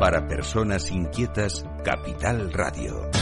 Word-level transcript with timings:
Para 0.00 0.26
personas 0.26 0.90
inquietas, 0.90 1.62
Capital 1.84 2.50
Radio. 2.54 3.19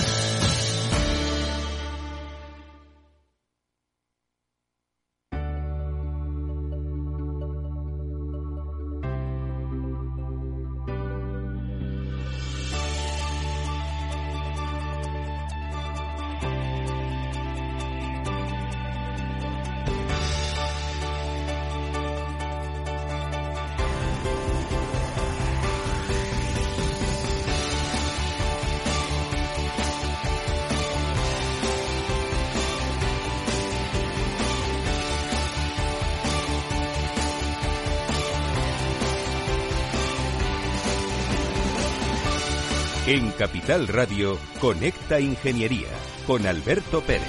Radio, 43.68 44.38
Conecta 44.62 45.20
Ingeniería 45.20 45.88
con 46.27 46.46
Alberto 46.46 47.02
Pérez. 47.02 47.28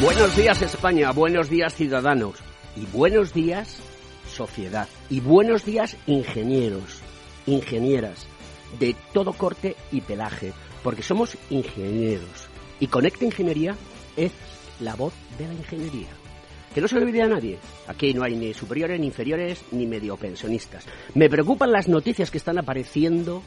Buenos 0.00 0.36
días 0.36 0.62
España, 0.62 1.10
buenos 1.10 1.50
días 1.50 1.74
ciudadanos 1.74 2.36
y 2.76 2.86
buenos 2.86 3.34
días 3.34 3.80
sociedad 4.28 4.86
y 5.08 5.18
buenos 5.18 5.64
días 5.64 5.96
ingenieros, 6.06 7.00
ingenieras 7.46 8.28
de 8.78 8.94
todo 9.12 9.32
corte 9.32 9.74
y 9.90 10.00
pelaje, 10.00 10.52
porque 10.84 11.02
somos 11.02 11.36
ingenieros 11.50 12.48
y 12.78 12.86
Conecta 12.86 13.24
Ingeniería 13.24 13.74
es 14.16 14.30
la 14.78 14.94
voz 14.94 15.12
de 15.36 15.48
la 15.48 15.54
ingeniería. 15.54 16.19
Que 16.74 16.80
no 16.80 16.86
se 16.86 16.96
le 16.96 17.02
olvide 17.02 17.22
a 17.22 17.28
nadie. 17.28 17.58
Aquí 17.88 18.14
no 18.14 18.22
hay 18.22 18.36
ni 18.36 18.54
superiores, 18.54 18.98
ni 19.00 19.06
inferiores, 19.06 19.64
ni 19.72 19.86
medio 19.86 20.16
pensionistas. 20.16 20.84
Me 21.14 21.28
preocupan 21.28 21.72
las 21.72 21.88
noticias 21.88 22.30
que 22.30 22.38
están 22.38 22.58
apareciendo 22.58 23.42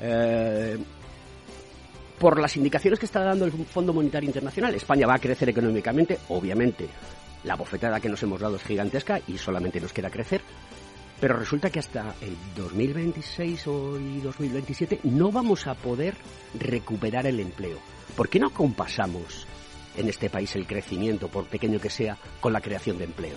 eh, 0.00 0.78
por 2.18 2.40
las 2.40 2.56
indicaciones 2.56 2.98
que 2.98 3.06
está 3.06 3.22
dando 3.22 3.44
el 3.44 3.52
Fondo 3.52 3.92
Monetario 3.92 4.28
Internacional. 4.28 4.74
España 4.74 5.06
va 5.06 5.14
a 5.14 5.18
crecer 5.18 5.50
económicamente, 5.50 6.18
obviamente. 6.28 6.88
La 7.44 7.56
bofetada 7.56 8.00
que 8.00 8.08
nos 8.08 8.22
hemos 8.22 8.40
dado 8.40 8.56
es 8.56 8.62
gigantesca 8.62 9.20
y 9.28 9.36
solamente 9.36 9.80
nos 9.80 9.92
queda 9.92 10.08
crecer. 10.08 10.40
Pero 11.20 11.36
resulta 11.36 11.70
que 11.70 11.78
hasta 11.78 12.14
el 12.22 12.36
2026 12.56 13.66
o 13.66 13.98
2027 14.22 15.00
no 15.04 15.30
vamos 15.30 15.66
a 15.66 15.74
poder 15.74 16.14
recuperar 16.58 17.26
el 17.26 17.40
empleo. 17.40 17.78
¿Por 18.16 18.28
qué 18.28 18.38
no 18.38 18.50
compasamos 18.50 19.46
en 19.96 20.08
este 20.08 20.30
país 20.30 20.54
el 20.56 20.66
crecimiento, 20.66 21.28
por 21.28 21.46
pequeño 21.46 21.80
que 21.80 21.90
sea, 21.90 22.16
con 22.40 22.52
la 22.52 22.60
creación 22.60 22.98
de 22.98 23.04
empleo. 23.04 23.36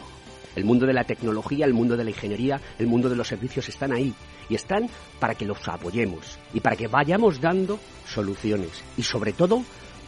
El 0.56 0.66
mundo 0.66 0.88
de 0.88 0.94
la 0.94 1.04
tecnología, 1.04 1.66
el 1.66 1.74
mundo 1.74 1.96
de 1.96 2.04
la 2.04 2.10
ingeniería, 2.10 2.60
el 2.80 2.88
mundo 2.88 3.10
de 3.10 3.16
los 3.16 3.28
servicios 3.28 3.70
están 3.70 3.94
ahí 3.94 4.14
y 4.50 4.56
están 4.56 4.90
para 5.20 5.36
que 5.36 5.46
los 5.46 5.68
apoyemos 5.68 6.40
y 6.54 6.60
para 6.60 6.76
que 6.76 6.88
vayamos 6.88 7.40
dando 7.40 7.80
soluciones 8.08 8.84
y 8.98 9.04
sobre 9.04 9.34
todo 9.34 9.64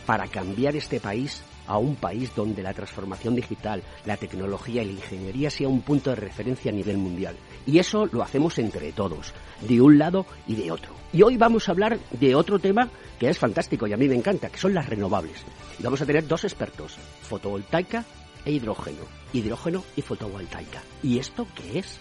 para 0.07 0.27
cambiar 0.27 0.75
este 0.75 0.99
país 0.99 1.43
a 1.69 1.77
un 1.77 1.95
país 1.95 2.35
donde 2.35 2.63
la 2.63 2.73
transformación 2.73 3.35
digital, 3.35 3.83
la 4.05 4.17
tecnología 4.17 4.81
y 4.81 4.87
la 4.87 4.91
ingeniería 4.93 5.49
sea 5.51 5.69
un 5.69 5.81
punto 5.81 6.09
de 6.09 6.15
referencia 6.15 6.71
a 6.71 6.75
nivel 6.75 6.97
mundial. 6.97 7.37
Y 7.67 7.77
eso 7.77 8.07
lo 8.07 8.23
hacemos 8.23 8.57
entre 8.57 8.91
todos, 8.91 9.33
de 9.61 9.79
un 9.79 9.99
lado 9.99 10.25
y 10.47 10.55
de 10.55 10.71
otro. 10.71 10.93
Y 11.13 11.21
hoy 11.21 11.37
vamos 11.37 11.69
a 11.69 11.71
hablar 11.71 11.99
de 12.11 12.33
otro 12.33 12.57
tema 12.57 12.89
que 13.19 13.29
es 13.29 13.37
fantástico 13.37 13.85
y 13.85 13.93
a 13.93 13.97
mí 13.97 14.07
me 14.07 14.15
encanta, 14.15 14.49
que 14.49 14.57
son 14.57 14.73
las 14.73 14.89
renovables. 14.89 15.45
Y 15.77 15.83
vamos 15.83 16.01
a 16.01 16.07
tener 16.07 16.27
dos 16.27 16.43
expertos, 16.43 16.97
fotovoltaica 17.21 18.03
e 18.45 18.51
hidrógeno. 18.51 19.03
Hidrógeno 19.31 19.83
y 19.95 20.01
fotovoltaica. 20.01 20.81
¿Y 21.03 21.19
esto 21.19 21.45
qué 21.55 21.79
es? 21.79 21.99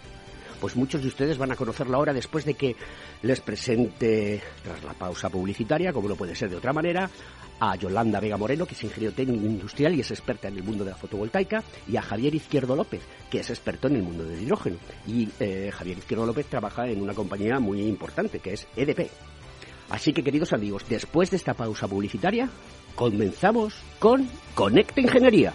Pues 0.60 0.76
muchos 0.76 1.02
de 1.02 1.08
ustedes 1.08 1.38
van 1.38 1.52
a 1.52 1.56
conocerlo 1.56 1.96
ahora 1.96 2.12
después 2.12 2.44
de 2.44 2.54
que 2.54 2.74
les 3.22 3.41
presente, 3.41 4.42
tras 4.62 4.82
la 4.82 4.92
pausa 4.92 5.30
publicitaria, 5.30 5.92
como 5.92 6.08
no 6.08 6.16
puede 6.16 6.34
ser 6.34 6.50
de 6.50 6.56
otra 6.56 6.72
manera, 6.72 7.08
a 7.60 7.76
Yolanda 7.76 8.20
Vega 8.20 8.36
Moreno, 8.36 8.66
que 8.66 8.74
es 8.74 8.84
ingeniero 8.84 9.14
técnico 9.14 9.44
industrial 9.44 9.94
y 9.94 10.00
es 10.00 10.10
experta 10.10 10.48
en 10.48 10.56
el 10.56 10.62
mundo 10.62 10.84
de 10.84 10.91
la 10.91 10.96
fotovoltaica, 10.96 11.62
y 11.88 11.96
a 11.96 12.02
Javier 12.02 12.34
Izquierdo 12.34 12.76
López, 12.76 13.02
que 13.30 13.41
es 13.41 13.50
experto 13.50 13.88
en 13.88 13.96
el 13.96 14.02
mundo 14.02 14.24
del 14.24 14.42
hidrógeno. 14.42 14.76
Y 15.06 15.28
eh, 15.41 15.70
Javier 15.72 15.98
Izquierdo 15.98 16.26
López 16.26 16.46
trabaja 16.46 16.86
en 16.86 17.00
una 17.00 17.14
compañía 17.14 17.58
muy 17.58 17.82
importante, 17.82 18.40
que 18.40 18.54
es 18.54 18.66
EDP. 18.76 19.10
Así 19.90 20.12
que, 20.12 20.22
queridos 20.22 20.52
amigos, 20.52 20.84
después 20.88 21.30
de 21.30 21.38
esta 21.38 21.54
pausa 21.54 21.88
publicitaria, 21.88 22.48
comenzamos 22.94 23.75
con 23.98 24.28
Conecta 24.54 25.00
Ingeniería. 25.00 25.54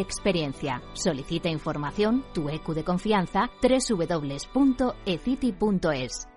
experiencia. 0.00 0.82
Solicita 0.92 1.48
información, 1.48 2.24
tu 2.32 2.48
EQ 2.48 2.74
de 2.74 2.84
confianza, 2.84 3.50
www.ecity.es. 3.62 4.94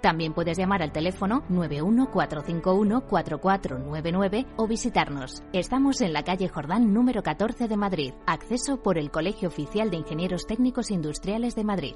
También 0.02 0.34
puedes 0.34 0.58
llamar 0.58 0.82
al 0.82 0.92
teléfono 0.92 1.44
914514499 1.50 4.48
o 4.58 4.68
visitarnos. 4.68 5.44
Estamos 5.54 6.02
en 6.02 6.12
la 6.14 6.24
calle 6.24 6.50
Jordán 6.50 6.94
número 6.94 7.22
14 7.24 7.68
de 7.68 7.78
Madrid. 7.78 8.14
Acceso 8.26 8.82
por 8.82 8.98
el 8.98 9.12
Colegio 9.12 9.50
Oficial 9.50 9.90
de 9.90 9.98
Ingenieros 9.98 10.48
Técnicos 10.48 10.92
Industriales 10.92 11.56
de 11.56 11.64
Madrid. 11.64 11.96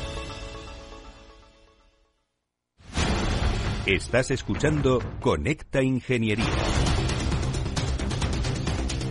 Estás 3.85 4.29
escuchando 4.29 4.99
Conecta 5.19 5.81
Ingeniería. 5.81 6.45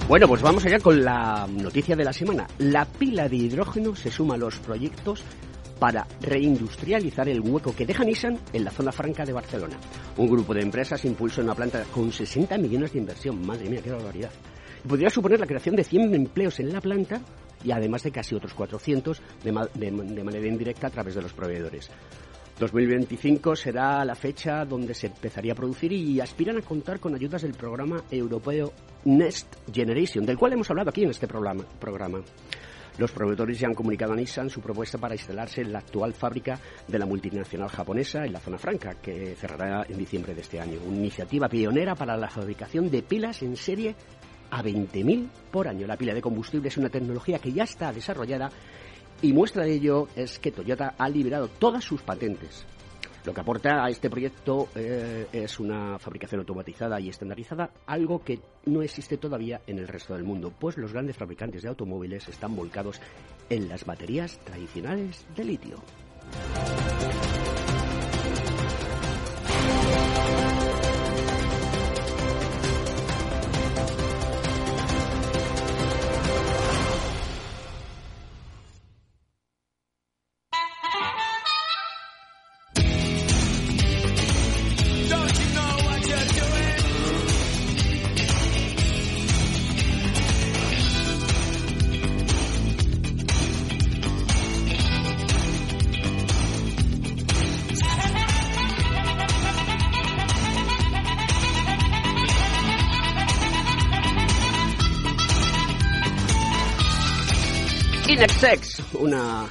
Bueno, 0.07 0.29
pues 0.29 0.43
vamos 0.43 0.65
allá 0.65 0.79
con 0.79 1.05
la 1.05 1.49
noticia 1.51 1.97
de 1.97 2.05
la 2.05 2.13
semana. 2.13 2.47
La 2.59 2.85
pila 2.85 3.29
de 3.29 3.35
hidrógeno 3.35 3.97
se 3.97 4.13
suma 4.13 4.37
a 4.37 4.39
los 4.39 4.61
proyectos 4.61 5.25
para 5.81 6.07
reindustrializar 6.21 7.29
el 7.29 7.41
hueco 7.41 7.75
que 7.75 7.85
deja 7.85 8.05
Nissan 8.05 8.39
en 8.53 8.65
la 8.65 8.71
zona 8.71 8.93
franca 8.93 9.25
de 9.25 9.33
Barcelona. 9.33 9.77
Un 10.17 10.29
grupo 10.29 10.55
de 10.55 10.63
empresas 10.63 11.05
impulsa 11.05 11.43
una 11.43 11.57
planta 11.57 11.83
con 11.93 12.13
60 12.13 12.57
millones 12.57 12.93
de 12.93 13.01
inversión. 13.01 13.45
Madre 13.45 13.69
mía, 13.69 13.81
qué 13.83 13.91
barbaridad. 13.91 14.31
Podría 14.89 15.11
suponer 15.11 15.41
la 15.41 15.47
creación 15.47 15.75
de 15.75 15.83
100 15.83 16.15
empleos 16.15 16.61
en 16.61 16.73
la 16.73 16.81
planta 16.81 17.21
y 17.65 17.73
además 17.73 18.05
de 18.05 18.13
casi 18.13 18.37
otros 18.37 18.55
400 18.55 19.21
de, 19.43 19.51
de 19.75 20.25
manera 20.25 20.47
indirecta 20.47 20.87
a 20.87 20.91
través 20.91 21.17
de 21.17 21.23
los 21.23 21.33
proveedores. 21.33 21.91
2025 22.61 23.57
será 23.57 24.05
la 24.05 24.15
fecha 24.15 24.67
donde 24.67 24.93
se 24.93 25.07
empezaría 25.07 25.53
a 25.53 25.57
producir 25.57 25.93
y 25.95 26.21
aspiran 26.21 26.59
a 26.59 26.63
contar 26.63 27.01
con 27.01 27.15
ayudas 27.15 27.41
del 27.41 27.55
programa 27.55 28.05
europeo 28.11 28.73
Next 29.07 29.57
Generation, 29.73 30.27
del 30.27 30.37
cual 30.37 30.53
hemos 30.53 30.69
hablado 30.69 30.91
aquí 30.91 31.03
en 31.03 31.11
este 31.11 31.27
programa. 31.27 31.65
Los 32.99 33.13
proveedores 33.13 33.59
ya 33.59 33.67
han 33.67 33.75
comunicado 33.75 34.13
a 34.13 34.17
Nissan 34.17 34.51
su 34.51 34.61
propuesta 34.61 34.99
para 34.99 35.15
instalarse 35.15 35.63
en 35.63 35.73
la 35.73 35.79
actual 35.79 36.13
fábrica 36.13 36.61
de 36.87 36.99
la 36.99 37.07
multinacional 37.07 37.71
japonesa 37.71 38.27
en 38.27 38.35
la 38.35 38.41
zona 38.41 38.59
franca, 38.59 38.95
que 39.01 39.35
cerrará 39.37 39.87
en 39.89 39.97
diciembre 39.97 40.35
de 40.35 40.43
este 40.43 40.61
año. 40.61 40.81
Una 40.87 40.99
iniciativa 40.99 41.49
pionera 41.49 41.95
para 41.95 42.15
la 42.19 42.29
fabricación 42.29 42.91
de 42.91 43.03
pilas 43.03 43.41
en 43.41 43.57
serie 43.57 43.95
a 44.51 44.63
20.000 44.63 45.29
por 45.51 45.67
año. 45.67 45.87
La 45.87 45.97
pila 45.97 46.13
de 46.13 46.21
combustible 46.21 46.69
es 46.69 46.77
una 46.77 46.91
tecnología 46.91 47.39
que 47.39 47.53
ya 47.53 47.65
está 47.65 47.91
desarrollada 47.91 48.51
y 49.23 49.33
muestra 49.33 49.65
de 49.65 49.75
ello 49.75 50.09
es 50.17 50.39
que 50.39 50.53
Toyota 50.53 50.95
ha 50.97 51.09
liberado 51.09 51.49
todas 51.49 51.85
sus 51.85 52.03
patentes. 52.03 52.67
Lo 53.25 53.35
que 53.35 53.41
aporta 53.43 53.85
a 53.85 53.91
este 53.91 54.09
proyecto 54.09 54.69
eh, 54.75 55.27
es 55.31 55.61
una 55.61 55.99
fabricación 55.99 56.41
automatizada 56.41 56.99
y 57.01 57.11
estandarizada, 57.11 57.71
algo 57.87 58.25
que 58.25 58.41
no 58.65 58.81
existe 58.81 59.19
todavía 59.19 59.61
en 59.67 59.79
el 59.79 59.89
resto 59.89 60.15
del 60.15 60.25
mundo, 60.25 60.53
pues 60.59 60.79
los 60.79 60.93
grandes 60.93 61.19
fabricantes 61.19 61.63
de 61.63 61.69
automóviles 61.69 62.29
están 62.29 62.57
volcados 62.57 62.99
en 63.51 63.69
las 63.69 63.85
baterías 63.85 64.39
tradicionales 64.39 65.27
de 65.37 65.45
litio. 65.45 65.77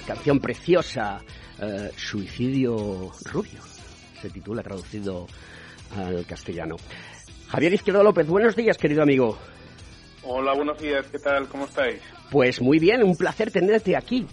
Canción 0.10 0.40
preciosa, 0.40 1.22
eh, 1.62 1.92
Suicidio 1.96 3.12
Rubio, 3.32 3.62
se 4.20 4.32
titula 4.32 4.64
traducido 4.64 5.28
al 5.96 6.26
castellano. 6.26 6.78
Javier 7.48 7.74
Izquierdo 7.74 8.02
López, 8.02 8.26
buenos 8.26 8.56
días, 8.56 8.76
querido 8.80 9.04
amigo. 9.04 9.38
Hola, 10.24 10.56
buenos 10.56 10.80
días, 10.80 11.06
¿qué 11.12 11.20
tal? 11.20 11.48
¿Cómo 11.48 11.66
estáis? 11.66 12.02
Pues 12.32 12.60
muy 12.60 12.80
bien, 12.80 13.04
un 13.04 13.16
placer 13.16 13.52
tenerte 13.52 13.96
aquí. 13.96 14.26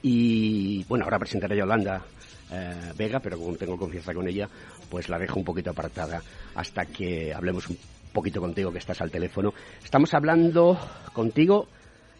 Y 0.00 0.82
bueno, 0.84 1.04
ahora 1.04 1.18
presentaré 1.18 1.56
a 1.56 1.58
Yolanda 1.58 2.02
eh, 2.50 2.92
Vega, 2.96 3.20
pero 3.20 3.36
como 3.38 3.54
tengo 3.56 3.76
confianza 3.76 4.14
con 4.14 4.26
ella, 4.26 4.48
pues 4.88 5.10
la 5.10 5.18
dejo 5.18 5.38
un 5.38 5.44
poquito 5.44 5.70
apartada 5.70 6.22
hasta 6.54 6.86
que 6.86 7.34
hablemos 7.34 7.68
un 7.68 7.76
poquito 8.14 8.40
contigo, 8.40 8.72
que 8.72 8.78
estás 8.78 9.02
al 9.02 9.10
teléfono. 9.10 9.52
Estamos 9.84 10.14
hablando 10.14 10.78
contigo 11.12 11.68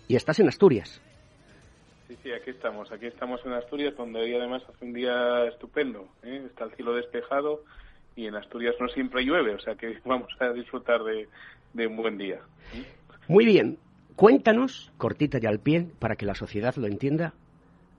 y 0.09 0.17
estás 0.17 0.41
en 0.41 0.49
Asturias. 0.49 1.02
Sí, 2.23 2.31
aquí 2.31 2.51
estamos. 2.51 2.91
Aquí 2.93 3.07
estamos 3.07 3.41
en 3.45 3.53
Asturias, 3.53 3.97
donde 3.97 4.21
hoy 4.21 4.35
además 4.35 4.63
hace 4.69 4.85
un 4.85 4.93
día 4.93 5.45
estupendo. 5.47 6.09
¿eh? 6.23 6.43
Está 6.47 6.65
el 6.65 6.73
cielo 6.73 6.95
despejado 6.95 7.65
y 8.15 8.27
en 8.27 8.37
Asturias 8.37 8.77
no 8.79 8.89
siempre 8.89 9.25
llueve, 9.25 9.55
o 9.55 9.59
sea 9.59 9.75
que 9.75 9.99
vamos 10.05 10.29
a 10.39 10.53
disfrutar 10.53 11.01
de, 11.03 11.87
un 11.87 11.97
buen 11.97 12.19
día. 12.19 12.37
¿eh? 12.75 12.85
Muy 13.27 13.45
bien. 13.45 13.79
Cuéntanos, 14.15 14.93
cortita 14.99 15.39
y 15.43 15.47
al 15.47 15.59
pie, 15.59 15.89
para 15.99 16.15
que 16.17 16.27
la 16.27 16.35
sociedad 16.35 16.77
lo 16.77 16.87
entienda, 16.87 17.35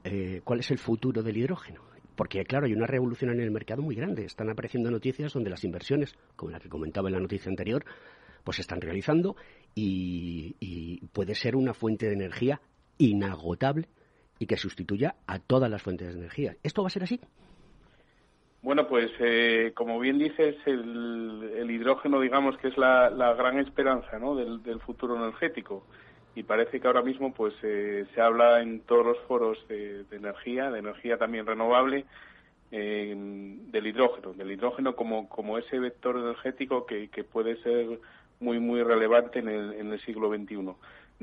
eh, 0.04 0.42
cuál 0.44 0.60
es 0.60 0.72
el 0.72 0.78
futuro 0.78 1.22
del 1.22 1.38
hidrógeno. 1.38 1.82
Porque, 2.16 2.46
claro, 2.46 2.68
hay 2.68 2.74
una 2.74 2.86
revolución 2.86 3.32
en 3.32 3.42
el 3.42 3.50
mercado 3.50 3.82
muy 3.82 3.96
grande. 3.96 4.24
Están 4.24 4.50
apareciendo 4.50 4.92
noticias 4.92 5.34
donde 5.34 5.50
las 5.50 5.64
inversiones, 5.64 6.16
como 6.36 6.52
la 6.52 6.60
que 6.60 6.70
comentaba 6.70 7.10
en 7.10 7.16
la 7.16 7.20
noticia 7.20 7.50
anterior, 7.50 7.84
pues 8.44 8.58
se 8.58 8.62
están 8.62 8.80
realizando 8.80 9.36
y 9.74 11.08
puede 11.08 11.34
ser 11.34 11.56
una 11.56 11.74
fuente 11.74 12.06
de 12.06 12.14
energía 12.14 12.62
inagotable 13.00 13.88
y 14.40 14.46
que 14.46 14.58
sustituya 14.58 15.16
a 15.28 15.40
todas 15.40 15.70
las 15.70 15.82
fuentes 15.82 16.08
de 16.08 16.20
energía. 16.20 16.56
¿Esto 16.64 16.82
va 16.82 16.88
a 16.88 16.92
ser 16.92 17.04
así? 17.04 17.20
Bueno, 18.64 18.88
pues 18.88 19.12
eh, 19.20 19.74
como 19.76 20.00
bien 20.00 20.18
dices, 20.18 20.56
el, 20.66 21.70
hidrógeno, 21.70 22.22
digamos 22.22 22.58
que 22.58 22.70
es 22.70 22.78
la, 22.78 23.10
gran 23.38 23.60
esperanza 23.60 24.18
¿no? 24.20 24.36
del, 24.36 24.80
futuro 24.80 25.18
energético. 25.18 25.86
Y 26.34 26.44
parece 26.44 26.80
que 26.80 26.88
ahora 26.88 27.02
mismo 27.02 27.34
pues 27.34 27.54
eh, 27.62 28.06
se 28.16 28.22
habla 28.22 28.62
en 28.62 28.80
todos 28.80 29.06
los 29.06 29.18
foros 29.28 29.58
de, 29.68 30.06
energía, 30.12 30.72
de 30.72 30.80
energía 30.80 31.18
también 31.18 31.46
renovable, 31.46 32.06
del 32.72 33.86
hidrógeno, 33.86 34.34
del 34.34 34.52
hidrógeno 34.52 34.96
como, 34.96 35.30
como 35.30 35.60
ese 35.60 35.78
vector 35.78 36.18
energético 36.18 36.88
que, 36.88 37.08
puede 37.24 37.62
ser 37.62 38.00
muy, 38.40 38.60
muy 38.60 38.82
relevante 38.82 39.40
en 39.40 39.50
el, 39.50 39.74
en 39.74 39.92
el 39.92 40.00
siglo 40.00 40.30
XXI. 40.30 40.74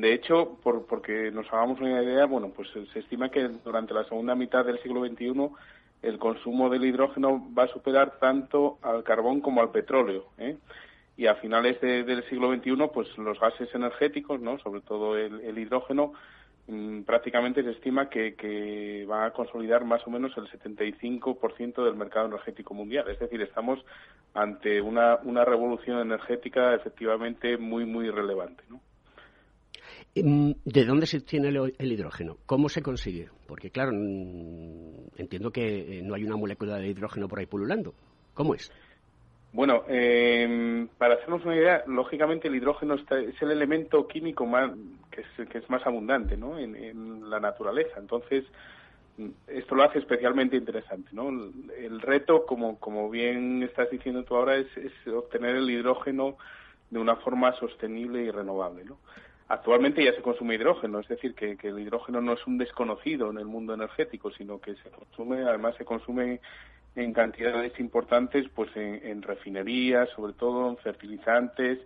De 0.01 0.15
hecho, 0.15 0.59
por, 0.63 0.87
porque 0.87 1.31
nos 1.31 1.47
hagamos 1.53 1.79
una 1.81 2.03
idea, 2.03 2.25
bueno, 2.25 2.51
pues 2.57 2.69
se 2.71 2.99
estima 2.99 3.31
que 3.31 3.49
durante 3.65 3.93
la 3.93 4.05
segunda 4.05 4.35
mitad 4.35 4.65
del 4.65 4.81
siglo 4.83 5.05
XXI 5.05 5.51
el 6.01 6.19
consumo 6.19 6.71
del 6.71 6.87
hidrógeno 6.87 7.53
va 7.57 7.65
a 7.65 7.69
superar 7.69 8.19
tanto 8.19 8.79
al 8.81 9.05
carbón 9.05 9.43
como 9.43 9.61
al 9.61 9.71
petróleo. 9.71 10.29
¿eh? 10.39 10.57
Y 11.19 11.27
a 11.27 11.35
finales 11.35 11.79
del 11.83 12.27
siglo 12.31 12.51
XXI, 12.51 12.89
pues 12.95 13.09
los 13.19 13.39
gases 13.39 13.69
energéticos, 13.75 14.41
¿no? 14.41 14.59
sobre 14.61 14.81
todo 14.81 15.19
el, 15.19 15.59
hidrógeno, 15.59 16.15
mm, 16.67 17.03
prácticamente 17.03 17.63
se 17.63 17.73
estima 17.73 18.09
que, 18.09 18.35
que, 18.37 19.05
va 19.05 19.27
a 19.27 19.33
consolidar 19.35 19.85
más 19.85 20.07
o 20.07 20.11
menos 20.11 20.33
el 20.39 20.49
75% 20.49 21.85
del 21.85 21.95
mercado 21.95 22.27
energético 22.27 22.73
mundial. 22.73 23.11
Es 23.11 23.19
decir, 23.19 23.43
estamos 23.43 23.85
ante 24.33 24.81
una, 24.81 25.19
una 25.25 25.45
revolución 25.45 25.99
energética 26.01 26.75
efectivamente 26.75 27.59
muy, 27.59 27.85
muy 27.85 28.09
relevante. 28.09 28.63
¿no? 28.71 28.81
Em, 30.15 30.55
¿De 30.65 30.85
dónde 30.85 31.07
se 31.07 31.19
obtiene 31.19 31.49
el 31.49 31.93
hidrógeno? 31.93 32.37
¿Cómo 32.47 32.69
se 32.69 32.83
consigue? 32.83 33.29
Porque, 33.47 33.71
claro, 33.71 33.93
entiendo 33.93 35.51
que 35.53 35.99
eh, 35.99 36.03
no 36.03 36.15
hay 36.15 36.25
una 36.25 36.37
molécula 36.37 36.79
de 36.79 36.89
hidrógeno 36.89 37.29
por 37.29 37.39
ahí 37.39 37.47
pululando. 37.47 37.95
¿Cómo 38.35 38.55
es? 38.55 38.73
Bueno, 39.53 39.85
eh, 39.89 40.87
para 40.99 41.15
hacernos 41.15 41.45
una 41.45 41.57
idea, 41.57 41.83
lógicamente 41.87 42.49
el 42.49 42.57
hidrógeno 42.57 42.95
es 42.95 43.43
el 43.43 43.51
elemento 43.51 44.07
químico 44.07 44.47
más, 44.47 44.73
que, 45.11 45.59
es, 45.59 45.71
más 45.71 45.85
abundante 45.87 46.37
¿no? 46.37 46.59
en, 46.59 47.29
la 47.29 47.41
naturaleza. 47.41 47.99
Entonces, 47.99 48.45
esto 49.47 49.75
lo 49.75 49.85
hace 49.85 49.99
especialmente 50.01 50.57
interesante. 50.57 51.11
¿no? 51.13 51.29
El, 51.29 52.01
reto, 52.01 52.47
como, 52.47 52.79
como 52.79 53.11
bien 53.11 53.63
estás 53.63 53.91
diciendo 53.91 54.25
tú 54.25 54.37
ahora, 54.37 54.57
es, 54.57 54.69
es 54.77 54.93
obtener 55.13 55.57
el 55.57 55.71
hidrógeno 55.71 56.37
de 56.91 56.99
una 56.99 57.17
forma 57.17 57.53
sostenible 57.55 58.23
y 58.23 58.31
renovable. 58.31 58.85
¿no? 58.85 58.99
Actualmente 59.51 60.05
ya 60.05 60.13
se 60.13 60.23
consume 60.23 60.55
hidrógeno, 60.55 61.01
es 61.01 61.09
decir, 61.09 61.35
que, 61.35 61.59
el 61.61 61.81
hidrógeno 61.81 62.21
no 62.21 62.35
es 62.35 62.47
un 62.47 62.57
desconocido 62.57 63.33
en 63.33 63.39
el 63.39 63.47
mundo 63.47 63.75
energético, 63.75 64.31
sino 64.31 64.61
que 64.61 64.77
se 64.77 64.91
consume, 64.91 65.43
además 65.43 65.75
se 65.75 65.85
consume 65.85 66.39
en 66.95 67.13
cantidades 67.13 67.73
importantes, 67.81 68.49
pues 68.55 68.71
en, 68.77 69.23
refinerías, 69.23 70.09
sobre 70.11 70.35
todo 70.35 70.69
en 70.71 70.77
fertilizantes, 70.77 71.81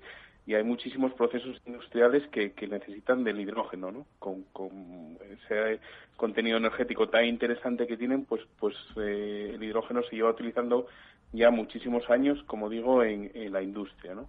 y 0.46 0.52
hay 0.52 0.62
muchísimos 0.62 1.14
procesos 1.14 1.58
industriales 1.64 2.28
que, 2.28 2.52
necesitan 2.68 3.24
del 3.24 3.40
hidrógeno, 3.40 3.90
¿no? 3.90 4.06
Con, 4.18 5.16
ese 5.30 5.80
contenido 6.18 6.58
energético 6.58 7.08
tan 7.08 7.24
interesante 7.24 7.86
que 7.86 7.96
tienen, 7.96 8.26
pues, 8.26 8.42
pues 8.60 8.76
eh, 8.98 9.52
el 9.54 9.64
hidrógeno 9.64 10.02
se 10.02 10.16
lleva 10.16 10.32
utilizando 10.32 10.86
ya 11.32 11.50
muchísimos 11.50 12.10
años, 12.10 12.42
como 12.46 12.68
digo, 12.68 13.02
en, 13.02 13.30
la 13.50 13.62
industria, 13.62 14.14
¿no? 14.14 14.28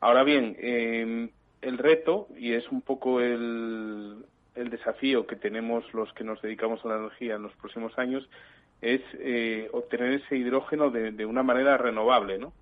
Ahora 0.00 0.24
bien, 0.24 0.56
eh, 0.58 1.28
el 1.62 1.78
reto, 1.78 2.28
y 2.36 2.52
es 2.52 2.70
un 2.70 2.82
poco 2.82 3.20
el, 3.20 4.24
el 4.54 4.70
desafío 4.70 5.26
que 5.26 5.36
tenemos 5.36 5.84
los 5.94 6.12
que 6.12 6.24
nos 6.24 6.42
dedicamos 6.42 6.84
a 6.84 6.88
la 6.88 6.96
energía 6.96 7.36
en 7.36 7.42
los 7.42 7.54
próximos 7.54 7.96
años, 7.98 8.28
es 8.80 9.00
eh, 9.14 9.68
obtener 9.72 10.12
ese 10.14 10.36
hidrógeno 10.36 10.90
de, 10.90 11.12
de, 11.12 11.24
una 11.24 11.42
manera 11.44 11.78
renovable, 11.78 12.38
¿no? 12.38 12.52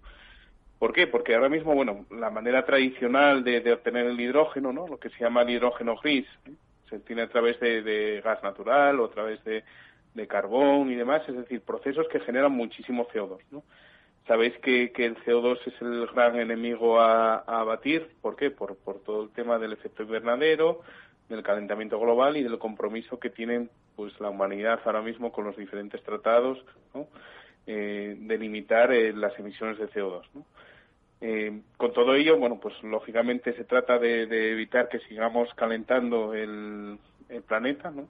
¿Por 0.78 0.92
qué? 0.92 1.06
Porque 1.06 1.34
ahora 1.34 1.48
mismo, 1.48 1.74
bueno, 1.74 2.06
la 2.10 2.30
manera 2.30 2.64
tradicional 2.64 3.42
de, 3.42 3.72
obtener 3.72 4.06
el 4.06 4.20
hidrógeno, 4.20 4.72
¿no? 4.72 4.86
Lo 4.86 4.98
que 4.98 5.10
se 5.10 5.18
llama 5.18 5.42
el 5.42 5.50
hidrógeno 5.50 5.96
gris, 5.96 6.26
¿eh? 6.46 6.52
se 6.88 6.96
obtiene 6.96 7.22
a 7.22 7.28
través 7.28 7.58
de, 7.60 7.82
de, 7.82 8.20
gas 8.22 8.42
natural 8.42 9.00
o 9.00 9.06
a 9.06 9.10
través 9.10 9.42
de, 9.44 9.64
de 10.14 10.26
carbón 10.26 10.90
y 10.90 10.94
demás, 10.94 11.22
es 11.28 11.36
decir, 11.36 11.62
procesos 11.62 12.06
que 12.08 12.20
generan 12.20 12.52
muchísimo 12.52 13.06
CO2, 13.08 13.38
¿no? 13.50 13.62
Sabéis 14.30 14.56
que, 14.58 14.92
el 14.94 15.16
CO2 15.24 15.58
es 15.66 15.82
el 15.82 16.06
gran 16.06 16.38
enemigo 16.38 17.00
a, 17.00 17.38
abatir. 17.38 18.12
¿Por 18.22 18.36
qué? 18.36 18.52
Por, 18.52 18.76
todo 19.04 19.24
el 19.24 19.30
tema 19.30 19.58
del 19.58 19.72
efecto 19.72 20.04
invernadero, 20.04 20.82
del 21.28 21.42
calentamiento 21.42 21.98
global 21.98 22.36
y 22.36 22.44
del 22.44 22.56
compromiso 22.56 23.18
que 23.18 23.30
tienen 23.30 23.70
pues 23.96 24.12
la 24.20 24.30
humanidad 24.30 24.78
ahora 24.84 25.02
mismo 25.02 25.32
con 25.32 25.46
los 25.46 25.56
diferentes 25.56 26.00
tratados 26.04 26.64
eh, 27.66 28.14
de 28.20 28.38
limitar 28.38 28.92
eh, 28.92 29.12
las 29.12 29.36
emisiones 29.36 29.78
de 29.78 29.90
CO2. 29.90 30.22
Eh, 31.22 31.62
con 31.76 31.92
todo 31.92 32.14
ello, 32.14 32.38
bueno, 32.38 32.60
pues 32.60 32.80
lógicamente 32.84 33.52
se 33.54 33.64
trata 33.64 33.98
de, 33.98 34.52
evitar 34.52 34.88
que 34.88 35.00
sigamos 35.08 35.52
calentando 35.54 36.34
el, 36.34 37.00
el 37.30 37.42
planeta, 37.42 37.90
¿no? 37.90 38.06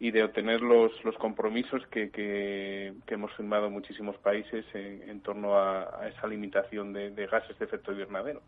Y 0.00 0.10
de 0.10 0.24
obtener 0.24 0.62
los, 0.62 0.92
los 1.04 1.14
compromisos 1.16 1.86
que, 1.88 2.10
que, 2.10 2.94
hemos 3.06 3.32
firmado 3.34 3.68
muchísimos 3.68 4.16
países 4.16 4.64
en, 4.72 5.20
torno 5.20 5.58
a, 5.58 6.08
esa 6.08 6.26
limitación 6.26 6.94
de, 6.94 7.26
gases 7.30 7.58
de 7.58 7.66
efecto 7.66 7.92
invernadero. 7.92 8.40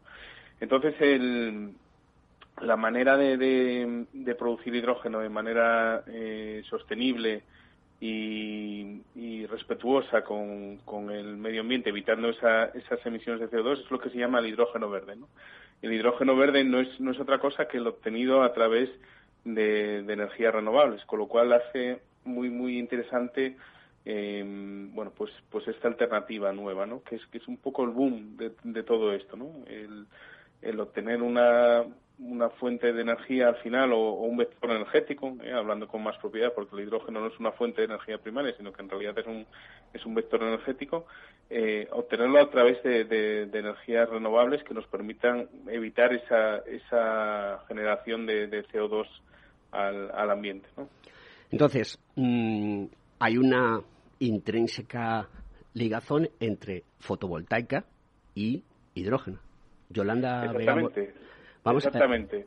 Entonces, 0.61 0.95
el, 1.01 1.73
la 2.63 2.77
manera 2.77 3.19
de, 3.19 4.07
producir 4.39 4.75
hidrógeno 4.75 5.21
de 5.21 5.29
manera 5.29 6.03
eh, 6.07 6.63
sostenible 6.71 7.43
y, 8.01 9.03
y 9.15 9.45
respetuosa 9.45 10.25
con, 10.25 10.79
con, 10.79 11.11
el 11.11 11.37
medio 11.37 11.61
ambiente, 11.61 11.91
evitando 11.91 12.31
esa, 12.31 12.65
esas 12.67 13.05
emisiones 13.05 13.43
de 13.43 13.59
CO2, 13.59 13.85
es 13.85 13.91
lo 13.91 13.99
que 14.01 14.09
se 14.09 14.17
llama 14.17 14.39
el 14.39 14.47
hidrógeno 14.47 14.89
verde. 14.89 15.17
El 15.83 15.93
hidrógeno 15.93 16.35
verde 16.35 16.65
no 16.65 16.81
es, 16.81 16.99
no 16.99 17.11
es 17.11 17.21
otra 17.21 17.39
cosa 17.39 17.69
que 17.69 17.77
el 17.77 17.87
obtenido 17.87 18.43
a 18.43 18.55
través 18.55 18.89
de, 19.45 19.99
energías 19.99 20.55
renovables, 20.55 21.05
con 21.07 21.19
lo 21.19 21.29
cual 21.29 21.53
hace 21.53 22.01
muy 22.25 22.51
muy 22.51 22.79
interesante 22.79 23.57
eh, 24.05 24.43
bueno 24.93 25.13
pues 25.17 25.33
pues 25.51 25.67
esta 25.69 25.89
alternativa 25.89 26.53
nueva, 26.53 26.87
¿no? 26.87 27.03
Que 27.03 27.17
es 27.17 27.27
que 27.27 27.39
es 27.39 27.49
un 27.49 27.57
poco 27.57 27.85
el 27.85 27.91
boom 27.91 28.37
de, 28.37 28.83
todo 28.83 29.13
esto, 29.13 29.37
¿no? 29.37 29.51
El, 29.67 30.07
el 30.61 30.81
obtener 30.81 31.23
una 31.23 31.85
una 32.19 32.51
fuente 32.51 32.93
de 32.93 33.03
energía 33.03 33.49
al 33.49 33.57
final 33.57 33.93
o, 33.93 34.13
un 34.13 34.37
vector 34.37 34.71
energético, 34.71 35.37
eh, 35.43 35.53
hablando 35.53 35.89
con 35.89 36.03
más 36.03 36.17
propiedad, 36.19 36.53
porque 36.55 36.77
el 36.77 36.83
hidrógeno 36.83 37.21
no 37.21 37.27
es 37.27 37.39
una 37.39 37.53
fuente 37.53 37.81
de 37.81 37.87
energía 37.87 38.19
primaria, 38.19 38.55
sino 38.57 38.73
que 38.73 38.83
en 38.83 38.89
realidad 38.89 39.19
es 39.19 39.27
un, 39.27 39.47
es 39.93 40.07
un 40.07 40.15
vector 40.15 40.43
energético, 40.43 41.07
eh, 41.51 41.89
obtenerlo 41.91 42.41
a 42.41 42.51
través 42.51 42.83
de, 42.83 43.05
de, 43.05 43.59
energías 43.59 44.09
renovables 44.09 44.63
que 44.65 44.75
nos 44.75 44.87
permitan 44.87 45.49
evitar 45.69 46.13
esa, 46.13 46.59
esa 46.59 47.65
generación 47.69 48.27
de, 48.27 48.47
de 48.47 48.65
CO2 48.67 49.07
al, 49.73 50.31
ambiente. 50.31 50.69
¿no? 50.77 50.89
Entonces, 51.51 51.99
mm, 52.17 52.85
hay 53.19 53.37
una 53.37 53.81
intrínseca 54.19 55.29
ligazón 55.75 56.29
entre 56.41 56.85
fotovoltaica 56.99 57.85
y 58.35 58.63
hidrógeno. 58.95 59.39
Yolanda 59.91 60.53
Vega 60.53 60.75
Vamos 61.65 61.85
Exactamente. 61.85 62.45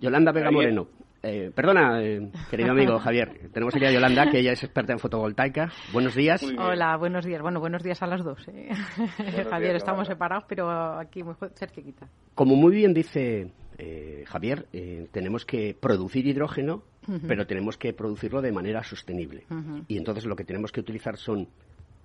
Yolanda 0.00 0.32
Vega 0.32 0.50
Moreno. 0.50 0.88
Eh, 1.22 1.50
perdona, 1.54 2.02
eh, 2.02 2.30
querido 2.48 2.70
amigo 2.70 2.98
Javier, 2.98 3.50
tenemos 3.52 3.74
aquí 3.74 3.84
a 3.84 3.90
Yolanda, 3.92 4.30
que 4.30 4.38
ella 4.38 4.52
es 4.52 4.64
experta 4.64 4.94
en 4.94 4.98
fotovoltaica. 4.98 5.70
Buenos 5.92 6.14
días. 6.14 6.42
Hola, 6.58 6.96
buenos 6.96 7.26
días. 7.26 7.42
Bueno, 7.42 7.60
buenos 7.60 7.82
días 7.82 8.02
a 8.02 8.06
las 8.06 8.24
dos. 8.24 8.48
Eh. 8.48 8.70
Javier, 9.50 9.76
estamos 9.76 10.06
separados, 10.06 10.44
pero 10.48 10.70
aquí 10.70 11.22
muy 11.22 11.34
cerquita. 11.54 12.08
Como 12.34 12.56
muy 12.56 12.74
bien 12.74 12.94
dice 12.94 13.52
eh, 13.82 14.24
Javier, 14.26 14.66
eh, 14.74 15.08
tenemos 15.10 15.46
que 15.46 15.74
producir 15.78 16.26
hidrógeno, 16.26 16.82
pero 17.26 17.46
tenemos 17.46 17.78
que 17.78 17.94
producirlo 17.94 18.42
de 18.42 18.52
manera 18.52 18.84
sostenible. 18.84 19.46
Y 19.88 19.96
entonces 19.96 20.26
lo 20.26 20.36
que 20.36 20.44
tenemos 20.44 20.70
que 20.70 20.80
utilizar 20.80 21.16
son 21.16 21.48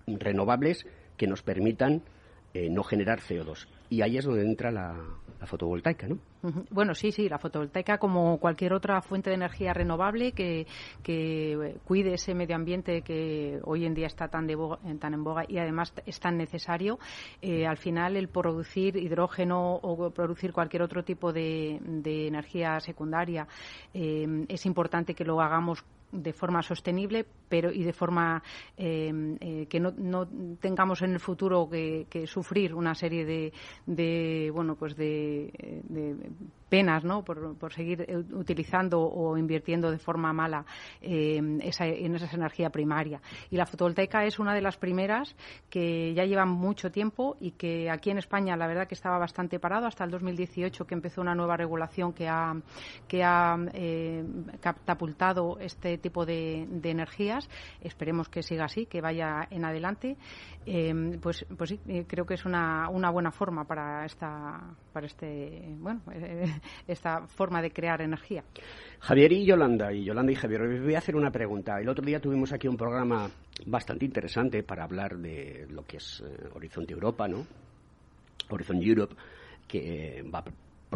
renovables 0.07 0.87
que 1.17 1.27
nos 1.27 1.43
permitan 1.43 2.01
eh, 2.53 2.69
no 2.69 2.83
generar 2.83 3.19
CO2. 3.19 3.67
Y 3.89 4.01
ahí 4.01 4.17
es 4.17 4.25
donde 4.25 4.43
entra 4.43 4.71
la, 4.71 4.95
fotovoltaica, 5.45 6.07
¿no? 6.07 6.17
Bueno, 6.71 6.95
sí, 6.95 7.11
sí, 7.11 7.29
la 7.29 7.37
fotovoltaica 7.37 7.99
como 7.99 8.39
cualquier 8.39 8.73
otra 8.73 8.99
fuente 9.01 9.29
de 9.29 9.35
energía 9.35 9.73
renovable 9.73 10.31
que, 10.31 10.65
que 11.03 11.77
cuide 11.85 12.15
ese 12.15 12.33
medio 12.33 12.55
ambiente 12.55 13.03
que 13.03 13.59
hoy 13.63 13.85
en 13.85 13.93
día 13.93 14.07
está 14.07 14.27
tan, 14.27 14.47
de 14.47 14.57
tan 14.99 15.13
en 15.13 15.23
boga 15.23 15.43
y 15.47 15.59
además 15.59 15.93
es 16.05 16.19
tan 16.19 16.37
necesario, 16.37 16.97
eh, 17.43 17.67
al 17.67 17.77
final 17.77 18.15
el 18.15 18.27
producir 18.27 18.95
hidrógeno 18.97 19.75
o 19.75 20.09
producir 20.09 20.51
cualquier 20.51 20.81
otro 20.81 21.03
tipo 21.03 21.31
de, 21.31 21.79
de 21.81 22.27
energía 22.27 22.79
secundaria 22.79 23.47
eh, 23.93 24.45
es 24.47 24.65
importante 24.65 25.13
que 25.13 25.25
lo 25.25 25.41
hagamos 25.41 25.83
de 26.15 26.33
forma 26.33 26.61
sostenible 26.61 27.25
pero 27.47 27.71
y 27.71 27.83
de 27.83 27.93
forma 27.93 28.41
em, 28.77 29.37
eh, 29.39 29.67
que 29.67 29.79
no, 29.79 29.91
no, 29.97 30.27
tengamos 30.59 31.01
en 31.01 31.13
el 31.13 31.19
futuro 31.19 31.69
que, 31.69 32.05
sufrir 32.25 32.73
una 32.73 32.95
serie 32.95 33.25
de, 33.25 33.53
de 33.85 34.51
bueno 34.53 34.75
pues 34.75 34.95
de, 34.95 35.51
penas 36.69 37.03
¿no? 37.03 37.23
por, 37.23 37.57
por, 37.57 37.73
seguir 37.73 38.05
utilizando 38.33 39.01
o 39.01 39.37
invirtiendo 39.37 39.91
de 39.91 39.97
forma 39.97 40.33
mala 40.33 40.65
em, 41.01 41.59
esa, 41.61 41.85
en 41.85 42.15
esa 42.15 42.33
energía 42.35 42.69
primaria 42.69 43.21
y 43.49 43.57
la 43.57 43.65
fotovoltaica 43.65 44.25
es 44.25 44.39
una 44.39 44.53
de 44.53 44.61
las 44.61 44.77
primeras 44.77 45.35
que 45.69 46.13
ya 46.13 46.25
llevan 46.25 46.49
mucho 46.49 46.91
tiempo 46.91 47.37
y 47.39 47.51
que 47.51 47.89
aquí 47.89 48.09
en 48.09 48.17
España 48.17 48.55
la 48.55 48.67
verdad 48.67 48.87
que 48.87 48.95
estaba 48.95 49.17
bastante 49.17 49.59
parado 49.59 49.87
hasta 49.87 50.03
el 50.03 50.11
2018 50.11 50.85
que 50.85 50.93
empezó 50.93 51.21
una 51.21 51.35
nueva 51.35 51.57
regulación 51.57 52.13
que 52.13 52.27
ha 52.27 52.53
que 53.07 53.23
ha 53.23 53.57
eh, 53.73 54.23
catapultado 54.59 55.57
este 55.59 55.97
tipo 55.97 56.25
de, 56.25 56.63
energías. 56.83 57.49
Esperemos 57.81 58.29
que 58.29 58.43
siga 58.43 58.65
así, 58.65 58.85
que 58.85 59.01
vaya 59.01 59.47
en 59.49 59.65
adelante. 59.65 60.17
Em, 60.65 61.19
pues, 61.19 61.45
pues 61.57 61.69
sí, 61.69 61.79
eh, 61.87 62.05
creo 62.07 62.25
que 62.25 62.35
es 62.35 62.45
una, 62.45 62.89
una 62.89 63.09
buena 63.11 63.31
forma 63.31 63.65
para 63.65 64.05
esta, 64.05 64.61
para 64.91 65.05
este, 65.05 65.75
bueno, 65.79 66.01
esta 66.87 67.27
forma 67.27 67.61
de 67.61 67.71
crear 67.71 68.01
energía. 68.01 68.43
Javier 68.99 69.31
y 69.31 69.45
Yolanda, 69.45 69.93
y 69.93 70.03
Yolanda 70.03 70.31
y 70.31 70.35
Javier, 70.35 70.61
os 70.61 70.81
voy 70.81 70.95
a 70.95 70.99
hacer 70.99 71.15
una 71.15 71.31
pregunta. 71.31 71.79
El 71.79 71.89
otro 71.89 72.05
día 72.05 72.19
tuvimos 72.19 72.51
aquí 72.53 72.67
un 72.67 72.77
programa 72.77 73.29
bastante 73.65 74.05
interesante 74.05 74.63
para 74.63 74.83
hablar 74.83 75.17
de 75.17 75.67
lo 75.69 75.83
que 75.83 75.97
es 75.97 76.23
eh, 76.25 76.49
Horizonte 76.53 76.93
Europa, 76.93 77.27
¿no? 77.27 77.45
Horizon 78.49 78.81
Europe, 78.81 79.15
que 79.67 80.23
va 80.33 80.43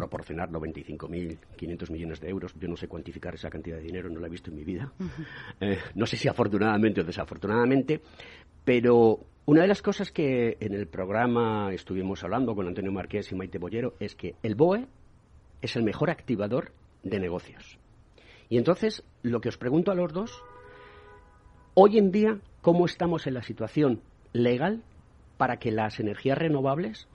proporcionar 0.00 0.50
95.500 0.50 1.90
millones 1.90 2.20
de 2.20 2.28
euros. 2.30 2.54
Yo 2.58 2.68
no 2.68 2.76
sé 2.76 2.88
cuantificar 2.88 3.34
esa 3.34 3.50
cantidad 3.50 3.76
de 3.76 3.82
dinero, 3.82 4.08
no 4.08 4.20
la 4.20 4.28
he 4.28 4.30
visto 4.30 4.50
en 4.50 4.56
mi 4.56 4.64
vida. 4.64 4.92
Eh, 5.62 5.78
no 5.94 6.06
sé 6.06 6.16
si 6.16 6.26
afortunadamente 6.26 7.02
o 7.02 7.04
desafortunadamente, 7.04 8.00
pero 8.64 9.18
una 9.44 9.62
de 9.62 9.68
las 9.68 9.82
cosas 9.82 10.10
que 10.10 10.56
en 10.58 10.72
el 10.72 10.86
programa 10.86 11.70
estuvimos 11.74 12.24
hablando 12.24 12.54
con 12.54 12.66
Antonio 12.66 12.90
Marqués 12.92 13.30
y 13.30 13.34
Maite 13.34 13.58
Bollero 13.58 13.94
es 14.00 14.14
que 14.14 14.36
el 14.42 14.54
BOE 14.54 14.86
es 15.62 15.76
el 15.76 15.82
mejor 15.82 16.10
activador 16.10 16.72
de 17.02 17.20
negocios. 17.20 17.78
Y 18.48 18.58
entonces, 18.58 19.04
lo 19.22 19.40
que 19.40 19.48
os 19.48 19.58
pregunto 19.58 19.92
a 19.92 19.94
los 19.94 20.12
dos, 20.12 20.42
hoy 21.74 21.98
en 21.98 22.10
día, 22.10 22.40
¿cómo 22.60 22.86
estamos 22.86 23.26
en 23.26 23.34
la 23.34 23.42
situación 23.42 24.02
legal 24.32 24.82
para 25.36 25.58
que 25.58 25.70
las 25.70 26.00
energías 26.00 26.38
renovables 26.38 27.08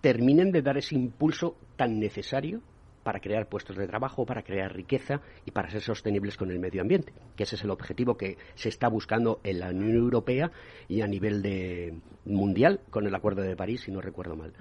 terminen 0.00 0.52
de 0.52 0.62
dar 0.62 0.76
ese 0.76 0.94
impulso 0.94 1.56
tan 1.76 1.98
necesario 1.98 2.60
para 3.02 3.20
crear 3.20 3.48
puestos 3.48 3.76
de 3.76 3.86
trabajo, 3.86 4.26
para 4.26 4.42
crear 4.42 4.74
riqueza 4.74 5.20
y 5.44 5.50
para 5.50 5.70
ser 5.70 5.82
sostenibles 5.82 6.36
con 6.36 6.50
el 6.50 6.58
medio 6.58 6.82
ambiente, 6.82 7.12
que 7.36 7.44
ese 7.44 7.56
es 7.56 7.62
el 7.62 7.70
objetivo 7.70 8.16
que 8.16 8.38
se 8.54 8.70
está 8.70 8.88
buscando 8.88 9.40
en 9.44 9.60
la 9.60 9.68
Unión 9.70 9.94
Europea 9.94 10.50
y 10.88 11.02
a 11.02 11.06
nivel 11.06 11.42
de 11.42 11.94
mundial 12.24 12.80
con 12.90 13.06
el 13.06 13.14
Acuerdo 13.14 13.42
de 13.42 13.56
París, 13.56 13.82
si 13.82 13.92
no 13.92 14.00
recuerdo 14.00 14.36
mal. 14.36 14.52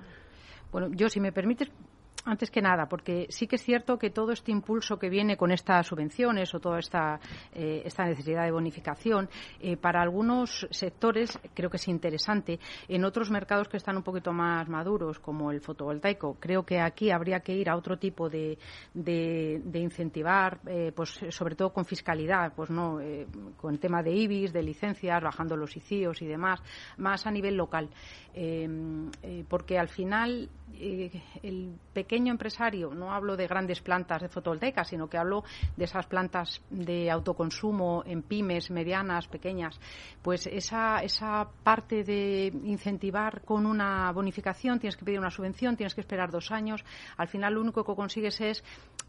Bueno, 0.72 0.90
yo, 0.94 1.08
si 1.08 1.20
me 1.20 1.32
permites, 1.32 1.70
antes 2.25 2.50
que 2.50 2.62
nada, 2.62 2.88
porque 2.88 3.27
sí 3.30 3.48
que 3.48 3.58
es 3.58 3.63
cierto 3.63 3.98
que 3.98 4.10
todo 4.10 4.32
este 4.32 4.51
impulso 4.51 4.98
que 4.98 5.10
viene 5.10 5.36
con 5.36 5.51
estas 5.51 5.88
subvenciones 5.88 6.53
o 6.56 6.60
toda 6.60 6.80
esta, 6.80 7.20
eh, 7.53 7.84
necesidad 7.84 8.46
de 8.46 8.51
bonificación, 8.51 9.30
eh, 9.60 9.77
para 9.77 10.01
algunos 10.01 10.68
sectores 10.72 11.38
creo 11.53 11.70
que 11.70 11.77
es 11.77 11.88
interesante. 11.88 12.60
En 12.88 13.03
otros 13.03 13.30
mercados 13.30 13.68
que 13.68 13.77
están 13.77 13.98
un 13.98 14.03
poquito 14.03 14.32
más 14.32 14.68
maduros, 14.70 15.20
como 15.20 15.51
el 15.51 15.62
fotovoltaico, 15.62 16.38
creo 16.39 16.63
que 16.63 16.80
aquí 16.80 17.12
habría 17.12 17.42
que 17.42 17.53
ir 17.53 17.70
a 17.70 17.75
otro 17.75 17.98
tipo 17.98 18.30
de, 18.30 18.58
de, 18.94 19.80
incentivar, 19.80 20.60
eh, 20.68 20.92
pues 20.96 21.20
sobre 21.30 21.56
todo 21.56 21.72
con 21.74 21.86
fiscalidad, 21.86 22.53
pues 22.56 22.70
no, 22.70 23.00
con 23.58 23.74
el 23.74 23.80
tema 23.80 24.01
de 24.01 24.12
IBIS, 24.12 24.53
de 24.53 24.63
licencias, 24.63 25.22
bajando 25.22 25.58
los 25.58 25.75
ICIOs 25.75 26.22
y 26.22 26.27
demás, 26.27 26.62
más 26.98 27.25
a 27.25 27.32
nivel 27.32 27.56
local. 27.56 27.89
porque 29.50 29.77
al 29.77 29.89
final 29.89 30.50
el 30.80 31.75
pequeño 31.94 32.13
pequeño 32.13 32.32
empresario, 32.32 32.94
no 32.94 33.12
hablo 33.12 33.36
de 33.36 33.48
grandes 33.48 33.82
plantas 33.82 34.22
de 34.22 34.30
fotovoltaica, 34.30 34.84
sino 34.84 35.10
que 35.10 35.18
hablo 35.18 35.44
de 35.75 35.86
esas 35.86 36.06
plantas 36.06 36.62
de 36.70 37.10
autoconsumo 37.10 38.03
en 38.06 38.22
pymes, 38.22 38.70
medianas, 38.70 39.27
pequeñas, 39.27 39.80
pues 40.22 40.46
esa, 40.46 41.00
esa 41.00 41.50
parte 41.63 42.03
de 42.03 42.53
incentivar 42.65 43.42
con 43.42 43.65
una 43.65 44.12
bonificación, 44.12 44.80
tienes 44.80 44.96
que 44.96 45.06
pedir 45.06 45.18
una 45.18 45.32
subvención, 45.32 45.75
tienes 45.75 45.96
que 45.96 46.01
esperar 46.01 46.30
dos 46.30 46.51
años, 46.51 46.86
al 47.18 47.27
final 47.27 47.56
lo 47.56 47.62
único 47.62 47.84
que 47.84 47.96
consigues 47.96 48.39
es 48.42 48.63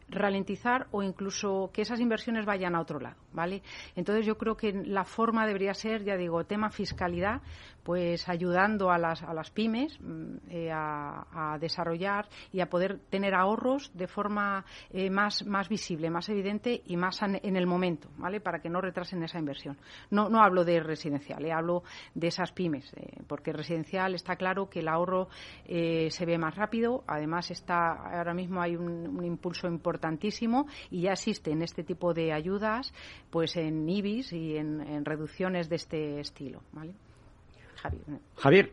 ralentizar 0.09 0.87
o 0.91 1.03
incluso 1.03 1.71
que 1.73 1.83
esas 1.83 2.01
inversiones 2.01 2.47
vayan 2.47 2.75
a 2.75 2.81
otro 2.81 3.01
lado, 3.01 3.17
¿vale? 3.33 3.63
Entonces 3.97 4.25
yo 4.25 4.39
creo 4.39 4.57
que 4.57 4.73
la 4.73 5.05
forma 5.05 5.47
debería 5.47 5.75
ser, 5.75 6.05
ya 6.05 6.17
digo, 6.17 6.45
tema 6.45 6.71
fiscalidad, 6.71 7.43
pues 7.85 8.29
ayudando 8.29 8.91
a 8.91 8.99
las, 8.99 9.23
a 9.23 9.33
las 9.33 9.51
pymes 9.51 9.97
mm, 10.01 10.37
eh, 10.49 10.71
a, 10.73 11.57
desarrollar 11.61 12.27
y 12.53 12.61
a 12.61 12.69
poder 12.69 12.99
tener 13.11 13.35
ahorros 13.35 13.93
de 13.95 14.09
forma 14.09 14.65
eh, 14.91 15.11
más, 15.11 15.47
más 15.47 15.69
visible, 15.69 16.11
más 16.11 16.29
evidente 16.29 16.83
y 16.87 16.97
más 16.97 17.21
en 17.23 17.57
el 17.57 17.67
momento, 17.67 18.09
¿vale? 18.17 18.41
Para 18.41 18.61
que 18.61 18.69
no 18.69 18.81
retrasen 18.81 19.23
esa 19.23 19.39
inversión. 19.39 19.79
No, 20.11 20.29
no 20.29 20.43
hablo 20.43 20.65
de 20.65 20.81
residencial, 20.81 21.45
eh, 21.45 21.53
hablo 21.53 21.85
de 22.15 22.29
esas 22.29 22.53
pymes, 22.53 22.93
porque 23.29 23.53
residencial 23.53 24.15
está 24.15 24.37
claro 24.37 24.69
que 24.69 24.81
el 24.81 24.89
ahorro 24.89 25.29
se 25.67 26.27
ve 26.27 26.39
más 26.39 26.55
rápido, 26.57 27.05
además 27.07 27.51
está 27.51 27.93
ahora 27.93 28.35
mismo 28.35 28.61
hay 28.61 28.77
un 28.77 29.25
impulso 29.25 29.69
importantísimo 29.69 30.67
y 30.91 31.03
ya 31.03 31.13
existen 31.13 31.63
este 31.63 31.85
tipo 31.85 32.15
de 32.15 32.33
ayudas 32.33 32.93
pues 33.31 33.57
en 33.57 33.89
IBIS 33.89 34.33
y 34.33 34.57
en, 34.57 35.05
reducciones 35.05 35.69
de 35.69 35.77
este 35.77 36.21
estilo. 36.21 36.63
Javier. 38.37 38.71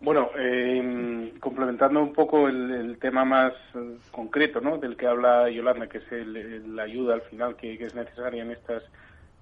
Bueno, 0.00 0.30
eh, 0.36 1.32
complementando 1.38 2.02
un 2.02 2.12
poco 2.12 2.48
el, 2.48 2.98
tema 3.00 3.24
más 3.24 3.52
eh, 3.74 3.98
concreto 4.10 4.60
¿no? 4.60 4.78
del 4.78 4.96
que 4.96 5.06
habla 5.06 5.48
Yolanda, 5.48 5.88
que 5.88 5.98
es 5.98 6.66
la 6.66 6.82
ayuda 6.82 7.14
al 7.14 7.22
final 7.22 7.56
que, 7.56 7.74
es 7.74 7.94
necesaria 7.94 8.42
en 8.42 8.50
estas, 8.50 8.82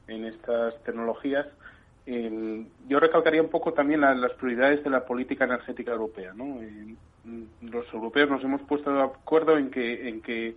en 0.06 0.26
estas 0.26 0.82
tecnologías, 0.82 1.46
yo 2.88 2.98
recalcaría 2.98 3.40
un 3.40 3.50
poco 3.50 3.72
también 3.72 4.00
las 4.00 4.32
prioridades 4.32 4.82
de 4.82 4.90
la 4.90 5.04
política 5.04 5.44
energética 5.44 5.92
europea. 5.92 6.32
¿no? 6.34 6.58
los 7.62 7.92
europeos 7.94 8.30
nos 8.30 8.42
hemos 8.42 8.62
puesto 8.62 8.92
de 8.92 9.02
acuerdo 9.02 9.56
en 9.56 9.70
que, 9.70 10.08
en 10.08 10.20
que 10.20 10.56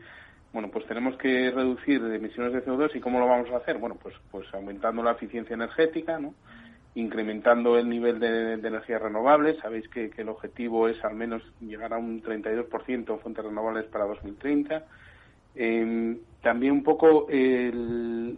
bueno, 0.51 0.69
pues 0.69 0.85
tenemos 0.85 1.15
que 1.17 1.51
reducir 1.51 2.01
emisiones 2.03 2.53
de 2.53 2.63
CO2 2.63 2.95
y 2.95 2.99
cómo 2.99 3.19
lo 3.19 3.27
vamos 3.27 3.49
a 3.51 3.57
hacer. 3.57 3.77
Bueno, 3.77 3.97
pues, 4.01 4.15
pues 4.31 4.47
aumentando 4.53 5.01
la 5.03 5.11
eficiencia 5.11 5.55
energética, 5.55 6.19
¿no? 6.19 6.33
Incrementando 6.95 7.77
el 7.77 7.89
nivel 7.89 8.19
de, 8.19 8.53
energías 8.53 9.01
renovables. 9.01 9.57
Sabéis 9.59 9.87
que, 9.89 10.11
el 10.15 10.29
objetivo 10.29 10.87
es 10.87 11.03
al 11.03 11.15
menos 11.15 11.41
llegar 11.59 11.93
a 11.93 11.97
un 11.97 12.21
32% 12.21 13.13
en 13.13 13.19
fuentes 13.19 13.45
renovables 13.45 13.85
para 13.85 14.05
2030. 14.05 14.83
Em, 15.55 16.17
también 16.41 16.73
un 16.73 16.83
poco 16.83 17.27
el, 17.29 18.37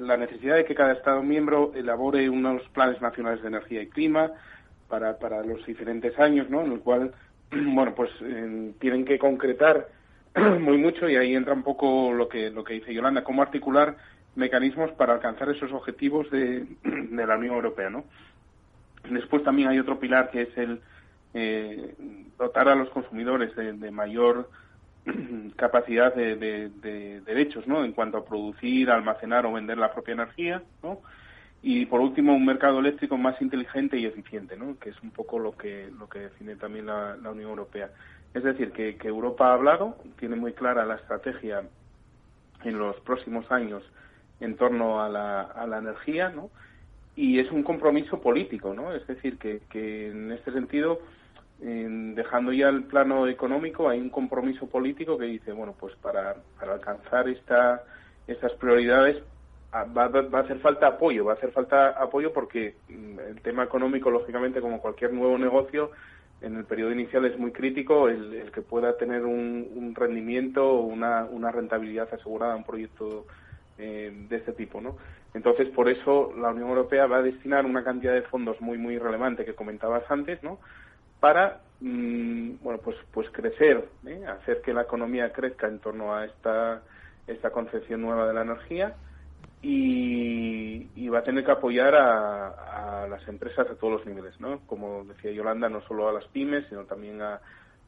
la 0.00 0.16
necesidad 0.16 0.56
de 0.56 0.64
que 0.64 0.74
cada 0.74 0.92
Estado 0.92 1.22
miembro 1.22 1.72
elabore 1.74 2.28
unos 2.28 2.62
planes 2.68 3.00
nacionales 3.00 3.40
de 3.42 3.48
energía 3.48 3.82
y 3.82 3.88
clima 3.88 4.32
para, 4.88 5.18
para 5.18 5.42
los 5.42 5.64
diferentes 5.64 6.18
años, 6.18 6.50
¿no? 6.50 6.62
En 6.62 6.72
el 6.72 6.80
cual, 6.80 7.12
bueno, 7.50 7.94
pues 7.94 8.10
em, 8.20 8.74
tienen 8.74 9.04
que 9.04 9.18
concretar 9.18 9.88
muy 10.60 10.78
mucho 10.78 11.08
y 11.08 11.16
ahí 11.16 11.34
entra 11.34 11.54
un 11.54 11.62
poco 11.62 12.12
lo 12.12 12.28
que, 12.28 12.50
lo 12.50 12.64
que 12.64 12.74
dice 12.74 12.94
Yolanda, 12.94 13.24
cómo 13.24 13.42
articular 13.42 13.96
mecanismos 14.34 14.90
para 14.92 15.14
alcanzar 15.14 15.50
esos 15.50 15.72
objetivos 15.72 16.30
de, 16.30 16.66
la 16.84 17.36
Unión 17.36 17.54
Europea, 17.54 17.90
¿no? 17.90 18.04
Después 19.10 19.42
también 19.42 19.68
hay 19.68 19.78
otro 19.78 19.98
pilar 19.98 20.30
que 20.30 20.42
es 20.42 20.56
el 20.56 20.80
eh, 21.34 21.94
dotar 22.38 22.68
a 22.68 22.74
los 22.74 22.88
consumidores 22.90 23.54
de, 23.56 23.90
mayor 23.90 24.48
capacidad 25.56 26.14
de, 26.14 27.20
derechos, 27.24 27.66
¿no? 27.66 27.84
En 27.84 27.92
cuanto 27.92 28.18
a 28.18 28.24
producir, 28.24 28.90
almacenar 28.90 29.46
o 29.46 29.52
vender 29.52 29.78
la 29.78 29.92
propia 29.92 30.12
energía, 30.14 30.62
¿no? 30.82 31.00
Y 31.64 31.86
por 31.86 32.00
último, 32.00 32.34
un 32.34 32.44
mercado 32.44 32.80
eléctrico 32.80 33.16
más 33.16 33.40
inteligente 33.40 33.96
y 33.96 34.06
eficiente, 34.06 34.56
¿no? 34.56 34.78
Que 34.78 34.90
es 34.90 35.00
un 35.02 35.10
poco 35.10 35.38
lo 35.38 35.56
que 35.56 35.90
lo 35.96 36.08
que 36.08 36.20
define 36.20 36.56
también 36.56 36.86
la, 36.86 37.16
Unión 37.30 37.50
Europea. 37.50 37.90
Es 38.34 38.42
decir, 38.42 38.72
que, 38.72 38.96
que 38.96 39.08
Europa 39.08 39.48
ha 39.48 39.54
hablado, 39.54 39.96
tiene 40.18 40.36
muy 40.36 40.54
clara 40.54 40.84
la 40.84 40.96
estrategia 40.96 41.62
en 42.64 42.78
los 42.78 42.98
próximos 43.00 43.50
años 43.50 43.84
en 44.42 44.56
torno 44.56 45.02
a 45.02 45.08
la, 45.08 45.42
a 45.42 45.66
la 45.66 45.78
energía, 45.78 46.28
¿no? 46.28 46.50
Y 47.14 47.38
es 47.38 47.50
un 47.52 47.62
compromiso 47.62 48.20
político, 48.20 48.74
¿no? 48.74 48.92
Es 48.92 49.06
decir, 49.06 49.38
que, 49.38 49.60
que 49.70 50.08
en 50.08 50.32
este 50.32 50.52
sentido, 50.52 51.00
dejando 51.60 52.52
ya 52.52 52.68
el 52.68 52.82
plano 52.84 53.28
económico, 53.28 53.88
hay 53.88 54.00
un 54.00 54.10
compromiso 54.10 54.66
político 54.66 55.16
que 55.16 55.26
dice, 55.26 55.52
bueno, 55.52 55.74
pues 55.78 55.94
para, 55.96 56.36
para 56.58 56.74
alcanzar 56.74 57.28
esta, 57.28 57.84
estas 58.26 58.52
prioridades 58.54 59.22
ah, 59.70 59.84
va, 59.84 60.08
va, 60.08 60.38
a 60.38 60.42
hacer 60.42 60.58
falta 60.58 60.88
apoyo, 60.88 61.24
va 61.24 61.34
a 61.34 61.36
hacer 61.36 61.52
falta 61.52 61.90
apoyo 61.90 62.32
porque 62.32 62.74
mm, 62.88 63.20
el 63.20 63.40
tema 63.42 63.62
económico, 63.62 64.10
lógicamente, 64.10 64.60
como 64.60 64.80
cualquier 64.80 65.12
nuevo 65.12 65.38
negocio, 65.38 65.92
en 66.40 66.56
el 66.56 66.64
periodo 66.64 66.90
inicial 66.90 67.24
es 67.26 67.38
muy 67.38 67.52
crítico 67.52 68.08
el, 68.08 68.34
el 68.34 68.50
que 68.50 68.62
pueda 68.62 68.96
tener 68.96 69.24
un, 69.24 69.68
un 69.76 69.94
rendimiento 69.94 70.68
o 70.68 70.80
una, 70.80 71.24
una 71.26 71.52
rentabilidad 71.52 72.08
asegurada 72.12 72.54
a 72.54 72.56
un 72.56 72.64
proyecto 72.64 73.26
eh, 73.84 74.12
de 74.28 74.36
este 74.36 74.52
tipo, 74.52 74.80
¿no? 74.80 74.96
Entonces, 75.34 75.68
por 75.70 75.88
eso 75.88 76.32
la 76.38 76.50
Unión 76.50 76.68
Europea 76.68 77.06
va 77.06 77.16
a 77.16 77.22
destinar 77.22 77.66
una 77.66 77.82
cantidad 77.82 78.12
de 78.12 78.22
fondos 78.22 78.60
muy, 78.60 78.78
muy 78.78 78.96
relevante 78.96 79.44
que 79.44 79.56
comentabas 79.56 80.08
antes, 80.08 80.40
¿no? 80.44 80.60
Para, 81.18 81.62
mm, 81.80 82.62
bueno, 82.62 82.78
pues, 82.78 82.96
pues 83.12 83.28
crecer, 83.30 83.88
¿eh? 84.06 84.24
hacer 84.24 84.60
que 84.60 84.72
la 84.72 84.82
economía 84.82 85.32
crezca 85.32 85.66
en 85.66 85.80
torno 85.80 86.14
a 86.14 86.26
esta, 86.26 86.82
esta 87.26 87.50
concepción 87.50 88.02
nueva 88.02 88.28
de 88.28 88.34
la 88.34 88.42
energía 88.42 88.94
y, 89.62 91.08
va 91.08 91.18
a 91.18 91.24
tener 91.24 91.44
que 91.44 91.50
apoyar 91.50 91.94
a, 91.94 93.06
las 93.10 93.26
empresas 93.28 93.68
a 93.68 93.74
todos 93.74 93.94
los 93.94 94.06
niveles, 94.06 94.40
¿no? 94.40 94.60
Como 94.66 95.04
decía 95.04 95.32
Yolanda, 95.32 95.68
no 95.68 95.82
solo 95.82 96.08
a 96.08 96.12
las 96.12 96.24
pymes, 96.28 96.66
sino 96.68 96.84
también 96.84 97.20
a, 97.20 97.40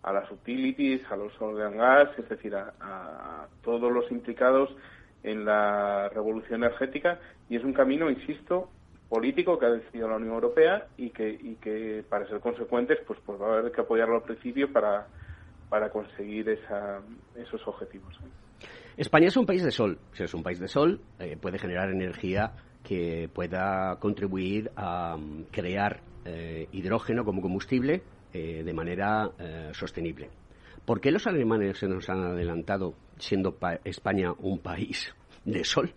a 0.03 0.13
las 0.13 0.31
utilities, 0.31 1.01
a 1.11 1.17
los 1.17 1.33
oil 1.41 1.73
gas, 1.75 2.11
es 2.19 2.29
decir, 2.29 2.55
a, 2.55 2.75
a 2.81 3.47
todos 3.63 3.91
los 3.91 4.11
implicados 4.11 4.77
en 5.25 5.45
la 5.45 6.09
revolución 6.11 6.63
energética 6.63 7.19
y 7.49 7.57
es 7.57 7.65
un 7.65 7.73
camino, 7.73 8.09
insisto, 8.09 8.71
político 9.09 9.59
que 9.59 9.67
ha 9.67 9.71
decidido 9.71 10.09
la 10.09 10.17
Unión 10.17 10.35
Europea 10.35 10.87
y 10.97 11.11
que, 11.11 11.29
y 11.29 11.57
que 11.57 12.05
para 12.09 12.29
ser 12.29 12.41
consecuentes 12.41 12.99
pues, 13.07 13.19
pues 13.25 13.41
va 13.41 13.47
a 13.47 13.59
haber 13.59 13.73
que 13.73 13.81
apoyarlo 13.81 14.17
al 14.17 14.23
principio 14.23 14.73
para, 14.73 15.07
para 15.69 15.91
conseguir 15.91 16.49
esa, 16.49 17.01
esos 17.35 17.67
objetivos. 17.67 18.19
España 18.97 19.29
es 19.29 19.37
un 19.37 19.47
país 19.47 19.65
de 19.65 19.71
sol. 19.71 19.99
Si 20.13 20.23
es 20.23 20.35
un 20.35 20.43
país 20.43 20.61
de 20.61 20.69
sol, 20.69 21.01
eh, 21.19 21.37
puede 21.41 21.59
generar 21.59 21.91
energía 21.91 22.53
que 22.83 23.29
pueda 23.33 23.97
contribuir 23.99 24.71
a 24.77 25.17
mm, 25.17 25.45
crear 25.51 26.01
eh, 26.25 26.69
hidrógeno 26.73 27.25
como 27.25 27.41
combustible 27.41 28.03
eh, 28.33 28.63
de 28.63 28.73
manera 28.73 29.31
sostenible. 29.73 30.29
¿Por 30.85 31.01
qué 31.01 31.11
los 31.11 31.27
alemanes 31.27 31.79
se 31.79 31.89
nos 31.89 32.09
han 32.11 32.23
adelantado 32.23 32.95
siendo 33.19 33.57
España 33.85 34.33
un 34.39 34.59
país 34.59 35.15
de 35.45 35.65
sol? 35.65 35.95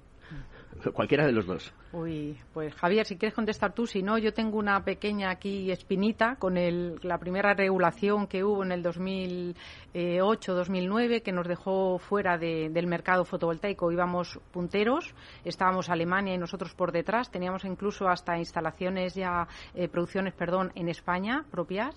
Cualquiera 0.94 1.26
de 1.26 1.32
los 1.32 1.46
dos. 1.46 1.74
Uy, 1.92 2.38
pues 2.54 2.74
Javier, 2.76 3.06
si 3.06 3.18
quieres 3.18 3.34
contestar 3.34 3.74
tú, 3.74 3.88
si 3.88 4.04
no, 4.04 4.18
yo 4.18 4.34
tengo 4.34 4.60
una 4.60 4.84
pequeña 4.84 5.32
aquí 5.32 5.72
espinita 5.72 6.36
con 6.36 6.58
el, 6.58 7.00
la 7.02 7.18
primera 7.18 7.54
regulación 7.54 8.28
que 8.28 8.44
hubo 8.44 8.62
en 8.64 8.74
el 8.74 8.84
2008-2009 8.84 11.22
que 11.24 11.32
nos 11.32 11.48
dejó 11.48 11.98
fuera 11.98 12.38
del 12.38 12.88
mercado 12.88 13.24
fotovoltaico. 13.26 13.92
Íbamos 13.92 14.40
punteros, 14.52 15.16
estábamos 15.46 15.90
Alemania 15.90 16.36
y 16.36 16.38
nosotros 16.38 16.76
por 16.76 16.92
detrás, 16.92 17.32
teníamos 17.32 17.66
incluso 17.66 18.08
hasta 18.08 18.38
instalaciones 18.38 19.16
ya, 19.16 19.48
eh, 19.74 19.88
producciones, 19.88 20.34
perdón, 20.34 20.72
en 20.76 20.90
España 20.90 21.44
propias 21.50 21.96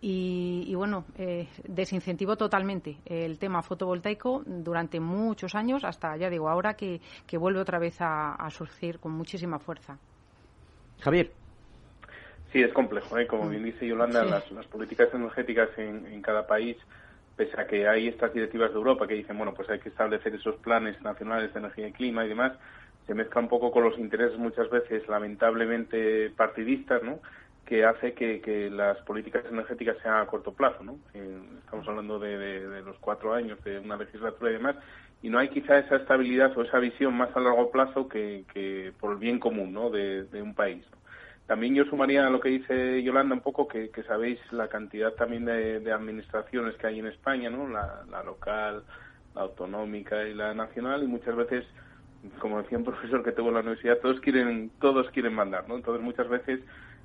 y, 0.00 0.72
bueno, 0.76 1.04
eh, 1.18 1.48
desincentivó 1.64 2.36
totalmente 2.36 2.98
el 3.04 3.38
tema 3.38 3.62
fotovoltaico 3.62 4.44
durante 4.46 5.00
muchos 5.00 5.56
años, 5.56 5.82
hasta 5.82 6.16
ya 6.16 6.30
digo, 6.30 6.48
ahora 6.48 6.74
que, 6.74 7.00
vuelve 7.32 7.60
otra 7.60 7.80
vez 7.80 7.96
a, 8.00 8.48
surgir 8.50 9.00
con 9.00 9.12
muchísima 9.12 9.58
fuerza. 9.58 9.98
Javier. 11.00 11.32
Sí, 12.52 12.62
es 12.62 12.72
complejo. 12.72 13.18
¿eh? 13.18 13.26
Como 13.26 13.48
bien 13.48 13.64
dice 13.64 13.86
Yolanda, 13.86 14.24
las, 14.24 14.66
políticas 14.66 15.08
energéticas 15.12 15.68
en, 15.76 16.22
cada 16.22 16.46
país, 16.46 16.76
pese 17.36 17.60
a 17.60 17.66
que 17.66 17.88
hay 17.88 18.08
estas 18.08 18.32
directivas 18.32 18.70
de 18.70 18.76
Europa 18.76 19.06
que 19.06 19.14
dicen, 19.14 19.36
bueno, 19.36 19.52
pues 19.52 19.68
hay 19.68 19.80
que 19.80 19.88
establecer 19.88 20.34
esos 20.34 20.56
planes 20.56 21.00
nacionales 21.02 21.52
de 21.52 21.58
energía 21.58 21.88
y 21.88 21.92
clima 21.92 22.24
y 22.24 22.28
demás, 22.28 22.52
se 23.06 23.14
mezcla 23.14 23.40
un 23.40 23.48
poco 23.48 23.72
con 23.72 23.84
los 23.84 23.98
intereses 23.98 24.38
muchas 24.38 24.70
veces 24.70 25.08
lamentablemente 25.08 26.30
partidistas, 26.30 27.02
¿no? 27.02 27.18
Que 27.68 27.84
hace 27.84 28.14
que, 28.14 28.70
las 28.70 28.96
políticas 29.02 29.44
energéticas 29.44 29.98
sean 30.02 30.22
a 30.22 30.26
corto 30.26 30.54
plazo, 30.54 30.82
¿no? 30.82 30.98
Estamos 31.12 31.86
hablando 31.86 32.18
de, 32.18 32.80
los 32.82 32.96
cuatro 32.98 33.34
años 33.34 33.62
de 33.62 33.78
una 33.78 33.98
legislatura 33.98 34.50
y 34.50 34.54
demás, 34.54 34.76
y 35.20 35.28
no 35.28 35.38
hay 35.38 35.50
quizá 35.50 35.78
esa 35.78 35.96
estabilidad 35.96 36.56
o 36.56 36.62
esa 36.62 36.78
visión 36.78 37.14
más 37.14 37.28
a 37.36 37.40
largo 37.40 37.70
plazo 37.70 38.08
que, 38.08 38.94
por 38.98 39.12
el 39.12 39.18
bien 39.18 39.38
común, 39.38 39.74
¿no? 39.74 39.90
De, 39.90 40.26
un 40.40 40.54
país. 40.54 40.82
También 41.46 41.74
yo 41.74 41.84
sumaría 41.84 42.26
a 42.26 42.30
lo 42.30 42.40
que 42.40 42.48
dice 42.48 43.02
Yolanda 43.02 43.34
un 43.34 43.42
poco 43.42 43.68
que, 43.68 43.90
sabéis 44.06 44.40
la 44.50 44.68
cantidad 44.68 45.12
también 45.12 45.44
de, 45.44 45.92
administraciones 45.92 46.74
que 46.76 46.86
hay 46.86 47.00
en 47.00 47.08
España, 47.08 47.50
¿no? 47.50 47.68
La, 47.68 48.02
la 48.10 48.22
local, 48.22 48.82
la 49.34 49.42
autonómica 49.42 50.26
y 50.26 50.32
la 50.32 50.54
nacional, 50.54 51.02
y 51.02 51.06
muchas 51.06 51.36
veces 51.36 51.66
como 52.40 52.60
decía 52.60 52.78
un 52.78 52.84
profesor 52.84 53.22
que 53.22 53.30
tuvo 53.30 53.48
en 53.48 53.54
la 53.54 53.60
universidad, 53.60 53.98
todos 53.98 54.18
quieren, 54.20 54.72
todos 54.80 55.08
quieren 55.10 55.34
mandar, 55.34 55.68
¿no? 55.68 55.76
Entonces 55.76 56.02
muchas 56.02 56.28
veces 56.28 56.60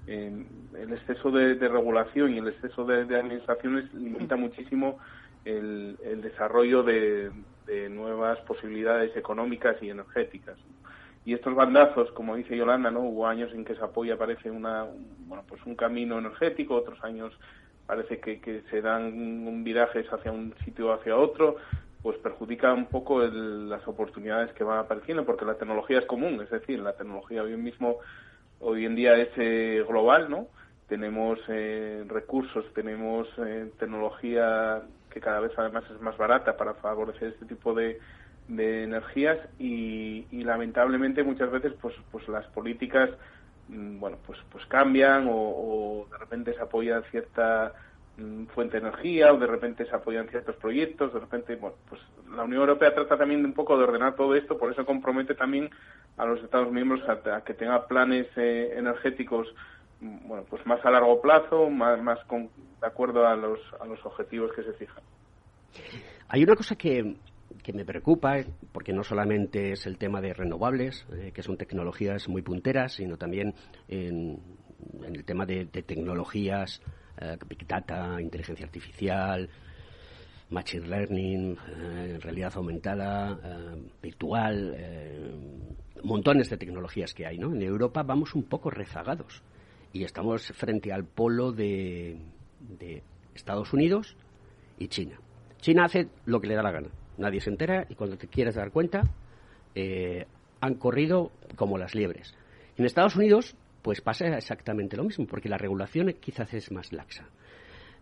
el 0.08 0.94
exceso 0.94 1.32
de, 1.32 1.56
regulación 1.56 2.34
y 2.34 2.40
el 2.40 2.48
exceso 2.50 2.86
de, 2.86 3.04
administraciones 3.16 3.94
limita 3.94 4.36
muchísimo 4.36 5.00
el, 5.46 5.98
desarrollo 6.22 6.84
de, 6.84 7.32
nuevas 7.90 8.40
posibilidades 8.42 9.16
económicas 9.16 9.78
y 9.82 9.90
energéticas. 9.90 10.58
Y 11.26 11.34
estos 11.34 11.56
bandazos, 11.56 12.12
como 12.12 12.36
dice 12.36 12.58
Yolanda, 12.58 12.92
¿no? 12.92 13.00
Hubo 13.00 13.28
años 13.28 13.54
en 13.54 13.64
que 13.64 13.76
se 13.76 13.84
apoya, 13.84 14.18
parece 14.18 14.52
una, 14.52 14.86
bueno, 15.26 15.46
pues 15.48 15.66
un 15.66 15.76
camino 15.76 16.20
energético, 16.20 16.76
otros 16.76 17.02
años 17.04 17.34
parece 17.86 18.20
que, 18.20 18.64
se 18.70 18.82
dan 18.82 19.64
virajes 19.64 20.06
hacia 20.12 20.32
un 20.32 20.54
sitio 20.66 20.90
o 20.90 20.94
hacia 20.94 21.16
otro, 21.16 21.56
pues 22.02 22.18
perjudica 22.18 22.74
un 22.74 22.88
poco 22.88 23.22
las 23.22 23.88
oportunidades 23.88 24.52
que 24.54 24.66
van 24.66 24.80
apareciendo, 24.80 25.26
porque 25.26 25.46
la 25.46 25.56
tecnología 25.56 26.00
es 26.00 26.06
común, 26.06 26.42
es 26.42 26.50
decir, 26.50 26.80
la 26.80 26.94
tecnología 26.94 27.44
hoy 27.44 27.56
mismo 27.56 28.00
hoy 28.64 28.86
en 28.86 28.96
día 28.96 29.16
es 29.16 29.30
eh, 29.38 29.84
global, 29.88 30.30
¿no? 30.30 30.48
Tenemos 30.88 31.40
eh, 31.48 32.04
recursos, 32.08 32.66
tenemos 32.74 33.28
eh, 33.38 33.72
tecnología 33.80 34.82
que 35.10 35.20
cada 35.20 35.40
vez 35.40 35.52
además 35.58 35.84
es 35.94 36.02
más 36.02 36.18
barata 36.18 36.58
para 36.58 36.74
favorecer 36.76 37.30
este 37.30 37.46
tipo 37.46 37.74
de, 37.74 38.00
de 38.48 38.84
energías 38.84 39.38
y, 39.60 40.28
lamentablemente 40.44 41.24
muchas 41.24 41.50
veces 41.52 41.74
pues 41.82 41.96
pues 42.12 42.28
las 42.28 42.46
políticas 42.48 43.10
mm, 43.70 44.00
bueno 44.00 44.18
pues 44.26 44.38
pues 44.52 44.66
cambian 44.66 45.28
o, 45.30 46.06
de 46.12 46.18
repente 46.18 46.54
se 46.54 46.62
apoya 46.62 47.02
cierta 47.12 47.74
fuente 48.54 48.80
de 48.80 48.88
energía 48.88 49.34
o 49.34 49.38
de 49.38 49.48
repente 49.48 49.86
se 49.86 49.96
apoyan 49.96 50.28
ciertos 50.30 50.56
proyectos 50.58 51.14
de 51.14 51.20
repente 51.20 51.56
bueno 51.56 51.76
pues 51.90 52.00
la 52.36 52.44
Unión 52.44 52.62
Europea 52.62 52.94
trata 52.94 53.18
también 53.18 53.42
de 53.42 53.48
un 53.48 53.54
poco 53.54 53.76
de 53.76 53.86
ordenar 53.86 54.16
todo 54.16 54.36
esto 54.36 54.58
por 54.58 54.72
eso 54.72 54.86
compromete 54.86 55.34
también 55.34 55.70
a 56.18 56.26
los 56.26 56.42
Estados 56.44 56.72
miembros 56.72 57.02
a, 57.10 57.42
que 57.42 57.56
tenga 57.56 57.88
planes 57.88 58.28
eh, 58.36 58.74
energéticos 58.78 59.48
mm, 60.00 60.28
bueno 60.28 60.46
pues 60.48 60.64
más 60.68 60.84
a 60.86 60.92
largo 60.92 61.20
plazo 61.22 61.70
más 61.72 62.02
más 62.04 62.24
con, 62.26 62.50
de 62.80 62.88
acuerdo 62.88 63.26
a 63.26 63.36
los 63.36 63.60
a 63.80 63.86
los 63.86 64.04
objetivos 64.06 64.52
que 64.54 64.64
se 64.64 64.74
fijan. 64.74 65.04
Hay 66.28 66.44
una 66.44 66.56
cosa 66.56 66.76
que 66.76 67.16
que 67.62 67.74
me 67.74 67.86
preocupa, 67.86 68.38
porque 68.72 68.94
no 68.94 69.04
solamente 69.04 69.72
es 69.72 69.86
el 69.86 69.98
tema 69.98 70.22
de 70.22 70.34
renovables, 70.34 71.06
eh, 71.14 71.32
que 71.34 71.44
son 71.44 71.58
tecnologías 71.58 72.28
muy 72.28 72.42
punteras, 72.42 72.94
sino 72.94 73.18
también 73.18 73.54
en, 73.88 74.40
el 75.04 75.24
tema 75.24 75.46
de, 75.46 75.66
tecnologías, 75.66 76.82
eh, 77.24 77.38
Big 77.48 77.66
Data, 77.68 78.22
inteligencia 78.22 78.66
artificial, 78.66 79.50
Machine 80.50 80.88
Learning, 80.88 81.58
eh, 81.78 82.20
realidad 82.22 82.54
aumentada, 82.56 83.40
virtual, 84.02 84.78
montones 86.04 86.50
de 86.50 86.58
tecnologías 86.58 87.14
que 87.14 87.26
hay. 87.26 87.38
¿no? 87.38 87.54
En 87.54 87.62
Europa 87.62 88.04
vamos 88.04 88.36
un 88.36 88.44
poco 88.44 88.70
rezagados 88.70 89.42
y 89.92 90.04
estamos 90.04 90.46
frente 90.54 90.92
al 90.92 91.06
polo 91.06 91.52
de 91.52 92.18
Estados 93.34 93.74
Unidos 93.74 94.16
y 94.78 94.88
China. 94.90 95.20
China 95.60 95.86
hace 95.86 96.10
lo 96.26 96.42
que 96.42 96.48
le 96.48 96.56
da 96.56 96.62
la 96.62 96.72
gana 96.72 96.90
nadie 97.18 97.42
se 97.42 97.50
entera 97.50 97.86
y 97.90 97.96
cuando 97.96 98.18
te 98.18 98.28
quieres 98.28 98.56
dar 98.56 98.72
cuenta 98.72 99.04
eh, 99.76 100.26
han 100.62 100.76
corrido 100.76 101.32
como 101.56 101.78
las 101.78 101.96
liebres. 101.96 102.36
En 102.78 102.86
Estados 102.86 103.16
Unidos 103.16 103.56
pues 103.84 104.02
pasa 104.02 104.26
exactamente 104.38 104.98
lo 104.98 105.04
mismo 105.04 105.28
porque 105.28 105.50
la 105.50 105.58
regulación 105.58 106.12
quizás 106.20 106.52
es 106.56 106.72
más 106.72 106.92
laxa. 106.92 107.30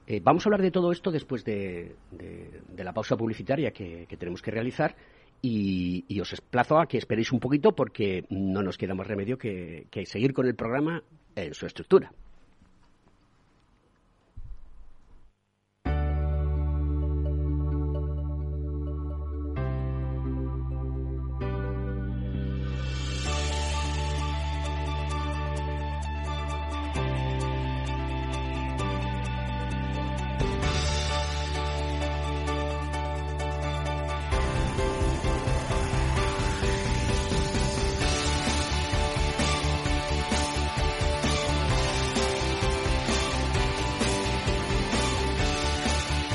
Eh, 0.07 0.21
vamos 0.23 0.45
a 0.45 0.49
hablar 0.49 0.61
de 0.61 0.71
todo 0.71 0.91
esto 0.91 1.11
después 1.11 1.43
de, 1.43 1.95
la 2.77 2.93
pausa 2.93 3.17
publicitaria 3.17 3.71
que, 3.71 4.07
tenemos 4.17 4.41
que 4.41 4.51
realizar 4.51 4.95
y, 5.41 6.19
os 6.21 6.31
desplazo 6.31 6.79
a 6.79 6.85
que 6.85 6.97
esperéis 6.97 7.31
un 7.31 7.39
poquito 7.39 7.73
porque 7.73 8.25
no 8.29 8.61
nos 8.61 8.77
queda 8.77 8.93
más 8.93 9.07
remedio 9.07 9.37
que 9.37 9.87
seguir 10.05 10.33
con 10.33 10.47
el 10.47 10.55
programa 10.55 11.03
en 11.35 11.53
su 11.53 11.65
estructura. 11.65 12.11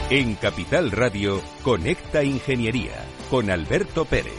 En 0.08 0.36
Capital 0.36 0.92
Radio, 0.92 1.42
Conecta 1.64 2.22
Ingeniería 2.22 3.04
con 3.28 3.50
Alberto 3.50 4.04
Pérez. 4.04 4.32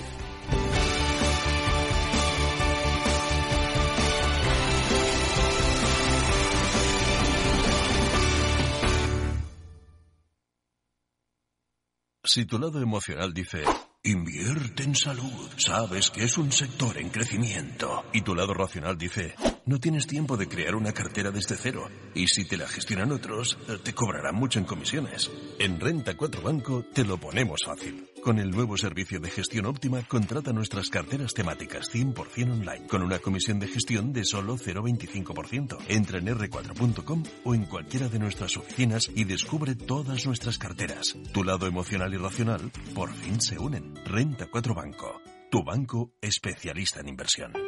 Si 12.24 12.46
tu 12.46 12.58
lado 12.58 12.82
emocional 12.82 13.34
dice, 13.34 13.66
invierte 14.04 14.84
en 14.84 14.96
salud, 14.96 15.50
sabes 15.58 16.10
que 16.10 16.24
es 16.24 16.38
un 16.38 16.52
sector 16.52 16.98
en 16.98 17.10
crecimiento, 17.10 18.06
y 18.14 18.22
tu 18.22 18.36
lado 18.36 18.54
racional 18.54 18.98
dice, 18.98 19.36
no 19.66 19.80
tienes 19.80 20.08
tiempo 20.08 20.38
de 20.38 20.48
crear 20.48 20.76
una 20.76 20.94
cartera 20.94 21.30
desde 21.30 21.58
cero. 21.58 21.90
Y 22.16 22.28
si 22.28 22.46
te 22.46 22.56
la 22.56 22.68
gestionan 22.68 23.12
otros, 23.12 23.58
te 23.84 23.94
cobrarán 23.94 24.36
mucho 24.36 24.60
en 24.60 24.66
comisiones. 24.66 25.30
En 25.60 25.80
Renta 25.80 26.16
4 26.16 26.42
Banco 26.42 26.86
te 26.94 27.04
lo 27.04 27.18
ponemos 27.18 27.60
fácil. 27.66 28.08
Con 28.28 28.40
el 28.40 28.52
nuevo 28.52 28.76
servicio 28.76 29.22
de 29.22 29.30
gestión 29.30 29.68
óptima, 29.68 30.04
contrata 30.06 30.52
nuestras 30.52 30.90
carteras 30.90 31.34
temáticas 31.34 31.90
100% 31.90 32.52
online, 32.52 32.86
con 32.86 33.02
una 33.02 33.20
comisión 33.20 33.58
de 33.58 33.70
gestión 33.70 34.12
de 34.12 34.26
solo 34.26 34.58
0,25%. 34.58 35.78
Entra 35.88 36.20
en 36.20 36.28
r4.com 36.28 37.24
o 37.46 37.56
en 37.56 37.64
cualquiera 37.64 38.10
de 38.10 38.20
nuestras 38.20 38.58
oficinas 38.58 39.10
y 39.16 39.24
descubre 39.24 39.76
todas 39.76 40.26
nuestras 40.26 40.58
carteras. 40.58 41.16
Tu 41.32 41.42
lado 41.46 41.68
emocional 41.68 42.14
y 42.14 42.18
racional 42.18 42.70
por 42.94 43.14
fin 43.14 43.40
se 43.40 43.58
unen. 43.60 43.96
Renta 44.04 44.48
4 44.52 44.76
Banco, 44.76 45.22
tu 45.50 45.64
banco 45.64 46.12
especialista 46.20 47.00
en 47.00 47.08
inversión. 47.08 47.67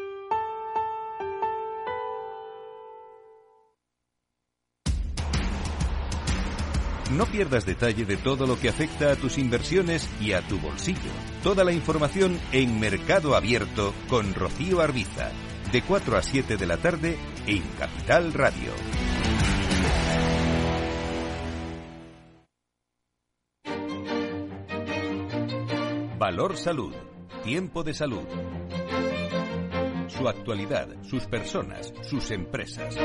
No 7.12 7.26
pierdas 7.26 7.66
detalle 7.66 8.06
de 8.06 8.18
todo 8.18 8.46
lo 8.46 8.60
que 8.60 8.70
afecta 8.70 9.12
a 9.12 9.16
tus 9.16 9.40
inversiones 9.40 10.08
y 10.22 10.34
a 10.34 10.42
tu 10.48 10.60
bolsillo. 10.60 11.10
Toda 11.42 11.64
la 11.64 11.72
información 11.72 12.40
en 12.52 12.80
Mercado 12.80 13.36
Abierto 13.36 13.96
con 14.08 14.36
Rocío 14.36 14.80
Arbiza, 14.80 15.32
de 15.72 15.82
4 15.82 16.18
a 16.18 16.22
7 16.22 16.56
de 16.56 16.66
la 16.68 16.78
tarde 16.78 17.18
en 17.48 17.64
Capital 17.80 18.32
Radio. 18.34 18.74
Valor 26.20 26.58
Salud. 26.58 26.94
Tiempo 27.44 27.82
de 27.82 27.94
salud. 27.96 28.28
Su 30.10 30.28
actualidad, 30.28 30.90
sus 31.02 31.26
personas, 31.26 31.92
sus 32.04 32.30
empresas. 32.30 32.96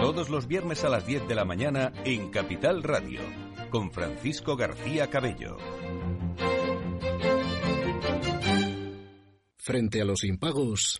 Todos 0.00 0.28
los 0.28 0.46
viernes 0.46 0.84
a 0.84 0.88
las 0.88 1.06
10 1.06 1.28
de 1.28 1.34
la 1.34 1.44
mañana 1.44 1.92
en 2.04 2.30
Capital 2.30 2.82
Radio, 2.82 3.20
con 3.70 3.90
Francisco 3.90 4.56
García 4.56 5.08
Cabello. 5.08 5.56
Frente 9.56 10.02
a 10.02 10.04
los 10.04 10.24
impagos, 10.24 10.98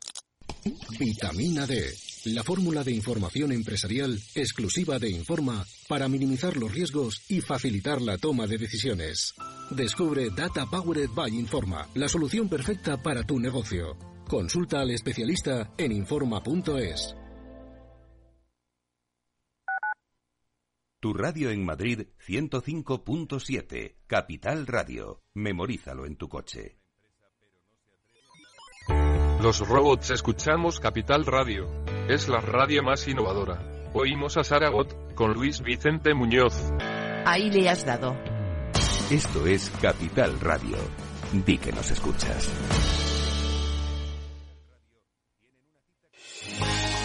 vitamina 0.99 1.67
D, 1.67 1.93
la 2.27 2.43
fórmula 2.43 2.83
de 2.83 2.93
información 2.93 3.53
empresarial 3.53 4.19
exclusiva 4.35 4.99
de 4.99 5.11
Informa 5.11 5.67
para 5.87 6.09
minimizar 6.09 6.57
los 6.57 6.73
riesgos 6.73 7.23
y 7.29 7.41
facilitar 7.43 8.01
la 8.01 8.17
toma 8.17 8.47
de 8.47 8.57
decisiones. 8.57 9.35
Descubre 9.71 10.31
Data 10.31 10.65
Powered 10.67 11.11
by 11.11 11.31
Informa, 11.31 11.89
la 11.95 12.09
solución 12.09 12.49
perfecta 12.49 13.03
para 13.03 13.23
tu 13.25 13.39
negocio. 13.39 13.99
Consulta 14.29 14.81
al 14.81 14.93
especialista 14.93 15.75
en 15.77 15.93
Informa.es. 15.93 17.15
Tu 21.05 21.13
radio 21.13 21.51
en 21.51 21.63
Madrid 21.63 22.07
105.7, 22.27 23.97
Capital 24.07 24.67
Radio. 24.67 25.21
Memorízalo 25.35 26.07
en 26.07 26.17
tu 26.17 26.31
coche. 26.31 26.79
Los 29.43 29.69
robots 29.69 30.13
escuchamos 30.13 30.81
Capital 30.81 31.27
Radio. 31.27 31.69
Es 32.09 32.31
la 32.31 32.41
radio 32.41 32.83
más 32.83 33.07
innovadora. 33.07 33.91
Oímos 33.93 34.39
a 34.39 34.45
Saragot 34.45 35.15
con 35.15 35.35
Luis 35.35 35.61
Vicente 35.61 36.15
Muñoz. 36.15 36.73
Ahí 37.27 37.51
le 37.51 37.69
has 37.69 37.85
dado. 37.85 38.17
Esto 39.11 39.47
es 39.47 39.69
Capital 39.83 40.41
Radio. 40.41 40.79
Di 41.35 41.59
que 41.59 41.71
nos 41.71 41.91
escuchas. 41.91 43.04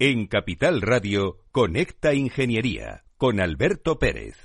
En 0.00 0.26
Capital 0.26 0.82
Radio, 0.82 1.38
Conecta 1.52 2.14
Ingeniería 2.14 3.04
con 3.16 3.38
Alberto 3.38 4.00
Pérez. 4.00 4.43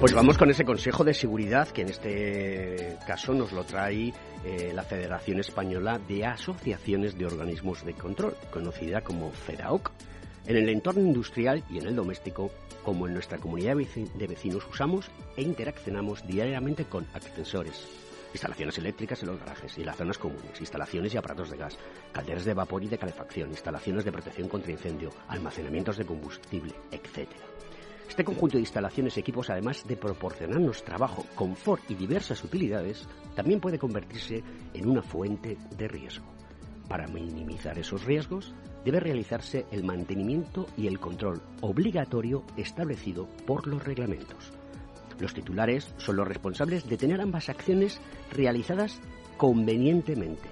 Pues 0.00 0.14
vamos 0.14 0.38
con 0.38 0.48
ese 0.48 0.64
Consejo 0.64 1.02
de 1.02 1.12
Seguridad 1.12 1.66
que 1.70 1.82
en 1.82 1.88
este 1.88 2.98
caso 3.04 3.34
nos 3.34 3.50
lo 3.50 3.64
trae 3.64 4.14
eh, 4.44 4.70
la 4.72 4.84
Federación 4.84 5.40
Española 5.40 5.98
de 5.98 6.24
Asociaciones 6.24 7.18
de 7.18 7.26
Organismos 7.26 7.84
de 7.84 7.94
Control, 7.94 8.36
conocida 8.52 9.00
como 9.00 9.32
FEDAOC. 9.32 9.90
En 10.46 10.56
el 10.56 10.68
entorno 10.68 11.02
industrial 11.02 11.64
y 11.68 11.78
en 11.78 11.88
el 11.88 11.96
doméstico, 11.96 12.52
como 12.84 13.08
en 13.08 13.14
nuestra 13.14 13.38
comunidad 13.38 13.74
de 13.74 14.26
vecinos, 14.28 14.64
usamos 14.70 15.10
e 15.36 15.42
interaccionamos 15.42 16.24
diariamente 16.24 16.84
con 16.84 17.04
ascensores, 17.12 17.88
instalaciones 18.32 18.78
eléctricas 18.78 19.20
en 19.22 19.30
los 19.30 19.40
garajes 19.40 19.76
y 19.78 19.84
las 19.84 19.96
zonas 19.96 20.16
comunes, 20.16 20.60
instalaciones 20.60 21.12
y 21.12 21.16
aparatos 21.16 21.50
de 21.50 21.56
gas, 21.56 21.76
calderas 22.12 22.44
de 22.44 22.54
vapor 22.54 22.84
y 22.84 22.88
de 22.88 22.98
calefacción, 22.98 23.50
instalaciones 23.50 24.04
de 24.04 24.12
protección 24.12 24.48
contra 24.48 24.70
incendio, 24.70 25.10
almacenamientos 25.26 25.96
de 25.96 26.06
combustible, 26.06 26.72
etcétera. 26.92 27.57
Este 28.08 28.24
conjunto 28.24 28.56
de 28.56 28.62
instalaciones 28.62 29.16
y 29.16 29.20
equipos, 29.20 29.50
además 29.50 29.86
de 29.86 29.96
proporcionarnos 29.96 30.82
trabajo, 30.82 31.26
confort 31.34 31.88
y 31.90 31.94
diversas 31.94 32.42
utilidades, 32.42 33.06
también 33.36 33.60
puede 33.60 33.78
convertirse 33.78 34.42
en 34.72 34.88
una 34.88 35.02
fuente 35.02 35.58
de 35.76 35.88
riesgo. 35.88 36.26
Para 36.88 37.06
minimizar 37.06 37.78
esos 37.78 38.04
riesgos, 38.04 38.54
debe 38.84 38.98
realizarse 38.98 39.66
el 39.70 39.84
mantenimiento 39.84 40.66
y 40.76 40.86
el 40.86 40.98
control 40.98 41.42
obligatorio 41.60 42.44
establecido 42.56 43.28
por 43.46 43.66
los 43.66 43.84
reglamentos. 43.84 44.52
Los 45.20 45.34
titulares 45.34 45.92
son 45.98 46.16
los 46.16 46.26
responsables 46.26 46.88
de 46.88 46.96
tener 46.96 47.20
ambas 47.20 47.50
acciones 47.50 48.00
realizadas 48.32 49.00
convenientemente. 49.36 50.48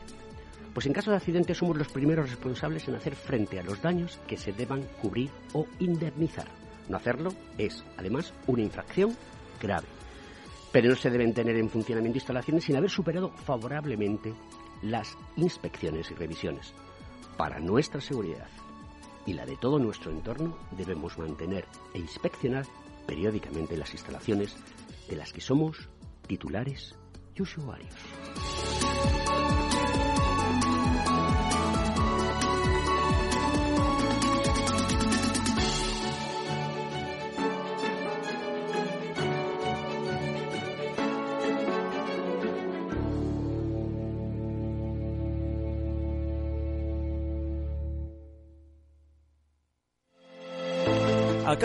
Pues 0.75 0.85
en 0.85 0.93
caso 0.93 1.11
de 1.11 1.17
accidente 1.17 1.55
somos 1.55 1.79
los 1.79 1.89
primeros 1.89 2.29
responsables 2.29 2.87
en 2.87 2.97
hacer 2.97 3.15
frente 3.15 3.59
a 3.59 3.63
los 3.63 3.81
daños 3.81 4.21
que 4.27 4.37
se 4.37 4.53
deban 4.53 4.83
cubrir 5.01 5.31
o 5.55 5.67
indemnizar. 5.79 6.66
No 6.89 6.97
hacerlo 6.97 7.33
es, 7.59 7.85
además, 7.97 8.33
una 8.47 8.63
infracción 8.63 9.17
grave. 9.61 9.87
Pero 10.73 10.91
no 10.91 10.97
se 10.97 11.11
deben 11.11 11.33
tener 11.33 11.57
en 11.57 11.71
funcionamiento 11.71 12.19
instalaciones 12.19 12.65
sin 12.65 12.77
haber 12.77 12.91
superado 12.91 13.31
favorablemente 13.31 14.35
las 14.83 15.17
inspecciones 15.37 16.11
y 16.11 16.15
revisiones. 16.15 16.75
Para 17.37 17.61
nuestra 17.61 18.01
seguridad 18.01 18.49
y 19.27 19.33
la 19.33 19.45
de 19.45 19.57
todo 19.57 19.79
nuestro 19.79 20.11
entorno 20.11 20.57
debemos 20.73 21.19
mantener 21.19 21.67
e 21.95 21.99
inspeccionar 21.99 22.67
periódicamente 23.07 23.77
las 23.77 23.93
instalaciones 23.93 24.57
de 25.09 25.17
las 25.17 25.33
que 25.33 25.41
somos 25.41 25.89
titulares 26.27 26.95
y 27.35 27.43
usuarios. 27.43 27.95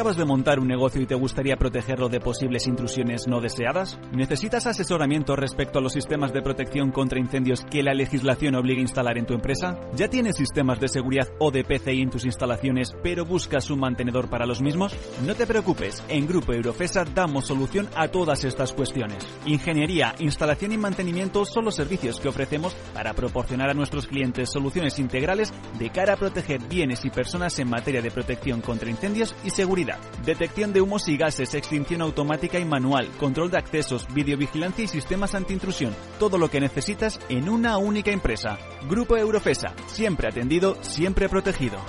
¿Acabas 0.01 0.17
de 0.17 0.25
montar 0.25 0.59
un 0.59 0.67
negocio 0.67 0.99
y 0.99 1.05
te 1.05 1.13
gustaría 1.13 1.57
protegerlo 1.57 2.09
de 2.09 2.19
posibles 2.19 2.65
intrusiones 2.65 3.27
no 3.27 3.39
deseadas? 3.39 3.99
¿Necesitas 4.11 4.65
asesoramiento 4.65 5.35
respecto 5.35 5.77
a 5.77 5.81
los 5.83 5.93
sistemas 5.93 6.33
de 6.33 6.41
protección 6.41 6.89
contra 6.89 7.19
incendios 7.19 7.63
que 7.69 7.83
la 7.83 7.93
legislación 7.93 8.55
obliga 8.55 8.79
a 8.79 8.81
instalar 8.81 9.19
en 9.19 9.27
tu 9.27 9.35
empresa? 9.35 9.79
¿Ya 9.93 10.07
tienes 10.07 10.37
sistemas 10.37 10.79
de 10.79 10.87
seguridad 10.87 11.27
o 11.37 11.51
de 11.51 11.63
PCI 11.63 12.01
en 12.01 12.09
tus 12.09 12.25
instalaciones, 12.25 12.95
pero 13.03 13.25
buscas 13.25 13.69
un 13.69 13.79
mantenedor 13.79 14.27
para 14.27 14.47
los 14.47 14.59
mismos? 14.59 14.95
No 15.23 15.35
te 15.35 15.45
preocupes, 15.45 16.03
en 16.07 16.25
Grupo 16.25 16.51
Eurofesa 16.51 17.05
damos 17.05 17.45
solución 17.45 17.87
a 17.95 18.07
todas 18.07 18.43
estas 18.43 18.73
cuestiones. 18.73 19.23
Ingeniería, 19.45 20.15
instalación 20.17 20.71
y 20.71 20.79
mantenimiento 20.79 21.45
son 21.45 21.65
los 21.65 21.75
servicios 21.75 22.19
que 22.19 22.29
ofrecemos 22.29 22.73
para 22.95 23.13
proporcionar 23.13 23.69
a 23.69 23.75
nuestros 23.75 24.07
clientes 24.07 24.49
soluciones 24.49 24.97
integrales 24.97 25.53
de 25.77 25.91
cara 25.91 26.13
a 26.13 26.17
proteger 26.17 26.59
bienes 26.67 27.05
y 27.05 27.11
personas 27.11 27.59
en 27.59 27.69
materia 27.69 28.01
de 28.01 28.09
protección 28.09 28.61
contra 28.61 28.89
incendios 28.89 29.35
y 29.43 29.51
seguridad 29.51 29.90
Detección 30.25 30.73
de 30.73 30.81
humos 30.81 31.07
y 31.07 31.17
gases, 31.17 31.53
extinción 31.53 32.01
automática 32.01 32.59
y 32.59 32.65
manual, 32.65 33.07
control 33.19 33.51
de 33.51 33.57
accesos, 33.57 34.07
videovigilancia 34.13 34.85
y 34.85 34.87
sistemas 34.87 35.35
antiintrusión. 35.35 35.95
Todo 36.19 36.37
lo 36.37 36.49
que 36.49 36.59
necesitas 36.59 37.19
en 37.29 37.49
una 37.49 37.77
única 37.77 38.11
empresa. 38.11 38.57
Grupo 38.89 39.17
Eurofesa. 39.17 39.73
Siempre 39.87 40.27
atendido, 40.27 40.77
siempre 40.81 41.29
protegido. 41.29 41.79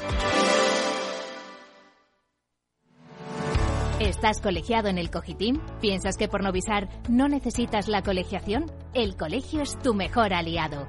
¿Estás 4.00 4.40
colegiado 4.40 4.88
en 4.88 4.98
el 4.98 5.10
Cogitim? 5.10 5.60
¿Piensas 5.80 6.16
que 6.16 6.26
por 6.26 6.42
Novisar 6.42 6.88
no 7.08 7.28
necesitas 7.28 7.86
la 7.86 8.02
colegiación? 8.02 8.70
El 8.94 9.16
colegio 9.16 9.62
es 9.62 9.78
tu 9.78 9.94
mejor 9.94 10.34
aliado. 10.34 10.88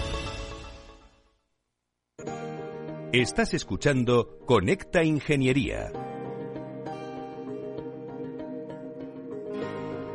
Estás 3.13 3.53
escuchando 3.53 4.39
Conecta 4.45 5.03
Ingeniería. 5.03 5.91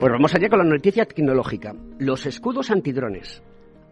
Pues 0.01 0.13
vamos 0.13 0.35
allá 0.35 0.49
con 0.49 0.61
la 0.61 0.65
noticia 0.65 1.05
tecnológica. 1.05 1.75
Los 1.99 2.25
escudos 2.25 2.71
antidrones. 2.71 3.43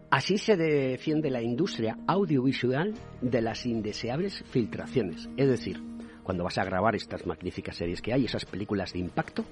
Así 0.09 0.39
se 0.39 0.57
defiende 0.57 1.29
la 1.29 1.43
industria 1.43 1.99
audiovisual 2.07 2.95
de 3.21 3.41
las 3.43 3.67
indeseables 3.67 4.43
filtraciones. 4.49 5.29
Es 5.37 5.49
decir, 5.49 5.79
cuando 6.23 6.43
vas 6.43 6.57
a 6.57 6.65
grabar 6.65 6.95
estas 6.95 7.27
magníficas 7.27 7.75
series 7.75 8.01
que 8.01 8.11
hay, 8.11 8.25
esas 8.25 8.45
películas 8.45 8.93
de 8.93 8.99
impacto, 9.01 9.45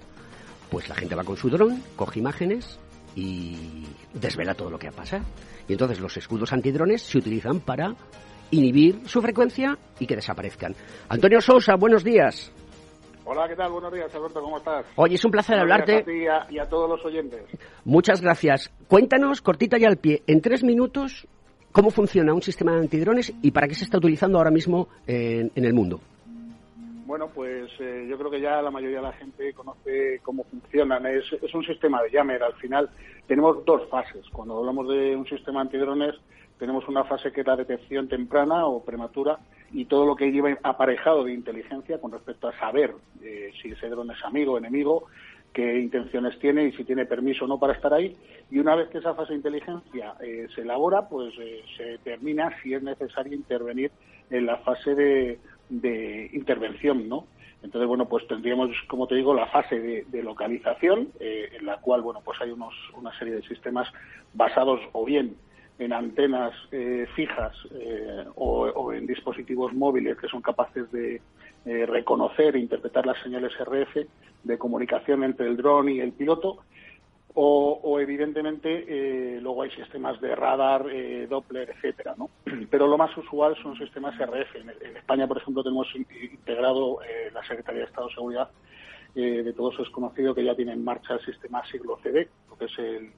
pues 0.72 0.90
la 0.90 0.96
gente 0.96 1.14
va 1.14 1.24
con 1.24 1.38
su 1.38 1.52
dron, 1.52 1.80
coge 1.96 2.22
imágenes 2.22 2.80
y 3.16 3.84
desvela 4.16 4.56
todo 4.56 4.72
lo 4.72 4.80
que 4.80 4.88
ha 4.88 4.92
pasado. 4.92 5.26
Y 5.68 5.74
entonces 5.74 6.00
los 6.00 6.18
escudos 6.18 6.52
antidrones 6.54 7.04
se 7.04 7.20
utilizan 7.20 7.60
para 7.60 7.96
inhibir 8.54 9.08
su 9.08 9.22
frecuencia 9.22 9.78
y 10.00 10.06
que 10.06 10.16
desaparezcan. 10.16 10.76
Antonio 11.10 11.42
Sousa, 11.42 11.76
buenos 11.76 12.04
días. 12.04 12.54
Hola, 13.26 13.48
¿qué 13.48 13.56
tal? 13.56 13.72
Buenos 13.72 13.94
días, 13.94 14.14
Alberto, 14.14 14.42
¿cómo 14.42 14.58
estás? 14.58 14.86
Oye, 14.98 15.16
es 15.16 15.24
un 15.24 15.32
placer 15.32 15.58
hablarte. 15.58 15.98
A 15.98 16.04
ti 16.04 16.26
y 16.50 16.60
a, 16.60 16.66
todos 16.68 16.90
los 16.90 17.06
oyentes. 17.06 17.42
Muchas 17.86 18.22
gracias. 18.22 18.70
Cuéntanos, 18.88 19.42
cortita 19.42 19.78
y 19.80 19.86
al 19.86 19.98
pie, 19.98 20.24
en 20.28 20.42
tres 20.42 20.62
minutos, 20.62 21.26
cómo 21.72 21.90
funciona 21.90 22.34
un 22.34 22.42
sistema 22.42 22.74
de 22.74 22.82
antidrones 22.82 23.34
y 23.42 23.52
para 23.52 23.68
qué 23.68 23.76
se 23.76 23.86
está 23.86 23.98
utilizando 23.98 24.38
ahora 24.38 24.52
mismo 24.52 24.90
en, 25.08 25.52
el 25.56 25.74
mundo. 25.74 26.02
Bueno, 27.06 27.30
pues 27.34 27.70
eh, 27.80 28.08
yo 28.10 28.18
creo 28.18 28.30
que 28.30 28.42
ya 28.42 28.62
la 28.62 28.72
mayoría 28.72 28.98
de 28.98 29.04
la 29.04 29.14
gente 29.14 29.54
conoce 29.54 30.20
cómo 30.22 30.44
funcionan. 30.44 31.06
Es, 31.06 31.24
es 31.42 31.54
un 31.54 31.64
sistema 31.64 32.02
de 32.04 32.10
Jammer. 32.10 32.44
Al 32.44 32.56
final 32.56 32.90
tenemos 33.28 33.64
dos 33.64 33.88
fases. 33.90 34.26
Cuando 34.34 34.58
hablamos 34.58 34.90
de 34.90 35.16
un 35.16 35.26
sistema 35.28 35.62
antidrones, 35.62 36.16
tenemos 36.64 36.88
una 36.88 37.04
fase 37.04 37.34
que 37.34 37.42
es 37.42 37.48
la 37.48 37.58
detección 37.58 38.08
temprana 38.08 38.68
o 38.68 38.86
prematura 38.86 39.38
y 39.74 39.84
todo 39.84 40.06
lo 40.06 40.16
que 40.16 40.32
lleva 40.32 40.58
aparejado 40.64 41.26
de 41.26 41.34
inteligencia 41.34 42.00
con 42.00 42.14
respecto 42.14 42.48
a 42.48 42.58
saber 42.58 42.94
eh, 43.22 43.52
si 43.62 43.72
ese 43.72 43.90
dron 43.90 44.12
es 44.12 44.24
amigo 44.24 44.54
o 44.54 44.58
enemigo, 44.58 45.08
qué 45.52 45.78
intenciones 45.78 46.40
tiene 46.40 46.64
y 46.64 46.72
si 46.72 46.86
tiene 46.86 47.06
permiso 47.06 47.44
o 47.44 47.50
no 47.50 47.60
para 47.60 47.74
estar 47.74 47.94
ahí. 47.94 48.16
Y 48.50 48.60
una 48.60 48.76
vez 48.76 48.88
que 48.88 49.00
esa 49.00 49.14
fase 49.14 49.34
de 49.34 49.40
inteligencia 49.40 50.14
eh, 50.22 50.48
se 50.56 50.62
elabora, 50.62 51.10
pues 51.10 51.34
eh, 51.38 51.66
se 51.76 51.84
determina 51.84 52.50
si 52.62 52.74
es 52.74 52.82
necesario 52.82 53.34
intervenir 53.34 53.92
en 54.30 54.46
la 54.46 54.56
fase 54.60 54.96
de, 54.96 55.40
intervención, 56.32 57.10
¿no? 57.10 57.28
Entonces, 57.62 57.90
bueno, 57.90 58.08
pues 58.08 58.26
tendríamos, 58.26 58.70
como 58.88 59.06
te 59.06 59.16
digo, 59.16 59.34
la 59.34 59.48
fase 59.48 60.06
de, 60.06 60.24
localización, 60.24 61.10
en 61.20 61.66
la 61.66 61.82
cual, 61.82 62.02
bueno, 62.02 62.22
pues 62.24 62.40
hay 62.40 62.52
unos, 62.52 62.74
una 62.96 63.12
serie 63.20 63.36
de 63.36 63.42
sistemas 63.42 63.90
basados 64.34 64.80
o 64.94 65.04
bien 65.04 65.36
en 65.80 65.94
antenas 65.94 66.54
eh, 66.72 67.08
fijas 67.16 67.56
o, 68.36 68.94
en 68.94 69.08
dispositivos 69.08 69.74
móviles 69.74 70.18
que 70.18 70.28
son 70.28 70.42
capaces 70.42 70.92
de 70.92 71.22
reconocer 71.66 72.56
e 72.56 72.60
interpretar 72.60 73.06
las 73.06 73.22
señales 73.24 73.54
RF 73.58 74.06
de 74.44 74.58
comunicación 74.58 75.24
entre 75.24 75.48
el 75.48 75.58
dron 75.58 75.90
y 75.90 76.00
el 76.00 76.12
piloto 76.12 76.60
o, 77.36 78.00
evidentemente 78.00 78.86
eh, 78.88 79.42
luego 79.42 79.64
hay 79.64 79.72
sistemas 79.72 80.22
de 80.22 80.36
radar, 80.36 80.86
eh, 80.92 81.26
Doppler, 81.28 81.72
etcétera, 81.72 82.14
¿no? 82.18 82.30
Pero 82.70 82.88
lo 82.88 82.98
más 82.98 83.16
usual 83.18 83.56
son 83.62 83.76
sistemas 83.76 84.16
RF. 84.20 84.56
En, 84.56 84.98
España, 84.98 85.28
por 85.28 85.38
ejemplo, 85.38 85.64
tenemos 85.64 85.88
integrado 85.96 87.02
eh, 87.02 87.32
la 87.34 87.42
Secretaría 87.44 87.82
de 87.82 87.88
Estado 87.88 88.08
de 88.08 88.14
Seguridad, 88.14 88.50
de 89.16 89.54
todos 89.54 89.80
es 89.80 89.90
conocido 89.92 90.34
que 90.34 90.44
ya 90.44 90.56
tiene 90.56 90.74
en 90.74 90.84
marcha 90.84 91.14
el 91.14 91.20
sistema 91.24 91.64
siglo 91.68 92.00
CD, 92.02 92.30
que 92.58 92.66
es 92.66 92.80
el, 92.80 93.12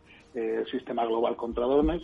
sistema 0.70 1.06
global 1.06 1.38
contra 1.38 1.64
drones, 1.64 2.02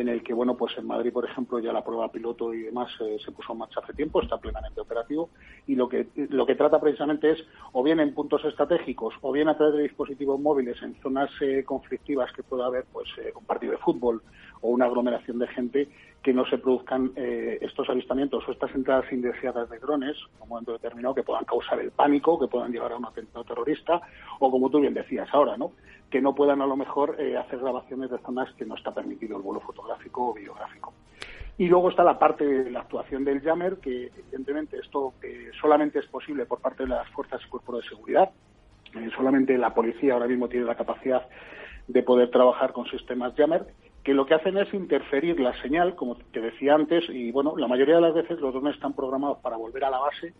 en 0.00 0.08
el 0.08 0.22
que, 0.22 0.34
bueno, 0.34 0.56
pues 0.56 0.76
en 0.76 0.86
Madrid, 0.86 1.12
por 1.12 1.24
ejemplo, 1.24 1.58
ya 1.58 1.72
la 1.72 1.84
prueba 1.84 2.10
piloto 2.10 2.52
y 2.52 2.62
demás 2.62 2.90
eh, 3.00 3.16
se 3.24 3.32
puso 3.32 3.52
en 3.52 3.58
marcha 3.58 3.80
hace 3.82 3.94
tiempo, 3.94 4.20
está 4.20 4.38
plenamente 4.38 4.80
operativo, 4.80 5.30
y 5.66 5.74
lo 5.74 5.88
que, 5.88 6.08
lo 6.14 6.44
que 6.44 6.54
trata 6.54 6.80
precisamente 6.80 7.30
es, 7.30 7.44
o 7.72 7.82
bien 7.82 8.00
en 8.00 8.14
puntos 8.14 8.44
estratégicos, 8.44 9.14
o 9.22 9.32
bien 9.32 9.48
a 9.48 9.56
través 9.56 9.76
de 9.76 9.82
dispositivos 9.84 10.38
móviles 10.38 10.80
en 10.82 10.94
zonas 11.00 11.30
eh, 11.40 11.64
conflictivas 11.64 12.32
que 12.32 12.42
pueda 12.42 12.66
haber, 12.66 12.84
pues, 12.92 13.08
eh, 13.18 13.32
un 13.34 13.44
partido 13.44 13.72
de 13.72 13.78
fútbol 13.78 14.22
o 14.60 14.70
una 14.70 14.86
aglomeración 14.86 15.38
de 15.38 15.46
gente, 15.48 15.88
que 16.22 16.32
no 16.32 16.44
se 16.46 16.58
produzcan 16.58 17.12
estos 17.14 17.88
avistamientos 17.88 18.42
o 18.48 18.50
estas 18.50 18.74
entradas 18.74 19.04
indeseadas 19.12 19.70
de 19.70 19.78
drones, 19.78 20.16
en 20.16 20.42
un 20.42 20.48
momento 20.48 20.72
determinado, 20.72 21.14
que 21.14 21.22
puedan 21.22 21.44
causar 21.44 21.78
el 21.78 21.92
pánico, 21.92 22.36
que 22.36 22.48
puedan 22.48 22.72
llevar 22.72 22.90
a 22.92 22.96
un 22.96 23.04
atentado 23.04 23.44
terrorista, 23.44 24.00
o 24.40 24.50
como 24.50 24.68
tú 24.68 24.80
bien 24.80 24.92
decías 24.92 25.28
ahora, 25.32 25.56
¿no? 25.56 25.70
que 26.10 26.20
no 26.20 26.34
puedan 26.34 26.62
a 26.62 26.66
lo 26.66 26.76
mejor 26.76 27.16
eh, 27.18 27.36
hacer 27.36 27.58
grabaciones 27.58 28.10
de 28.10 28.18
zonas 28.18 28.52
que 28.54 28.64
no 28.64 28.76
está 28.76 28.92
permitido 28.94 29.36
el 29.36 29.42
vuelo 29.42 29.60
fotográfico 29.60 30.30
o 30.30 30.34
videográfico. 30.34 30.94
Y 31.58 31.68
luego 31.68 31.90
está 31.90 32.04
la 32.04 32.18
parte 32.18 32.44
de 32.44 32.70
la 32.70 32.80
actuación 32.80 33.24
del 33.24 33.40
jammer, 33.40 33.78
que 33.78 34.06
evidentemente 34.06 34.78
esto 34.78 35.14
eh, 35.22 35.50
solamente 35.60 35.98
es 35.98 36.06
posible 36.06 36.44
por 36.46 36.60
parte 36.60 36.84
de 36.84 36.90
las 36.90 37.08
fuerzas 37.10 37.40
y 37.44 37.48
cuerpos 37.48 37.82
de 37.82 37.88
seguridad. 37.88 38.30
Eh, 38.94 39.10
solamente 39.16 39.56
la 39.56 39.74
policía 39.74 40.12
ahora 40.12 40.26
mismo 40.26 40.48
tiene 40.48 40.66
la 40.66 40.74
capacidad 40.74 41.26
de 41.88 42.02
poder 42.02 42.30
trabajar 42.30 42.72
con 42.72 42.86
sistemas 42.86 43.34
jammer, 43.36 43.66
que 44.06 44.14
lo 44.14 44.24
que 44.24 44.34
hacen 44.34 44.56
es 44.56 44.72
interferir 44.72 45.40
la 45.40 45.52
señal, 45.60 45.96
como 45.96 46.14
te 46.14 46.40
decía 46.40 46.76
antes, 46.76 47.02
y 47.08 47.32
bueno, 47.32 47.56
la 47.56 47.66
mayoría 47.66 47.96
de 47.96 48.02
las 48.02 48.14
veces 48.14 48.38
los 48.38 48.54
drones 48.54 48.76
están 48.76 48.92
programados 48.92 49.38
para 49.38 49.56
volver 49.56 49.82
a 49.82 49.90
la 49.90 49.98
base 49.98 50.32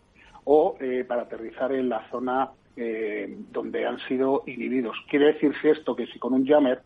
o 0.45 0.77
para 1.05 1.23
aterrizar 1.23 1.73
en 1.73 1.89
la 1.89 2.09
zona 2.09 2.51
eh, 2.77 3.27
donde 3.51 3.85
han 3.85 3.99
sido 4.07 4.43
inhibidos. 4.45 4.95
Quiere 5.09 5.33
decirse 5.33 5.71
esto 5.71 5.97
que 5.97 6.07
si 6.07 6.17
con 6.17 6.33
un 6.33 6.47
jammer, 6.47 6.79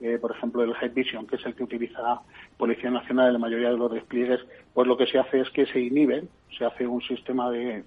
eh, 0.00 0.16
por 0.20 0.30
ejemplo 0.30 0.62
el 0.62 0.74
High 0.74 0.90
Vision, 0.90 1.26
que 1.26 1.34
es 1.34 1.44
el 1.44 1.56
que 1.56 1.64
utiliza 1.64 2.20
Policía 2.56 2.92
Nacional 2.92 3.26
en 3.26 3.32
la 3.32 3.38
mayoría 3.40 3.70
de 3.70 3.76
los 3.76 3.90
despliegues, 3.90 4.38
pues 4.72 4.86
lo 4.86 4.96
que 4.96 5.06
se 5.06 5.18
hace 5.18 5.40
es 5.40 5.50
que 5.50 5.66
se 5.66 5.80
inhiben, 5.80 6.28
se 6.56 6.64
hace 6.66 6.86
un 6.86 7.02
sistema 7.02 7.50
de, 7.50 7.82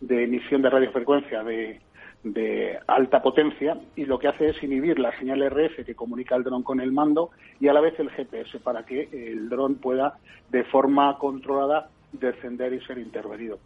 de, 0.00 0.24
emisión 0.24 0.62
de 0.62 0.70
radiofrecuencia 0.70 1.42
de, 1.44 1.80
de 2.24 2.78
alta 2.86 3.22
potencia 3.22 3.78
y 3.94 4.06
lo 4.06 4.18
que 4.18 4.28
hace 4.28 4.48
es 4.48 4.62
inhibir 4.62 4.98
la 4.98 5.16
señal 5.18 5.42
RF 5.48 5.84
que 5.84 5.94
comunica 5.94 6.34
el 6.34 6.42
dron 6.42 6.62
con 6.62 6.80
el 6.80 6.90
mando 6.90 7.30
y 7.60 7.68
a 7.68 7.72
la 7.74 7.80
vez 7.80 7.98
el 8.00 8.10
GPS 8.10 8.58
para 8.60 8.84
que 8.84 9.08
el 9.12 9.48
dron 9.48 9.76
pueda 9.76 10.18
de 10.50 10.64
forma 10.64 11.18
controlada 11.18 11.90
descender 12.12 12.72
y 12.72 12.80
ser 12.80 12.98
intervenido. 12.98 13.58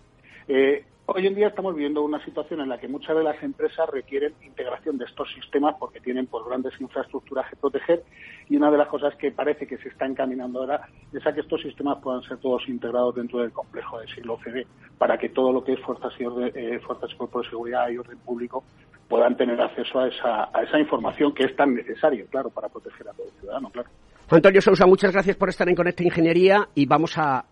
Eh, 0.48 0.84
Hoy 1.11 1.26
en 1.26 1.34
día 1.34 1.48
estamos 1.48 1.74
viviendo 1.74 2.02
una 2.02 2.22
situación 2.22 2.61
en 2.61 2.68
la 2.68 2.76
que 2.76 2.87
muchas 2.87 3.16
de 3.16 3.22
las 3.22 3.42
empresas 3.42 3.88
requieren 3.88 4.34
integración 4.42 4.98
de 4.98 5.06
estos 5.06 5.26
sistemas 5.32 5.74
porque 5.80 6.00
tienen 6.00 6.26
pues, 6.26 6.44
grandes 6.44 6.78
infraestructuras 6.78 7.48
que 7.48 7.56
proteger 7.56 8.02
y 8.50 8.58
una 8.58 8.70
de 8.70 8.76
las 8.76 8.88
cosas 8.88 9.14
que 9.14 9.30
parece 9.30 9.66
que 9.66 9.78
se 9.78 9.88
está 9.88 10.04
encaminando 10.04 10.61
ahora 10.61 10.87
es 11.11 11.26
a 11.26 11.32
que 11.32 11.40
estos 11.40 11.62
sistemas 11.62 11.96
puedan 12.02 12.20
ser 12.24 12.37
todos 12.37 12.68
integrados 12.68 13.14
dentro 13.14 13.38
del 13.38 13.52
complejo 13.52 13.98
de 14.00 14.06
siglo 14.08 14.38
CD 14.44 14.66
para 14.98 15.16
que 15.16 15.30
todo 15.30 15.50
lo 15.50 15.64
que 15.64 15.72
es 15.72 15.80
fuerzas 15.80 16.12
y, 16.20 16.24
eh, 16.24 16.78
fuerzas 16.80 17.11
y 17.11 17.16
cuerpos 17.16 17.44
de 17.44 17.48
seguridad 17.48 17.88
y 17.88 17.96
orden 17.96 18.18
público 18.18 18.64
puedan 19.08 19.34
tener 19.34 19.58
acceso 19.58 20.00
a 20.00 20.08
esa, 20.08 20.50
a 20.52 20.62
esa 20.62 20.78
información 20.78 21.32
que 21.32 21.44
es 21.44 21.56
tan 21.56 21.74
necesaria, 21.74 22.26
claro, 22.30 22.50
para 22.50 22.68
proteger 22.68 23.08
a 23.08 23.14
todo 23.14 23.28
el 23.28 23.40
ciudadano, 23.40 23.70
claro. 23.70 23.88
Antonio 24.28 24.61
Sousa, 24.61 24.84
muchas 24.84 25.11
gracias 25.11 25.37
por 25.37 25.48
estar 25.48 25.66
en 25.70 25.74
Conecta 25.74 26.02
Ingeniería 26.02 26.68
y 26.74 26.84
vamos 26.84 27.16
a 27.16 27.46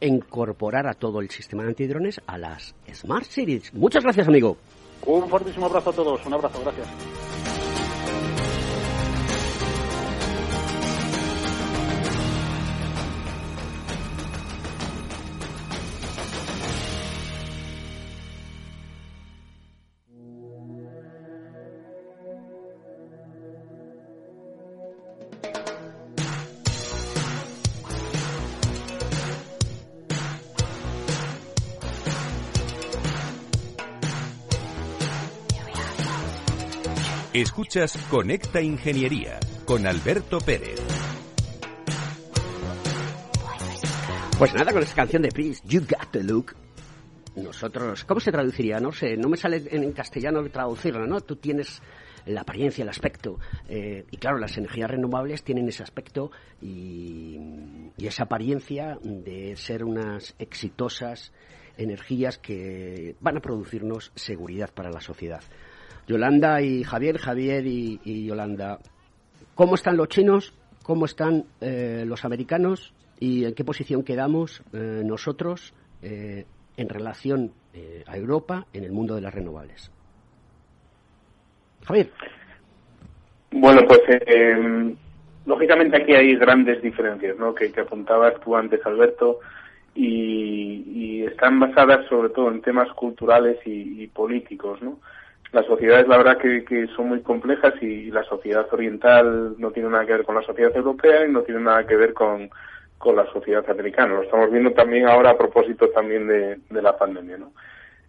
incorporar 0.00 0.86
a 0.86 0.94
todo 0.94 1.20
el 1.20 1.30
sistema 1.30 1.62
de 1.64 1.70
antidrones 1.70 2.20
a 2.26 2.38
las 2.38 2.74
Smart 2.92 3.24
Cities. 3.24 3.72
Muchas 3.74 4.04
gracias, 4.04 4.28
amigo. 4.28 4.56
Un 5.06 5.28
fortísimo 5.28 5.66
abrazo 5.66 5.90
a 5.90 5.92
todos. 5.92 6.26
Un 6.26 6.34
abrazo, 6.34 6.60
gracias. 6.62 6.88
Escuchas 37.40 37.96
Conecta 38.10 38.60
Ingeniería 38.60 39.38
con 39.64 39.86
Alberto 39.86 40.40
Pérez. 40.40 40.80
Pues 44.36 44.52
nada, 44.54 44.72
con 44.72 44.82
esta 44.82 44.96
canción 44.96 45.22
de 45.22 45.28
Prince, 45.28 45.62
You 45.64 45.82
Got 45.82 46.10
the 46.10 46.24
Look. 46.24 46.56
Nosotros, 47.36 48.04
¿cómo 48.06 48.18
se 48.18 48.32
traduciría? 48.32 48.80
No 48.80 48.90
sé, 48.90 49.16
no 49.16 49.28
me 49.28 49.36
sale 49.36 49.62
en 49.70 49.92
castellano 49.92 50.42
traducirlo, 50.50 51.06
¿no? 51.06 51.20
Tú 51.20 51.36
tienes 51.36 51.80
la 52.26 52.40
apariencia, 52.40 52.82
el 52.82 52.88
aspecto. 52.88 53.38
Eh, 53.68 54.04
y 54.10 54.16
claro, 54.16 54.38
las 54.38 54.58
energías 54.58 54.90
renovables 54.90 55.44
tienen 55.44 55.68
ese 55.68 55.84
aspecto 55.84 56.32
y, 56.60 57.38
esa 57.98 58.24
apariencia 58.24 58.98
de 59.00 59.54
ser 59.54 59.84
unas 59.84 60.34
exitosas 60.40 61.32
energías 61.76 62.36
que 62.36 63.14
van 63.20 63.36
a 63.36 63.40
producirnos 63.40 64.10
seguridad 64.16 64.74
para 64.74 64.90
la 64.90 65.00
sociedad. 65.00 65.44
Yolanda 66.08 66.62
y 66.62 66.82
Javier, 66.84 67.18
Javier 67.18 67.66
y, 67.66 68.26
Yolanda. 68.26 68.78
¿Cómo 69.54 69.74
están 69.74 69.98
los 69.98 70.08
chinos? 70.08 70.54
¿Cómo 70.82 71.04
están 71.04 71.44
eh, 71.60 72.04
los 72.06 72.24
americanos? 72.24 72.94
¿Y 73.20 73.44
en 73.44 73.54
qué 73.54 73.62
posición 73.62 74.02
quedamos 74.02 74.62
eh, 74.72 75.02
nosotros 75.04 75.74
eh, 76.02 76.46
en 76.76 76.88
relación 76.88 77.52
a 78.08 78.16
Europa 78.16 78.66
en 78.72 78.82
el 78.82 78.90
mundo 78.90 79.14
de 79.14 79.20
las 79.20 79.32
renovables? 79.32 79.92
Javier. 81.86 82.10
Bueno, 83.52 83.82
pues 83.86 84.00
lógicamente 85.46 86.02
aquí 86.02 86.12
hay 86.12 86.34
grandes 86.36 86.82
diferencias, 86.82 87.38
¿no? 87.38 87.54
Que, 87.54 87.72
apuntabas 87.78 88.40
tú 88.40 88.56
antes, 88.56 88.84
Alberto, 88.84 89.38
y, 89.94 91.22
están 91.24 91.60
basadas 91.60 92.06
sobre 92.08 92.30
todo 92.30 92.50
en 92.50 92.62
temas 92.62 92.90
culturales 92.94 93.58
y 93.64 94.06
políticos, 94.08 94.80
¿no? 94.82 94.98
Las 95.52 95.66
sociedades 95.66 96.06
la 96.08 96.18
verdad 96.18 96.38
que, 96.38 96.86
son 96.94 97.08
muy 97.08 97.20
complejas 97.22 97.74
y 97.80 98.10
la 98.10 98.22
sociedad 98.24 98.66
oriental 98.72 99.54
no 99.58 99.70
tiene 99.70 99.88
nada 99.88 100.04
que 100.04 100.12
ver 100.12 100.24
con 100.24 100.34
la 100.34 100.42
sociedad 100.42 100.76
europea 100.76 101.26
y 101.26 101.32
no 101.32 101.42
tiene 101.42 101.60
nada 101.60 101.86
que 101.86 101.96
ver 101.96 102.12
con, 102.12 102.50
con 102.98 103.16
la 103.16 103.26
sociedad 103.32 103.68
americana. 103.70 104.14
Lo 104.14 104.22
estamos 104.22 104.50
viendo 104.50 104.72
también 104.72 105.08
ahora 105.08 105.30
a 105.30 105.38
propósito 105.38 105.88
también 105.88 106.26
de, 106.26 106.82
la 106.82 106.96
pandemia, 106.96 107.38
¿no? 107.38 107.52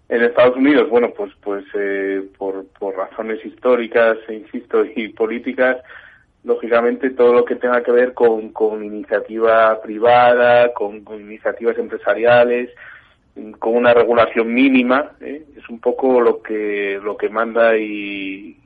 En 0.10 0.24
Estados 0.24 0.58
Unidos, 0.58 0.90
bueno, 0.90 1.14
pues, 1.16 1.32
pues 1.42 1.64
eh, 1.76 2.24
por, 2.38 2.66
por 2.80 2.96
razones 2.96 3.46
históricas, 3.46 4.18
e 4.28 4.34
insisto, 4.34 4.84
y 4.96 5.10
políticas, 5.10 5.78
lógicamente 6.44 7.12
todo 7.12 7.34
lo 7.34 7.46
que 7.46 7.56
tenga 7.56 7.84
que 7.84 7.92
ver 7.92 8.14
con, 8.14 8.50
con 8.50 8.84
iniciativa 8.84 9.80
privada, 9.82 10.74
con 10.74 11.04
iniciativas 11.20 11.78
empresariales, 11.78 12.72
con 13.60 13.76
una 13.76 13.94
regulación 13.94 14.54
mínima 14.54 15.12
¿eh? 15.22 15.44
Un 15.70 15.80
poco 15.80 16.20
lo 16.22 16.42
que 16.42 17.00
lo 17.04 17.18
que 17.18 17.30
manda 17.30 17.78
y, 17.78 18.58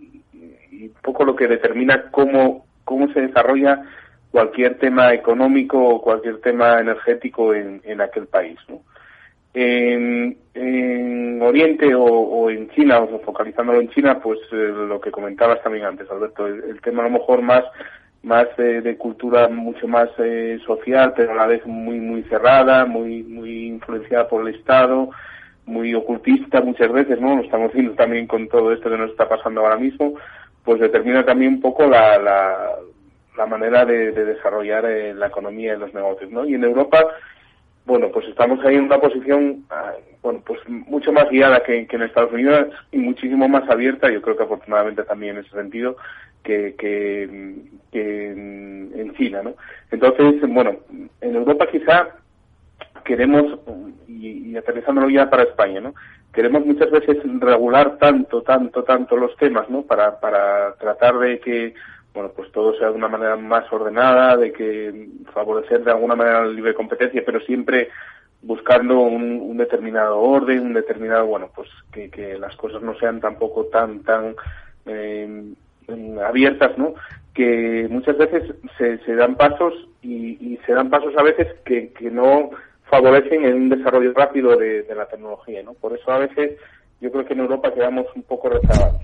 un 0.72 0.94
poco 1.02 1.24
lo 1.24 1.36
que 1.36 1.48
determina 1.48 2.10
cómo 2.12 2.66
cómo 2.84 3.12
se 3.14 3.22
desarrolla 3.22 3.84
cualquier 4.32 4.78
tema 4.80 5.14
económico 5.14 5.78
o 5.78 6.02
cualquier 6.02 6.42
tema 6.42 6.80
energético 6.80 7.54
en, 7.54 7.82
en 7.84 8.02
aquel 8.02 8.28
país 8.28 8.58
¿no? 8.68 8.82
en, 9.54 10.38
en 10.54 11.42
Oriente 11.42 11.94
o, 11.96 12.50
en 12.50 12.70
China 12.72 13.00
o 13.00 13.20
focalizándolo 13.20 13.82
en 13.82 13.90
China 13.90 14.20
pues 14.20 14.40
eh, 14.52 14.56
lo 14.56 15.00
que 15.00 15.12
comentabas 15.12 15.62
también 15.62 15.86
antes 15.86 16.10
Alberto 16.10 16.48
el 16.48 16.82
tema 16.82 17.04
a 17.04 17.10
lo 17.10 17.20
mejor 17.20 17.42
más 17.42 17.64
más 18.24 18.48
eh, 18.58 18.82
de 18.82 18.98
cultura 18.98 19.50
mucho 19.50 19.88
más 19.88 20.10
eh, 20.18 20.58
social, 20.66 21.14
pero 21.16 21.34
a 21.34 21.36
la 21.36 21.48
vez 21.48 21.66
muy 21.66 22.00
muy 22.00 22.24
cerrada, 22.24 22.86
muy 22.86 23.22
muy 23.24 23.68
influenciada 23.68 24.28
por 24.28 24.48
el 24.48 24.56
Estado, 24.56 25.10
muy 25.66 25.94
ocultista 25.94 26.62
muchas 26.62 26.92
veces, 26.92 27.20
¿no? 27.20 27.36
Lo 27.36 27.44
estamos 27.44 27.74
viendo 27.74 27.94
también 27.94 28.28
con 28.28 28.48
todo 28.48 28.72
esto 28.74 28.90
que 28.90 28.98
nos 28.98 29.12
está 29.12 29.28
pasando 29.30 29.62
ahora 29.62 29.78
mismo, 29.78 30.14
pues 30.64 30.80
determina 30.80 31.26
también 31.26 31.56
un 31.56 31.62
poco 31.62 31.86
la, 31.86 32.18
la, 32.18 32.76
la 33.38 33.46
manera 33.46 33.86
de, 33.86 34.12
desarrollar 34.12 34.86
eh, 34.86 35.14
la 35.14 35.28
economía 35.28 35.74
y 35.74 35.80
los 35.80 35.94
negocios, 35.94 36.32
¿no? 36.32 36.46
Y 36.46 36.56
en 36.56 36.64
Europa, 36.64 37.06
bueno, 37.86 38.10
pues 38.12 38.28
estamos 38.28 38.64
ahí 38.66 38.76
en 38.76 38.86
una 38.86 39.00
posición, 39.00 39.66
ah, 39.70 39.94
bueno, 40.22 40.42
pues 40.46 40.60
mucho 40.68 41.12
más 41.12 41.30
guiada 41.30 41.64
que, 41.64 41.88
en 41.90 42.02
Estados 42.02 42.32
Unidos 42.32 42.68
y 42.92 42.98
muchísimo 42.98 43.48
más 43.48 43.70
abierta, 43.70 44.12
yo 44.12 44.22
creo 44.22 44.38
que 44.38 44.44
afortunadamente 44.44 45.04
también 45.04 45.38
en 45.38 45.46
ese 45.46 45.56
sentido, 45.56 45.98
que, 46.44 46.76
que, 46.78 47.24
en, 47.24 49.14
China, 49.16 49.44
¿no? 49.44 49.54
Entonces, 49.92 50.42
bueno, 50.50 50.76
en 51.22 51.36
Europa 51.36 51.68
quizá 51.72 52.08
queremos, 53.04 53.60
y, 54.08 54.52
y 54.52 54.58
aterrizándolo 54.58 55.10
ya 55.10 55.30
para 55.30 55.44
España, 55.44 55.82
¿no? 55.82 55.94
Queremos 56.34 56.66
muchas 56.66 56.90
veces 56.90 57.18
regular 57.40 57.98
tanto, 58.00 58.42
tanto, 58.42 58.84
tanto 58.84 59.16
los 59.16 59.36
temas, 59.38 59.70
¿no? 59.70 59.84
Para, 59.84 60.20
para 60.20 60.74
tratar 60.76 61.20
de 61.20 61.40
que 61.40 61.74
bueno, 62.14 62.32
pues 62.36 62.52
todo 62.52 62.78
sea 62.78 62.90
de 62.90 62.96
una 62.96 63.08
manera 63.08 63.36
más 63.36 63.72
ordenada, 63.74 64.38
de 64.38 64.54
que 64.54 65.08
favorecer 65.34 65.84
de 65.84 65.92
alguna 65.92 66.16
manera 66.16 66.46
la 66.46 66.52
libre 66.52 66.76
competencia, 66.76 67.24
pero 67.26 67.40
siempre 67.42 67.90
buscando 68.44 69.00
un, 69.00 69.58
determinado 69.58 70.20
orden, 70.20 70.60
un 70.60 70.74
determinado, 70.74 71.26
bueno, 71.26 71.50
pues 71.56 71.70
que, 71.92 72.10
que, 72.10 72.38
las 72.38 72.56
cosas 72.56 72.82
no 72.82 72.94
sean 73.00 73.20
tampoco 73.20 73.66
tan, 73.66 74.04
tan 74.04 74.36
eh, 74.86 75.54
abiertas, 76.24 76.78
¿no? 76.78 76.94
Que 77.34 77.88
muchas 77.90 78.18
veces 78.18 78.54
se, 78.78 79.00
se 79.00 79.16
dan 79.16 79.36
pasos 79.36 79.74
y, 80.02 80.60
se 80.66 80.74
dan 80.74 80.90
pasos 80.90 81.14
a 81.18 81.24
veces 81.24 81.48
que, 81.66 81.92
que 81.94 82.12
no 82.12 82.52
favorecen 82.94 83.44
en 83.44 83.56
un 83.56 83.70
desarrollo 83.70 84.14
rápido 84.14 84.56
de, 84.56 84.86
la 84.96 85.08
tecnología, 85.08 85.64
¿no? 85.64 85.74
Por 85.74 85.98
eso 85.98 86.12
a 86.12 86.20
veces 86.20 86.60
yo 87.02 87.12
creo 87.12 87.26
que 87.26 87.34
en 87.34 87.40
Europa 87.40 87.74
quedamos 87.74 88.06
un 88.16 88.22
poco 88.22 88.50
rezagados. 88.50 89.02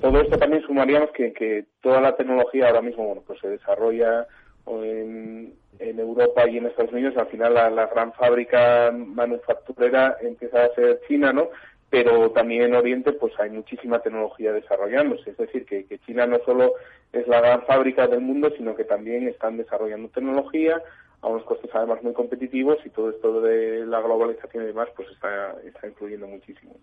todo 0.00 0.20
esto 0.20 0.36
también 0.36 0.62
sumaríamos 0.62 1.10
que, 1.12 1.32
que 1.32 1.66
toda 1.80 2.00
la 2.00 2.16
tecnología 2.16 2.66
ahora 2.66 2.82
mismo 2.82 3.06
bueno 3.06 3.22
pues 3.24 3.38
se 3.38 3.48
desarrolla 3.48 4.26
en, 4.66 5.54
en 5.78 6.00
Europa 6.00 6.48
y 6.48 6.58
en 6.58 6.66
Estados 6.66 6.92
Unidos 6.92 7.16
al 7.16 7.28
final 7.28 7.54
la, 7.54 7.86
gran 7.86 8.12
fábrica 8.14 8.90
manufacturera 8.92 10.16
empieza 10.20 10.64
a 10.64 10.74
ser 10.74 11.00
China 11.06 11.32
no 11.32 11.50
pero 11.88 12.32
también 12.32 12.62
en 12.62 12.74
Oriente 12.74 13.12
pues 13.12 13.32
hay 13.38 13.50
muchísima 13.50 14.00
tecnología 14.00 14.52
desarrollándose 14.52 15.30
es 15.30 15.36
decir 15.36 15.64
que 15.64 15.98
China 16.04 16.26
no 16.26 16.40
solo 16.44 16.72
es 17.12 17.28
la 17.28 17.40
gran 17.40 17.62
fábrica 17.62 18.08
del 18.08 18.20
mundo 18.22 18.50
sino 18.56 18.74
que 18.74 18.84
también 18.84 19.28
están 19.28 19.56
desarrollando 19.56 20.08
tecnología 20.08 20.82
a 21.24 21.28
unos 21.28 21.44
costes 21.44 21.70
además 21.72 22.02
muy 22.02 22.12
competitivos 22.12 22.76
y 22.84 22.90
todo 22.90 23.10
esto 23.10 23.40
de 23.40 23.86
la 23.86 24.00
globalización 24.00 24.64
y 24.64 24.66
demás 24.68 24.88
pues 24.94 25.08
está, 25.10 25.52
está 25.66 25.86
influyendo 25.86 26.26
muchísimo. 26.28 26.76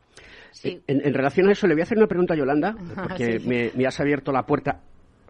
Sí. 0.51 0.81
En, 0.87 1.13
relación 1.13 1.47
a 1.47 1.51
eso 1.51 1.67
le 1.67 1.75
voy 1.75 1.81
a 1.81 1.83
hacer 1.83 1.97
una 1.97 2.07
pregunta 2.07 2.33
a 2.33 2.37
Yolanda 2.37 2.75
porque 3.07 3.39
me, 3.39 3.85
has 3.85 3.99
abierto 3.99 4.31
la 4.31 4.45
puerta 4.45 4.81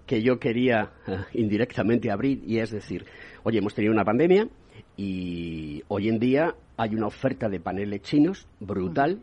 que 0.07 0.22
yo 0.22 0.39
quería 0.39 0.91
eh, 1.07 1.18
indirectamente 1.34 2.09
abrir 2.09 2.41
y 2.45 2.59
es 2.59 2.72
decir, 2.72 3.05
oye, 3.43 3.59
hemos 3.59 3.76
tenido 3.76 3.93
una 3.93 4.05
pandemia 4.05 4.47
y 4.95 5.84
hoy 5.89 6.07
en 6.07 6.20
día 6.20 6.55
hay 6.78 6.95
una 6.95 7.07
oferta 7.07 7.49
de 7.49 7.59
paneles 7.59 8.01
chinos 8.01 8.47
brutal 8.59 9.20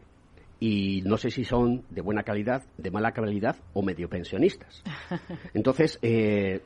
y 0.60 1.02
no 1.04 1.16
sé 1.16 1.30
si 1.30 1.44
son 1.44 1.84
de 1.88 2.02
buena 2.02 2.24
calidad, 2.24 2.64
de 2.76 2.90
mala 2.90 3.12
calidad 3.12 3.56
o 3.72 3.82
medio 3.82 4.08
pensionistas. 4.08 4.82
Entonces, 5.54 5.98
eh, 6.02 6.60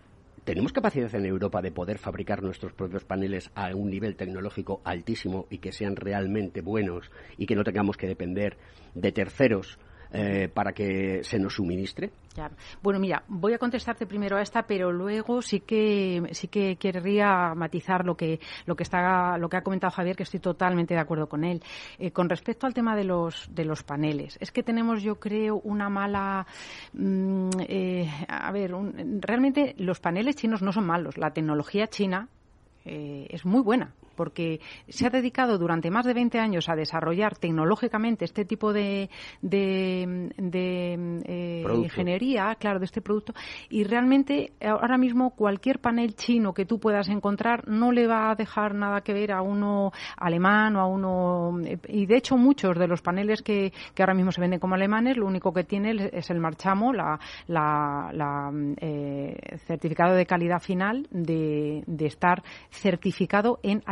¿Tenemos 0.45 0.73
capacidad 0.73 1.15
en 1.15 1.25
Europa 1.25 1.63
de 1.63 1.71
poder 1.71 1.99
fabricar 1.99 2.43
nuestros 2.43 2.73
propios 2.73 3.05
paneles 3.05 3.49
a 3.55 3.73
un 3.77 3.89
nivel 3.89 4.17
tecnológico 4.17 4.81
altísimo 4.83 5.47
y 5.51 5.59
que 5.59 5.71
sean 5.71 5.95
realmente 5.95 6.63
buenos 6.63 7.13
y 7.39 7.47
que 7.47 7.55
no 7.55 7.63
tengamos 7.63 7.97
que 7.97 8.09
depender 8.09 8.57
de 8.93 9.13
terceros 9.13 9.79
eh, 10.13 10.49
para 10.53 10.73
que 10.73 11.23
se 11.23 11.39
nos 11.39 11.55
suministre? 11.55 12.11
Bueno, 12.83 12.99
mira, 12.99 13.23
voy 13.29 13.53
a 13.55 13.59
contestarte 13.59 14.07
primero 14.07 14.37
a 14.37 14.43
esta, 14.43 14.63
pero 14.63 14.93
luego 14.93 15.43
sí 15.43 15.61
que 15.61 16.23
sí 16.33 16.49
que 16.49 16.77
querría 16.77 17.55
matizar 17.55 18.05
lo 18.05 18.17
que 18.17 18.41
lo 18.67 18.77
que 18.77 18.83
está 18.83 19.37
lo 19.39 19.49
que 19.49 19.57
ha 19.57 19.63
comentado 19.63 19.91
Javier, 19.91 20.17
que 20.17 20.23
estoy 20.23 20.41
totalmente 20.41 20.95
de 20.95 21.01
acuerdo 21.01 21.29
con 21.29 21.45
él. 21.45 21.63
Eh, 21.99 22.11
con 22.11 22.29
respecto 22.29 22.67
al 22.67 22.75
tema 22.75 22.97
de 22.97 23.05
los 23.05 23.49
de 23.55 23.65
los 23.65 23.83
paneles, 23.83 24.39
es 24.41 24.51
que 24.51 24.63
tenemos, 24.63 25.03
yo 25.03 25.17
creo, 25.19 25.57
una 25.65 25.89
mala. 25.89 26.47
Mm, 26.93 27.51
eh, 27.61 28.11
a 28.29 28.51
ver, 28.53 28.73
realmente 29.21 29.75
los 29.79 30.01
paneles 30.01 30.37
chinos 30.37 30.63
no 30.63 30.73
son 30.73 30.87
malos. 30.87 31.19
La 31.19 31.33
tecnología 31.33 31.89
china 31.89 32.29
es 32.85 33.45
muy 33.45 33.63
buena 33.63 33.93
porque 34.23 34.61
se 34.89 35.05
ha 35.05 35.11
dedicado 35.11 35.59
durante 35.59 35.91
más 35.91 36.07
de 36.07 36.15
20 36.15 36.39
años 36.39 36.69
a 36.69 36.77
desarrollar 36.77 37.37
tecnológicamente 37.39 38.25
este 38.25 38.45
tipo 38.45 38.73
de, 38.73 39.11
de, 39.41 40.31
eh, 41.25 41.65
ingeniería, 41.75 42.55
claro, 42.55 42.79
de 42.79 42.85
este 42.85 43.01
producto, 43.01 43.35
y 43.69 43.83
realmente 43.83 44.53
ahora 44.65 44.97
mismo 44.97 45.31
cualquier 45.31 45.81
panel 45.81 46.15
chino 46.15 46.55
que 46.55 46.67
tú 46.67 46.79
puedas 46.79 47.09
encontrar 47.09 47.67
no 47.67 47.91
le 47.91 48.07
va 48.07 48.31
a 48.31 48.37
dejar 48.37 48.77
nada 48.77 49.01
que 49.01 49.13
ver 49.13 49.33
a 49.33 49.43
uno 49.43 49.91
alemán 50.17 50.77
o 50.77 50.81
a 50.83 50.87
uno. 50.87 51.59
Eh, 51.65 51.81
y 51.89 52.07
de 52.07 52.19
hecho, 52.19 52.37
muchos 52.37 52.79
de 52.79 52.87
los 52.87 53.03
paneles 53.03 53.43
que, 53.43 53.73
que 53.93 54.03
ahora 54.05 54.15
mismo 54.15 54.31
se 54.31 54.41
venden 54.41 54.61
como 54.61 54.77
alemanes, 54.77 55.17
lo 55.17 55.27
único 55.27 55.53
que 55.53 55.65
tiene 55.65 56.11
es 56.13 56.31
el 56.31 56.39
marchamo, 56.39 56.93
la, 56.93 57.19
la, 57.49 58.53
eh, 58.77 59.59
certificado 59.67 60.15
de 60.15 60.27
calidad 60.27 60.61
final 60.61 61.09
de, 61.11 61.83
de 61.89 62.07
estar 62.07 62.45
certificado 62.71 63.59
en 63.65 63.83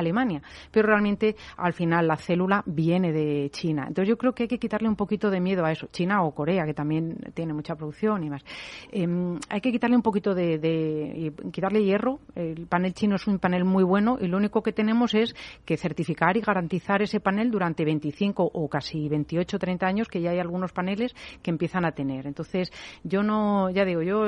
Pero 0.70 0.88
realmente 0.88 1.36
al 1.56 1.72
final 1.72 2.06
la 2.06 2.16
célula 2.16 2.62
viene 2.66 3.12
de 3.12 3.50
China. 3.50 3.84
Entonces 3.88 4.08
yo 4.08 4.16
creo 4.16 4.32
que 4.32 4.44
hay 4.44 4.48
que 4.48 4.58
quitarle 4.58 4.88
un 4.88 4.96
poquito 4.96 5.30
de 5.30 5.40
miedo 5.40 5.64
a 5.64 5.72
eso. 5.72 5.88
China 5.92 6.22
o 6.22 6.32
Corea, 6.32 6.64
que 6.64 6.74
también 6.74 7.18
tiene 7.34 7.52
mucha 7.52 7.74
producción 7.74 8.22
y 8.24 8.30
más. 8.30 8.44
Em, 8.92 9.38
hay 9.48 9.60
que 9.60 9.72
quitarle 9.72 9.96
un 9.96 10.02
poquito 10.02 10.34
de, 10.34 11.32
quitarle 11.52 11.84
hierro. 11.84 12.20
El 12.34 12.66
panel 12.66 12.94
chino 12.94 13.16
es 13.16 13.26
un 13.26 13.38
panel 13.38 13.64
muy 13.64 13.84
bueno 13.84 14.18
y 14.20 14.26
lo 14.26 14.36
único 14.36 14.62
que 14.62 14.72
tenemos 14.72 15.14
es 15.14 15.34
que 15.64 15.76
certificar 15.76 16.36
y 16.36 16.40
garantizar 16.40 17.02
ese 17.02 17.20
panel 17.20 17.50
durante 17.50 17.84
25 17.84 18.50
o 18.52 18.68
casi 18.68 19.08
28 19.08 19.58
30 19.58 19.86
años 19.86 20.08
que 20.08 20.20
ya 20.20 20.30
hay 20.30 20.38
algunos 20.38 20.72
paneles 20.72 21.14
que 21.42 21.50
empiezan 21.50 21.84
a 21.84 21.92
tener. 21.92 22.26
Entonces, 22.26 22.70
yo 23.04 23.22
no, 23.22 23.70
ya 23.70 23.84
digo, 23.84 24.02
yo 24.02 24.24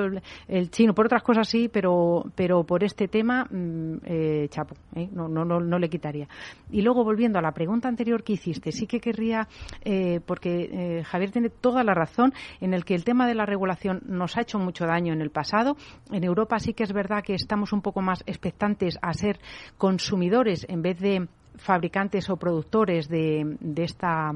el, 0.48 0.70
chino 0.70 0.94
por 0.94 1.06
otras 1.06 1.22
cosas 1.22 1.48
sí, 1.48 1.68
pero 1.68 2.24
pero 2.34 2.64
por 2.64 2.84
este 2.84 3.08
tema 3.08 3.46
mm, 3.50 3.96
eh, 4.04 4.46
chapo, 4.50 4.74
¿eh? 4.94 5.08
no, 5.12 5.28
no, 5.28 5.44
no, 5.44 5.71
no 5.72 5.78
le 5.78 5.88
quitaría. 5.88 6.28
Y 6.70 6.82
luego, 6.82 7.02
volviendo 7.02 7.38
a 7.38 7.42
la 7.42 7.52
pregunta 7.52 7.88
anterior 7.88 8.22
que 8.22 8.34
hiciste, 8.34 8.70
sí 8.70 8.86
que 8.86 9.00
querría, 9.00 9.48
eh, 9.84 10.20
porque 10.24 10.68
eh, 10.70 11.04
Javier 11.04 11.30
tiene 11.30 11.48
toda 11.48 11.82
la 11.82 11.94
razón 11.94 12.32
en 12.60 12.74
el 12.74 12.84
que 12.84 12.94
el 12.94 13.04
tema 13.04 13.26
de 13.26 13.34
la 13.34 13.46
regulación 13.46 14.02
nos 14.06 14.36
ha 14.36 14.42
hecho 14.42 14.58
mucho 14.58 14.84
daño 14.84 15.14
en 15.14 15.22
el 15.22 15.30
pasado. 15.30 15.76
En 16.10 16.24
Europa 16.24 16.58
sí 16.58 16.74
que 16.74 16.84
es 16.84 16.92
verdad 16.92 17.24
que 17.24 17.34
estamos 17.34 17.72
un 17.72 17.80
poco 17.80 18.02
más 18.02 18.22
expectantes 18.26 18.98
a 19.00 19.14
ser 19.14 19.40
consumidores 19.78 20.66
en 20.68 20.82
vez 20.82 20.98
de 21.00 21.26
fabricantes 21.56 22.28
o 22.28 22.36
productores 22.36 23.08
de, 23.08 23.56
de 23.60 23.84
esta 23.84 24.32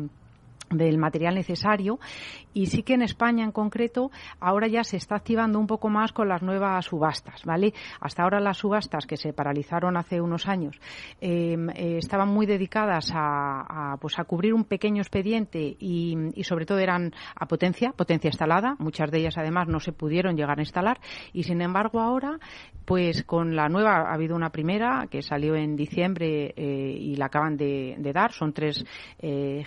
del 0.71 0.99
material 0.99 1.35
necesario. 1.35 1.99
Y 2.53 2.67
sí 2.67 2.83
que 2.83 2.95
en 2.95 3.03
España 3.03 3.45
en 3.45 3.53
concreto 3.53 4.11
ahora 4.41 4.67
ya 4.67 4.83
se 4.83 4.97
está 4.97 5.17
activando 5.17 5.59
un 5.59 5.67
poco 5.67 5.89
más 5.89 6.13
con 6.13 6.29
las 6.29 6.43
nuevas 6.43 6.87
subastas, 6.87 7.45
¿vale? 7.45 7.75
Hasta 8.01 8.23
ahora 8.23 8.41
las 8.41 8.59
subastas 8.59 9.07
que 9.07 9.17
se 9.17 9.33
paralizaron 9.33 9.97
hace 9.97 10.21
unos 10.21 10.49
años 10.49 10.81
em, 11.21 11.69
eh, 11.71 11.99
estaban 11.99 12.29
muy 12.29 12.47
dedicadas 12.47 13.11
a, 13.15 13.97
pues 14.01 14.19
a 14.19 14.25
cubrir 14.25 14.55
un 14.55 14.65
pequeño 14.65 15.03
expediente 15.03 15.77
y, 15.79 16.17
sobre 16.43 16.65
todo 16.65 16.79
eran 16.79 17.13
a 17.35 17.47
potencia, 17.47 17.93
potencia 17.93 18.29
instalada, 18.29 18.77
muchas 18.79 19.11
de 19.11 19.19
ellas 19.19 19.37
además 19.37 19.69
no 19.69 19.81
se 19.81 19.93
pudieron 19.93 20.37
llegar 20.37 20.59
a 20.59 20.63
instalar. 20.63 20.99
Y 21.33 21.43
sin 21.43 21.61
embargo 21.61 22.01
ahora 22.01 22.39
pues 22.85 23.25
con 23.25 23.55
la 23.55 23.69
nueva 23.69 24.09
ha 24.09 24.15
habido 24.15 24.37
una 24.37 24.51
primera 24.51 25.09
que 25.11 25.21
salió 25.21 25.57
en 25.57 25.77
diciembre 25.77 26.55
eh, 26.57 26.97
y 26.99 27.17
la 27.17 27.27
acaban 27.27 27.57
de, 27.57 27.97
dar, 28.15 28.33
son 28.33 28.53
3 28.53 28.85
eh, 29.19 29.65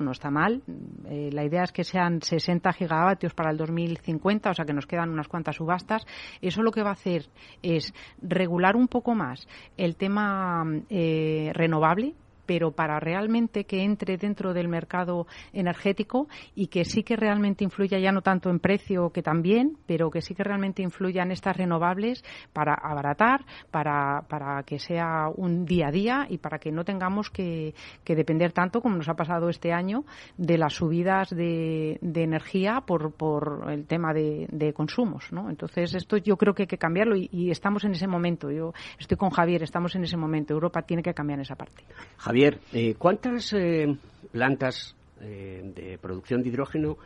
no 0.00 0.12
está 0.12 0.30
mal. 0.30 0.62
Eh, 1.06 1.30
la 1.32 1.44
idea 1.44 1.62
es 1.62 1.72
que 1.72 1.84
sean 1.84 2.20
60 2.22 2.72
gigavatios 2.72 3.34
para 3.34 3.50
el 3.50 3.56
2050, 3.56 4.50
o 4.50 4.54
sea 4.54 4.64
que 4.64 4.72
nos 4.72 4.86
quedan 4.86 5.10
unas 5.10 5.28
cuantas 5.28 5.56
subastas. 5.56 6.04
Eso 6.40 6.62
lo 6.62 6.72
que 6.72 6.82
va 6.82 6.90
a 6.90 6.94
hacer 6.94 7.26
es 7.62 7.92
regular 8.20 8.76
un 8.76 8.88
poco 8.88 9.14
más 9.14 9.46
el 9.76 9.96
tema 9.96 10.64
eh, 10.88 11.50
renovable, 11.54 12.14
pero 12.48 12.72
para 12.72 12.98
realmente 12.98 13.64
que 13.64 13.82
entre 13.82 14.16
dentro 14.16 14.54
del 14.54 14.68
mercado 14.68 15.26
energético 15.52 16.28
y 16.54 16.68
que 16.68 16.86
sí 16.86 17.02
que 17.02 17.14
realmente 17.14 17.62
influya 17.62 17.98
ya 17.98 18.10
no 18.10 18.22
tanto 18.22 18.48
en 18.48 18.58
precio 18.58 19.10
que 19.10 19.22
también, 19.22 19.76
pero 19.84 20.10
que 20.10 20.22
sí 20.22 20.34
que 20.34 20.42
realmente 20.44 20.80
influya 20.80 21.24
en 21.24 21.30
estas 21.30 21.58
renovables 21.58 22.24
para 22.54 22.72
abaratar, 22.72 23.44
para, 23.70 24.22
para 24.30 24.62
que 24.62 24.78
sea 24.78 25.28
un 25.28 25.66
día 25.66 25.88
a 25.88 25.90
día 25.90 26.26
y 26.30 26.38
para 26.38 26.58
que 26.58 26.72
no 26.72 26.84
tengamos 26.84 27.28
que, 27.28 27.74
depender 28.06 28.52
tanto, 28.52 28.80
como 28.80 28.96
nos 28.96 29.10
ha 29.10 29.14
pasado 29.14 29.50
este 29.50 29.74
año, 29.74 30.06
de 30.38 30.56
las 30.56 30.72
subidas 30.72 31.28
de, 31.28 31.98
energía 32.00 32.80
por, 32.86 33.12
por 33.12 33.66
el 33.68 33.86
tema 33.86 34.14
de, 34.14 34.72
consumos. 34.74 35.30
¿no? 35.32 35.50
Entonces, 35.50 35.94
esto 35.94 36.16
yo 36.16 36.38
creo 36.38 36.54
que 36.54 36.62
hay 36.62 36.66
que 36.66 36.78
cambiarlo 36.78 37.14
y, 37.14 37.50
estamos 37.50 37.84
en 37.84 37.92
ese 37.92 38.06
momento. 38.06 38.50
Yo 38.50 38.72
estoy 38.98 39.18
con 39.18 39.28
Javier, 39.28 39.62
estamos 39.62 39.94
en 39.96 40.04
ese 40.04 40.16
momento. 40.16 40.54
Europa 40.54 40.80
tiene 40.80 41.02
que 41.02 41.12
cambiar 41.12 41.40
esa 41.40 41.54
parte. 41.54 41.84
Javier, 42.16 42.37
eh, 42.44 42.94
¿cuántas 42.98 43.52
eh, 43.52 43.96
plantas 44.32 44.96
eh, 45.20 45.62
de 45.74 45.98
producción 45.98 46.42
de 46.42 46.48
hidrógeno 46.50 46.96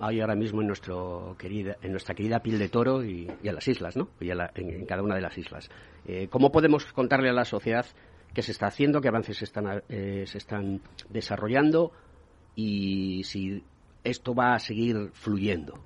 hay 0.00 0.20
ahora 0.20 0.34
mismo 0.34 0.62
en, 0.62 0.66
nuestro 0.66 1.36
querida, 1.38 1.76
en 1.82 1.90
nuestra 1.90 2.14
querida 2.14 2.40
piel 2.40 2.58
de 2.58 2.68
toro 2.68 3.04
y, 3.04 3.28
en 3.42 3.54
las 3.54 3.68
islas, 3.68 3.96
¿no? 3.96 4.08
Y 4.20 4.30
en, 4.30 4.86
cada 4.86 5.02
una 5.02 5.14
de 5.14 5.20
las 5.20 5.36
islas. 5.36 5.68
Eh, 6.06 6.28
¿Cómo 6.30 6.50
podemos 6.50 6.86
contarle 6.92 7.28
a 7.28 7.34
la 7.34 7.44
sociedad 7.44 7.84
qué 8.32 8.42
se 8.42 8.52
está 8.52 8.66
haciendo, 8.66 9.00
qué 9.00 9.08
avances 9.08 9.36
se 9.36 9.44
están, 9.44 9.82
eh, 9.88 10.24
se 10.26 10.38
están 10.38 10.80
desarrollando 11.10 11.92
y 12.54 13.22
si 13.24 13.62
esto 14.02 14.34
va 14.34 14.54
a 14.54 14.58
seguir 14.58 15.10
fluyendo? 15.12 15.84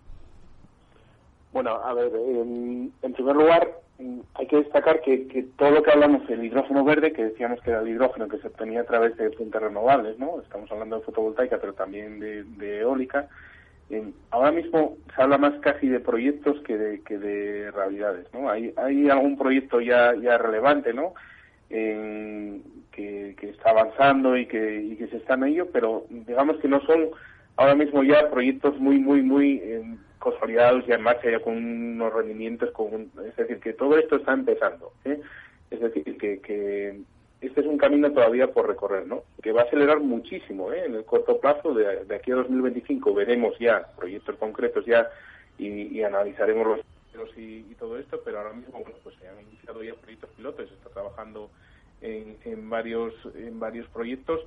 Bueno, 1.55 1.71
a 1.71 1.95
ver, 1.95 2.11
en, 2.17 2.93
primer 3.15 3.37
lugar, 3.37 3.79
hay 4.35 4.47
que 4.49 4.57
destacar 4.57 5.01
que, 5.03 5.47
todo 5.57 5.71
lo 5.71 5.85
que 5.85 5.93
hablamos 5.93 6.27
del 6.27 6.45
hidrógeno 6.45 6.83
verde, 6.83 7.13
que 7.13 7.27
decíamos 7.27 7.61
que 7.61 7.71
era 7.71 7.81
el 7.81 7.91
hidrógeno 7.91 8.27
que 8.27 8.39
se 8.39 8.49
obtenía 8.49 8.81
a 8.81 8.87
través 8.87 9.17
de 9.17 9.31
fuentes 9.31 9.63
renovables, 9.63 10.19
¿no? 10.19 10.41
Estamos 10.43 10.71
hablando 10.73 10.99
de 10.99 11.05
fotovoltaica, 11.05 11.59
pero 11.61 11.73
también 11.73 12.19
de, 12.19 12.81
eólica. 12.81 13.29
ahora 14.33 14.51
mismo 14.51 14.97
se 15.15 15.23
habla 15.23 15.39
más 15.39 15.55
casi 15.61 15.87
de 15.87 16.01
proyectos 16.01 16.61
que 16.65 16.77
de, 16.77 17.03
que 17.03 17.19
de 17.19 17.71
realidades, 17.71 18.27
¿no? 18.35 18.51
Hay, 18.51 18.75
hay 18.77 19.09
algún 19.09 19.39
proyecto 19.39 19.81
ya, 19.81 20.13
relevante, 20.13 20.93
¿no? 20.93 21.15
que, 21.69 23.37
está 23.43 23.71
avanzando 23.71 24.37
y 24.37 24.47
que, 24.47 24.83
y 24.83 24.97
que 24.97 25.07
se 25.07 25.19
está 25.19 25.35
en 25.35 25.45
ello, 25.45 25.69
pero 25.73 26.05
digamos 26.11 26.57
que 26.57 26.67
no 26.67 26.81
son 26.81 27.11
ahora 27.57 27.77
mismo 27.77 28.03
ya 28.03 28.29
proyectos 28.29 28.77
muy, 28.81 28.99
muy, 28.99 29.23
muy 29.23 29.61
eh, 29.63 29.97
consolidados 30.25 30.87
ya 30.87 30.95
en 30.97 31.03
marcha, 31.03 31.31
ya 31.31 31.41
con 31.41 31.57
unos 31.57 32.13
rendimientos, 32.13 32.71
con 32.73 33.11
es 33.25 33.37
decir, 33.37 33.61
que 33.61 33.75
todo 33.75 33.99
esto 33.99 34.17
está 34.17 34.33
empezando. 34.33 34.93
¿eh? 35.05 35.21
Es 35.71 35.81
decir, 35.81 36.17
que, 36.19 36.41
que 36.41 37.01
este 37.41 37.61
es 37.61 37.67
un 37.67 37.77
camino 37.77 38.11
todavía 38.11 38.51
por 38.51 38.67
recorrer, 38.67 39.07
¿no? 39.07 39.25
Que 39.43 39.53
va 39.53 39.63
a 39.63 39.65
acelerar 39.65 40.01
muchísimo, 40.01 40.73
¿eh? 40.73 40.87
En 40.87 40.95
el 40.95 41.05
corto 41.05 41.39
plazo, 41.39 41.75
de, 41.75 42.05
de 42.05 42.15
aquí 42.17 42.33
a 42.33 42.37
2025 42.37 43.13
veremos 43.13 43.57
ya 43.59 43.87
proyectos 43.97 44.37
concretos 44.37 44.87
ya 44.87 45.09
y, 45.59 46.03
analizaremos 46.03 46.67
los 46.67 46.81
y, 47.37 47.67
y, 47.71 47.77
todo 47.79 47.99
esto, 47.99 48.21
pero 48.25 48.39
ahora 48.39 48.53
mismo, 48.53 48.81
bueno, 48.81 48.97
pues 49.03 49.15
se 49.21 49.29
han 49.29 49.41
iniciado 49.41 49.83
ya 49.83 49.95
proyectos 49.95 50.31
pilotos, 50.37 50.69
se 50.69 50.75
está 50.75 50.91
trabajando 50.91 51.51
en, 52.01 52.37
en 52.45 52.69
varios 52.69 53.15
en 53.35 53.61
varios 53.61 53.87
proyectos 53.89 54.41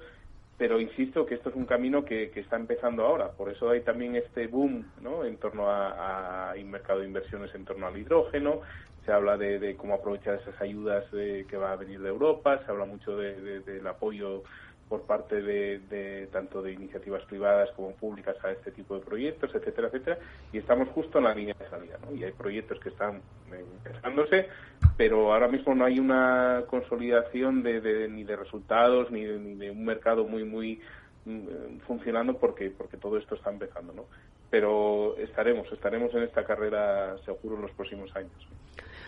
pero 0.58 0.80
insisto 0.80 1.26
que 1.26 1.36
esto 1.36 1.50
es 1.50 1.56
un 1.56 1.66
camino 1.66 2.04
que, 2.04 2.32
está 2.36 2.56
empezando 2.56 3.06
ahora. 3.06 3.32
Por 3.32 3.50
eso 3.52 3.70
hay 3.70 3.82
también 3.82 4.16
este 4.16 4.48
boom 4.48 4.86
¿no? 5.02 5.24
en 5.24 5.38
torno 5.38 5.70
a, 5.70 6.54
mercado 6.66 7.00
de 7.00 7.06
inversiones 7.06 7.54
en 7.54 7.64
torno 7.64 7.88
al 7.88 7.98
hidrógeno. 7.98 8.62
Se 9.06 9.12
habla 9.12 9.38
de, 9.38 9.76
cómo 9.78 9.94
aprovechar 9.94 10.36
esas 10.36 10.60
ayudas 10.60 11.06
que 11.12 11.58
va 11.58 11.72
a 11.72 11.76
venir 11.76 12.02
de 12.02 12.10
Europa. 12.10 12.60
Se 12.66 12.72
habla 12.72 12.86
mucho 12.86 13.16
del 13.16 13.86
apoyo 13.86 14.44
por 14.90 15.02
parte 15.02 15.42
de, 15.42 16.28
tanto 16.32 16.62
de 16.62 16.72
iniciativas 16.72 17.24
privadas 17.24 17.70
como 17.76 17.92
públicas 17.92 18.36
a 18.44 18.52
este 18.52 18.72
tipo 18.72 18.96
de 18.96 19.02
proyectos, 19.02 19.54
etcétera, 19.54 19.88
etcétera, 19.88 20.18
y 20.54 20.60
estamos 20.60 20.88
justo 20.90 21.18
en 21.18 21.26
la 21.26 21.36
línea 21.36 21.56
de 21.60 21.70
salida, 21.70 21.98
¿no? 22.06 22.16
Y 22.16 22.24
hay 22.24 22.32
proyectos 22.32 22.80
que 22.80 22.90
están 22.90 23.22
empezándose, 23.52 24.48
pero 24.96 25.34
ahora 25.34 25.50
mismo 25.50 25.76
no 25.76 25.84
hay 25.84 26.00
una 26.00 26.64
consolidación 26.68 27.64
de, 27.64 28.08
ni 28.10 28.24
de 28.24 28.36
resultados 28.36 29.12
ni 29.12 29.26
de, 29.26 29.72
un 29.72 29.86
mercado 29.86 30.26
muy 30.26 30.46
muy 30.46 30.80
mm, 31.26 31.80
funcionando 31.86 32.38
porque 32.38 32.70
porque 32.70 32.98
todo 32.98 33.18
esto 33.18 33.36
está 33.36 33.52
empezando, 33.52 33.94
¿no? 33.94 34.06
Pero 34.50 35.18
estaremos 35.18 35.70
estaremos 35.72 36.14
en 36.14 36.24
esta 36.24 36.46
carrera 36.46 37.18
seguro 37.26 37.58
en 37.58 37.64
los 37.64 37.72
próximos 37.72 38.16
años. 38.16 38.48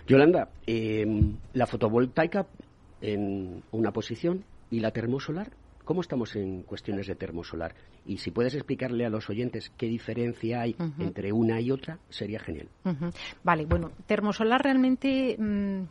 Yolanda, 0.07 0.49
em, 0.67 1.37
la 1.53 1.67
fotovoltaica 1.67 2.47
en 3.01 3.63
una 3.71 3.91
posición 3.91 4.43
y 4.71 4.79
la 4.81 4.91
termosolar 4.91 5.51
¿Cómo 5.89 6.01
estamos 6.01 6.35
en 6.35 6.61
cuestiones 6.61 7.07
de 7.07 7.15
termosolar? 7.15 7.73
Y 8.05 8.19
si 8.19 8.29
puedes 8.29 8.53
explicarle 8.53 9.07
a 9.07 9.09
los 9.09 9.27
oyentes 9.27 9.71
qué 9.75 9.87
diferencia 9.87 10.61
hay 10.61 10.75
entre 10.99 11.33
una 11.33 11.59
y 11.59 11.71
otra, 11.71 11.97
sería 12.09 12.39
genial. 12.39 12.69
Vale, 13.43 13.65
bueno, 13.65 13.89
termosolar 14.05 14.61
realmente... 14.61 15.35
Mm, 15.39 15.85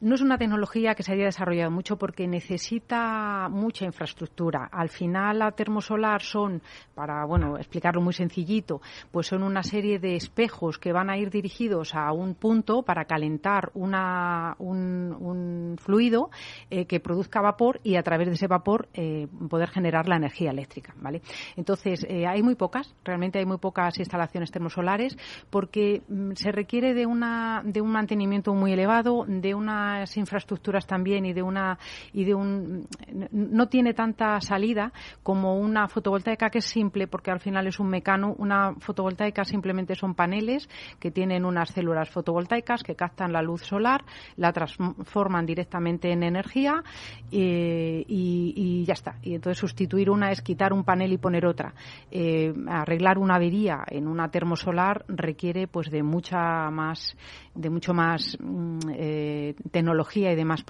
no 0.00 0.14
es 0.14 0.20
una 0.20 0.36
tecnología 0.36 0.94
que 0.94 1.02
se 1.02 1.12
haya 1.12 1.24
desarrollado 1.24 1.70
mucho 1.70 1.96
porque 1.96 2.26
necesita 2.26 3.48
mucha 3.50 3.86
infraestructura. 3.86 4.68
Al 4.70 4.90
final, 4.90 5.38
la 5.38 5.52
termosolar 5.52 6.22
son, 6.22 6.60
para 6.94 7.24
bueno, 7.24 7.56
explicarlo 7.56 8.00
muy 8.00 8.12
sencillito, 8.12 8.80
pues 9.10 9.28
son 9.28 9.42
una 9.42 9.62
serie 9.62 9.98
de 9.98 10.16
espejos 10.16 10.78
que 10.78 10.92
van 10.92 11.08
a 11.08 11.16
ir 11.16 11.30
dirigidos 11.30 11.94
a 11.94 12.12
un 12.12 12.34
punto 12.34 12.82
para 12.82 13.06
calentar 13.06 13.70
una, 13.74 14.54
un, 14.58 15.76
fluido 15.80 16.30
eh, 16.70 16.86
que 16.86 17.00
produzca 17.00 17.40
vapor 17.40 17.80
y 17.82 17.96
a 17.96 18.02
través 18.02 18.28
de 18.28 18.34
ese 18.34 18.46
vapor 18.46 18.88
eh, 18.94 19.26
poder 19.48 19.70
generar 19.70 20.08
la 20.08 20.16
energía 20.16 20.50
eléctrica. 20.50 20.94
¿vale? 20.96 21.22
Entonces, 21.56 22.04
eh, 22.08 22.26
hay 22.26 22.42
muy 22.42 22.54
pocas, 22.54 22.94
realmente 23.04 23.38
hay 23.38 23.46
muy 23.46 23.58
pocas 23.58 23.98
instalaciones 23.98 24.50
termosolares 24.50 25.16
porque 25.50 26.02
mm, 26.08 26.32
se 26.34 26.52
requiere 26.52 26.94
de, 26.94 27.06
una, 27.06 27.62
de 27.64 27.80
un 27.80 27.90
mantenimiento 27.90 28.52
muy 28.54 28.72
elevado, 28.72 29.24
de 29.26 29.54
una 29.54 29.85
infraestructuras 30.14 30.86
también 30.86 31.26
y 31.26 31.32
de 31.32 31.42
una 31.42 31.78
y 32.12 32.24
de 32.24 32.34
un 32.34 32.86
no 33.30 33.68
tiene 33.68 33.94
tanta 33.94 34.40
salida 34.40 34.92
como 35.22 35.56
una 35.56 35.88
fotovoltaica 35.88 36.50
que 36.50 36.58
es 36.58 36.64
simple 36.64 37.06
porque 37.06 37.30
al 37.30 37.40
final 37.40 37.66
es 37.66 37.78
un 37.78 37.88
mecano. 37.88 38.34
Una 38.38 38.74
fotovoltaica 38.78 39.44
simplemente 39.44 39.94
son 39.94 40.14
paneles 40.14 40.68
que 40.98 41.10
tienen 41.10 41.44
unas 41.44 41.70
células 41.70 42.10
fotovoltaicas 42.10 42.82
que 42.82 42.94
captan 42.94 43.32
la 43.32 43.42
luz 43.42 43.62
solar, 43.62 44.04
la 44.36 44.52
transforman 44.52 45.46
directamente 45.46 46.10
en 46.12 46.22
energía 46.22 46.82
eh, 47.30 48.04
y, 48.06 48.84
ya 48.84 48.94
está. 48.94 49.16
Y 49.22 49.34
entonces 49.34 49.58
sustituir 49.58 50.10
una 50.10 50.30
es 50.30 50.42
quitar 50.42 50.72
un 50.72 50.84
panel 50.84 51.12
y 51.12 51.18
poner 51.18 51.46
otra. 51.46 51.74
Eh, 52.10 52.52
arreglar 52.68 53.18
una 53.18 53.36
avería 53.36 53.84
en 53.88 54.06
una 54.06 54.30
termosolar 54.30 55.04
requiere 55.08 55.66
pues 55.66 55.90
de 55.90 56.02
mucha 56.02 56.70
más 56.70 57.16
de 57.54 57.70
mucho 57.70 57.94
más 57.94 58.36
mm, 58.38 58.78
eh, 58.94 59.54
tecnología 59.76 60.32
y 60.32 60.36
demás 60.36 60.64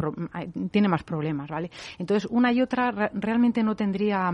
tiene 0.72 0.88
más 0.88 1.04
problemas, 1.04 1.48
¿vale? 1.48 1.70
Entonces 1.96 2.28
una 2.28 2.52
y 2.52 2.60
otra 2.60 3.10
realmente 3.14 3.62
no 3.62 3.76
tendría, 3.76 4.32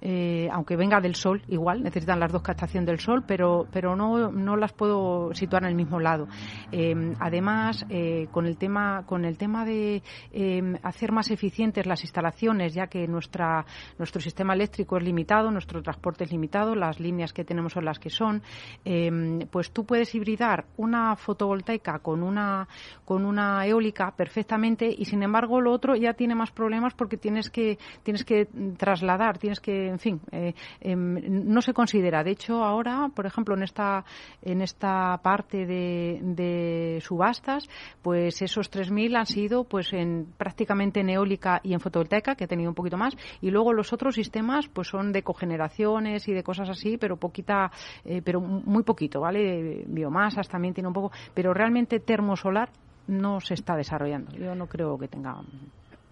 eh, 0.00 0.48
aunque 0.50 0.74
venga 0.74 1.00
del 1.02 1.14
sol, 1.14 1.42
igual 1.48 1.82
necesitan 1.82 2.18
las 2.18 2.32
dos 2.32 2.40
captación 2.40 2.86
del 2.86 2.98
sol, 2.98 3.24
pero 3.26 3.66
pero 3.70 3.94
no 3.94 4.32
no 4.32 4.56
las 4.56 4.72
puedo 4.72 5.34
situar 5.34 5.64
en 5.64 5.68
el 5.68 5.74
mismo 5.74 6.00
lado. 6.00 6.28
Em, 6.72 7.14
además 7.20 7.84
eh, 7.90 8.28
con 8.30 8.46
el 8.46 8.56
tema 8.56 9.04
con 9.04 9.26
el 9.26 9.36
tema 9.36 9.66
de 9.66 10.02
em, 10.32 10.76
hacer 10.82 11.12
más 11.12 11.30
eficientes 11.30 11.84
las 11.86 12.02
instalaciones, 12.02 12.72
ya 12.72 12.86
que 12.86 13.06
nuestra 13.06 13.66
nuestro 13.98 14.20
sistema 14.22 14.54
eléctrico 14.54 14.96
es 14.96 15.04
limitado, 15.04 15.50
nuestro 15.50 15.82
transporte 15.82 16.24
es 16.24 16.32
limitado, 16.32 16.74
las 16.74 17.00
líneas 17.00 17.34
que 17.34 17.44
tenemos 17.44 17.74
son 17.74 17.84
las 17.84 17.98
que 17.98 18.08
son, 18.08 18.42
em, 18.84 19.40
pues 19.50 19.72
tú 19.72 19.84
puedes 19.84 20.14
hibridar 20.14 20.64
una 20.78 21.16
fotovoltaica 21.16 21.98
con 21.98 22.22
una 22.22 22.66
con 23.04 23.26
una 23.26 23.66
eólica 23.66 24.05
perfectamente 24.12 24.94
y 24.96 25.04
sin 25.04 25.22
embargo 25.22 25.60
lo 25.60 25.72
otro 25.72 25.96
ya 25.96 26.14
tiene 26.14 26.34
más 26.34 26.50
problemas 26.50 26.94
porque 26.94 27.16
tienes 27.16 27.50
que 27.50 27.78
tienes 28.02 28.24
que 28.24 28.46
trasladar, 28.76 29.38
tienes 29.38 29.60
que, 29.60 29.88
en 29.88 29.98
fin, 29.98 30.20
eh, 30.32 30.54
em, 30.80 31.44
no 31.46 31.60
se 31.62 31.72
considera. 31.72 32.22
De 32.22 32.30
hecho, 32.32 32.64
ahora, 32.64 33.10
por 33.14 33.26
ejemplo, 33.26 33.54
en 33.56 33.62
esta 33.62 34.04
en 34.42 34.62
esta 34.62 35.18
parte 35.22 35.66
de, 35.66 36.98
subastas, 37.00 37.68
pues 38.02 38.42
esos 38.42 38.70
3.000 38.70 39.16
han 39.16 39.26
sido 39.26 39.64
pues 39.64 39.92
en 39.92 40.26
prácticamente 40.36 41.00
en 41.00 41.10
eólica 41.10 41.60
y 41.62 41.72
en 41.72 41.80
fotovoltaica, 41.80 42.34
que 42.34 42.44
ha 42.44 42.48
tenido 42.48 42.70
un 42.70 42.74
poquito 42.74 42.96
más, 42.96 43.16
y 43.40 43.50
luego 43.50 43.72
los 43.72 43.92
otros 43.92 44.14
sistemas 44.14 44.68
pues 44.68 44.88
son 44.88 45.12
de 45.12 45.22
cogeneraciones 45.22 46.28
y 46.28 46.32
de 46.32 46.42
cosas 46.42 46.68
así, 46.68 46.96
pero 46.98 47.16
poquita, 47.16 47.70
eh, 48.04 48.22
pero 48.24 48.40
muy 48.40 48.82
poquito, 48.82 49.20
¿vale? 49.20 49.84
Biomasas 49.86 50.48
también 50.48 50.74
tiene 50.74 50.88
un 50.88 50.94
poco, 50.94 51.12
pero 51.34 51.52
realmente 51.52 52.00
termosolar 52.00 52.70
no 53.06 53.40
se 53.40 53.54
está 53.54 53.76
desarrollando. 53.76 54.32
Yo 54.32 54.54
no 54.54 54.66
creo 54.66 54.98
que 54.98 55.08
tenga. 55.08 55.36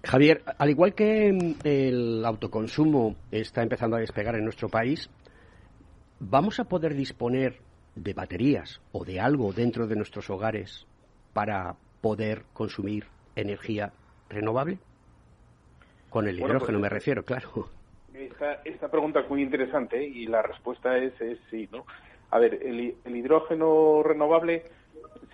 Javier, 0.05 0.42
al 0.59 0.70
igual 0.70 0.95
que 0.95 1.32
mm, 1.32 1.66
el 1.66 2.24
autoconsumo 2.24 3.16
está 3.30 3.62
empezando 3.62 3.97
a 3.97 4.01
despegar 4.01 4.34
en 4.36 4.45
nuestro 4.45 4.68
país, 4.68 5.11
¿vamos 6.20 6.61
a 6.61 6.64
poder 6.64 6.95
disponer 6.95 7.59
de 7.95 8.12
baterías 8.12 8.80
o 8.92 9.05
de 9.05 9.20
algo 9.20 9.53
dentro 9.53 9.86
de 9.86 9.97
nuestros 9.97 10.28
hogares 10.30 10.86
para 11.32 11.76
poder 12.01 12.42
consumir 12.53 13.07
energía 13.34 13.92
renovable? 14.28 14.78
Con 16.11 16.28
el 16.28 16.38
hidrógeno 16.38 16.78
me 16.78 16.88
pues, 16.88 16.92
refiero, 16.92 17.24
claro. 17.24 17.68
Esta, 18.14 18.61
esta, 18.64 18.88
pregunta 18.88 19.20
es 19.20 19.28
muy 19.28 19.42
interesante 19.42 20.03
y 20.03 20.26
la 20.28 20.40
respuesta 20.40 20.97
es, 20.97 21.20
es 21.20 21.36
sí, 21.51 21.68
¿no? 21.72 21.84
A 22.30 22.38
ver, 22.38 22.61
el, 22.62 22.95
el 23.05 23.16
hidrógeno 23.16 24.05
renovable 24.05 24.62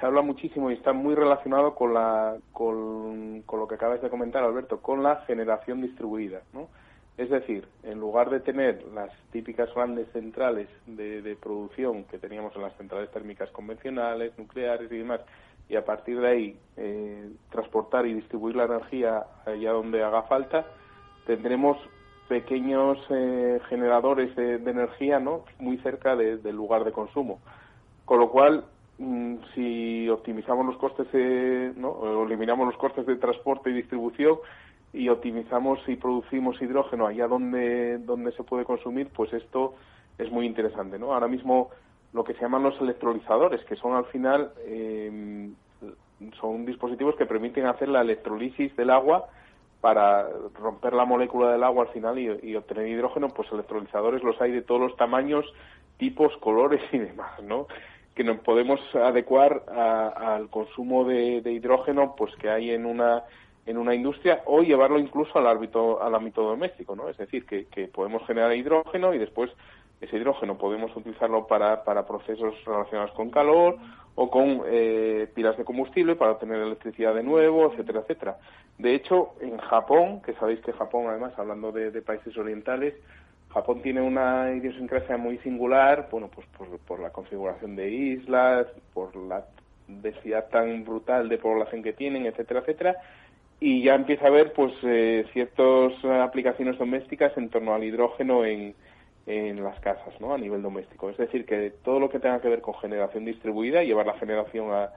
se 0.00 0.06
habla 0.06 0.22
muchísimo 0.22 0.70
y 0.70 0.74
está 0.74 0.94
muy 0.94 1.14
relacionado 1.14 1.74
con, 1.74 1.92
la, 1.92 2.36
con, 2.52 3.44
lo 3.46 3.68
que 3.68 3.74
acabas 3.74 4.00
de 4.00 4.08
comentar, 4.08 4.42
Alberto, 4.42 4.80
con 4.80 5.02
la 5.02 5.16
generación 5.26 5.82
distribuida. 5.82 6.40
¿no? 6.54 6.68
Es 7.18 7.28
decir, 7.28 7.68
en 7.82 8.00
lugar 8.00 8.30
de 8.30 8.40
tener 8.40 8.82
las 8.94 9.10
típicas 9.30 9.72
grandes 9.74 10.10
centrales 10.12 10.68
de, 10.86 11.36
producción 11.40 12.04
que 12.04 12.18
teníamos 12.18 12.56
en 12.56 12.62
las 12.62 12.74
centrales 12.78 13.10
térmicas 13.10 13.50
convencionales, 13.50 14.36
nucleares 14.38 14.90
y 14.90 14.96
demás, 14.96 15.20
y 15.68 15.76
a 15.76 15.84
partir 15.84 16.18
de 16.18 16.28
ahí 16.28 16.58
eh, 16.78 17.30
transportar 17.50 18.06
y 18.06 18.14
distribuir 18.14 18.56
la 18.56 18.64
energía 18.64 19.26
allá 19.44 19.72
donde 19.72 20.02
haga 20.02 20.22
falta, 20.22 20.64
tendremos 21.26 21.76
pequeños 22.26 22.96
eh, 23.10 23.60
generadores 23.68 24.34
de, 24.34 24.54
energía, 24.54 25.20
¿no? 25.20 25.44
Muy 25.58 25.76
cerca 25.78 26.16
del 26.16 26.56
lugar 26.56 26.84
de 26.84 26.92
consumo. 26.92 27.40
Con 28.06 28.18
lo 28.18 28.30
cual, 28.30 28.64
si 29.54 30.08
optimizamos 30.08 30.66
los 30.66 30.76
costes, 30.76 31.06
¿no? 31.76 31.88
O 31.88 32.24
eliminamos 32.26 32.66
los 32.66 32.76
costes 32.76 33.06
de 33.06 33.16
transporte 33.16 33.70
y 33.70 33.74
distribución 33.74 34.38
y 34.92 35.08
optimizamos 35.08 35.78
y 35.88 35.96
producimos 35.96 36.60
hidrógeno 36.60 37.06
allá 37.06 37.28
donde, 37.28 37.98
donde 37.98 38.32
se 38.32 38.42
puede 38.42 38.64
consumir, 38.64 39.08
pues 39.08 39.32
esto 39.32 39.74
es 40.18 40.30
muy 40.30 40.46
interesante, 40.46 40.98
¿no? 40.98 41.14
Ahora 41.14 41.28
mismo 41.28 41.70
lo 42.12 42.24
que 42.24 42.34
se 42.34 42.40
llaman 42.40 42.64
los 42.64 42.80
electrolizadores, 42.80 43.64
que 43.64 43.76
son 43.76 43.94
al 43.94 44.04
final 44.06 44.52
eh, 44.58 45.50
son 46.40 46.66
dispositivos 46.66 47.16
que 47.16 47.26
permiten 47.26 47.66
hacer 47.66 47.88
la 47.88 48.02
electrolisis 48.02 48.74
del 48.76 48.90
agua 48.90 49.28
para 49.80 50.28
romper 50.58 50.92
la 50.92 51.06
molécula 51.06 51.52
del 51.52 51.64
agua 51.64 51.84
al 51.84 51.92
final 51.92 52.18
y, 52.18 52.54
obtener 52.54 52.88
hidrógeno, 52.88 53.28
pues 53.28 53.50
electrolizadores 53.50 54.22
los 54.22 54.38
hay 54.40 54.52
de 54.52 54.62
todos 54.62 54.80
los 54.80 54.96
tamaños, 54.96 55.46
tipos, 55.96 56.36
colores 56.38 56.82
y 56.92 56.98
demás, 56.98 57.42
¿no? 57.42 57.66
Que 58.14 58.24
nos 58.24 58.38
podemos 58.40 58.80
adecuar 58.94 59.64
al 59.68 60.48
consumo 60.50 61.04
de, 61.04 61.42
hidrógeno, 61.44 62.14
pues 62.16 62.34
que 62.36 62.50
hay 62.50 62.70
en 62.70 62.86
una 62.86 63.24
en 63.66 63.76
una 63.76 63.94
industria 63.94 64.42
o 64.46 64.62
llevarlo 64.62 64.98
incluso 64.98 65.38
al 65.38 65.46
ámbito 65.46 66.02
al 66.02 66.14
ámbito 66.14 66.42
doméstico, 66.42 66.96
¿no? 66.96 67.08
Es 67.08 67.18
decir, 67.18 67.46
que, 67.46 67.66
que 67.66 67.88
podemos 67.88 68.26
generar 68.26 68.54
hidrógeno 68.54 69.14
y 69.14 69.18
después 69.18 69.50
ese 70.00 70.16
hidrógeno 70.16 70.56
podemos 70.56 70.94
utilizarlo 70.96 71.46
para, 71.46 71.84
para 71.84 72.06
procesos 72.06 72.54
relacionados 72.64 73.12
con 73.12 73.30
calor 73.30 73.76
o 74.14 74.30
con 74.30 74.62
eh, 74.66 75.28
pilas 75.34 75.56
de 75.56 75.64
combustible 75.64 76.16
para 76.16 76.32
obtener 76.32 76.60
electricidad 76.60 77.14
de 77.14 77.22
nuevo, 77.22 77.70
etcétera, 77.70 78.00
etcétera. 78.00 78.38
De 78.78 78.94
hecho, 78.94 79.34
en 79.40 79.58
Japón, 79.58 80.22
que 80.22 80.34
sabéis 80.34 80.60
que 80.60 80.72
Japón, 80.72 81.06
además, 81.08 81.32
hablando 81.38 81.70
de, 81.70 81.90
países 82.02 82.36
orientales, 82.36 82.94
Japón 83.52 83.82
tiene 83.82 84.00
una 84.00 84.52
idiosincrasia 84.52 85.16
muy 85.16 85.38
singular, 85.38 86.08
bueno, 86.10 86.28
pues 86.28 86.46
por, 86.86 87.00
la 87.00 87.10
configuración 87.10 87.74
de 87.74 87.90
islas, 87.90 88.66
por 88.94 89.14
la 89.16 89.44
densidad 89.88 90.48
tan 90.50 90.84
brutal 90.84 91.28
de 91.28 91.38
población 91.38 91.82
que 91.82 91.92
tienen, 91.92 92.26
etcétera, 92.26 92.60
etcétera, 92.60 92.96
y 93.58 93.82
ya 93.82 93.94
empieza 93.94 94.26
a 94.26 94.28
haber, 94.28 94.52
pues, 94.52 94.72
eh, 94.84 95.26
ciertas 95.32 95.92
aplicaciones 96.04 96.78
domésticas 96.78 97.36
en 97.36 97.50
torno 97.50 97.74
al 97.74 97.84
hidrógeno 97.84 98.44
en, 98.44 98.74
las 99.26 99.78
casas, 99.78 100.20
¿no? 100.20 100.34
A 100.34 100.38
nivel 100.38 100.60
doméstico. 100.60 101.08
Es 101.08 101.16
decir, 101.16 101.46
que 101.46 101.70
todo 101.84 102.00
lo 102.00 102.08
que 102.10 102.18
tenga 102.18 102.40
que 102.40 102.48
ver 102.48 102.60
con 102.60 102.74
generación 102.74 103.24
distribuida, 103.24 103.84
llevar 103.84 104.06
la 104.06 104.18
generación 104.18 104.72
a, 104.72 104.90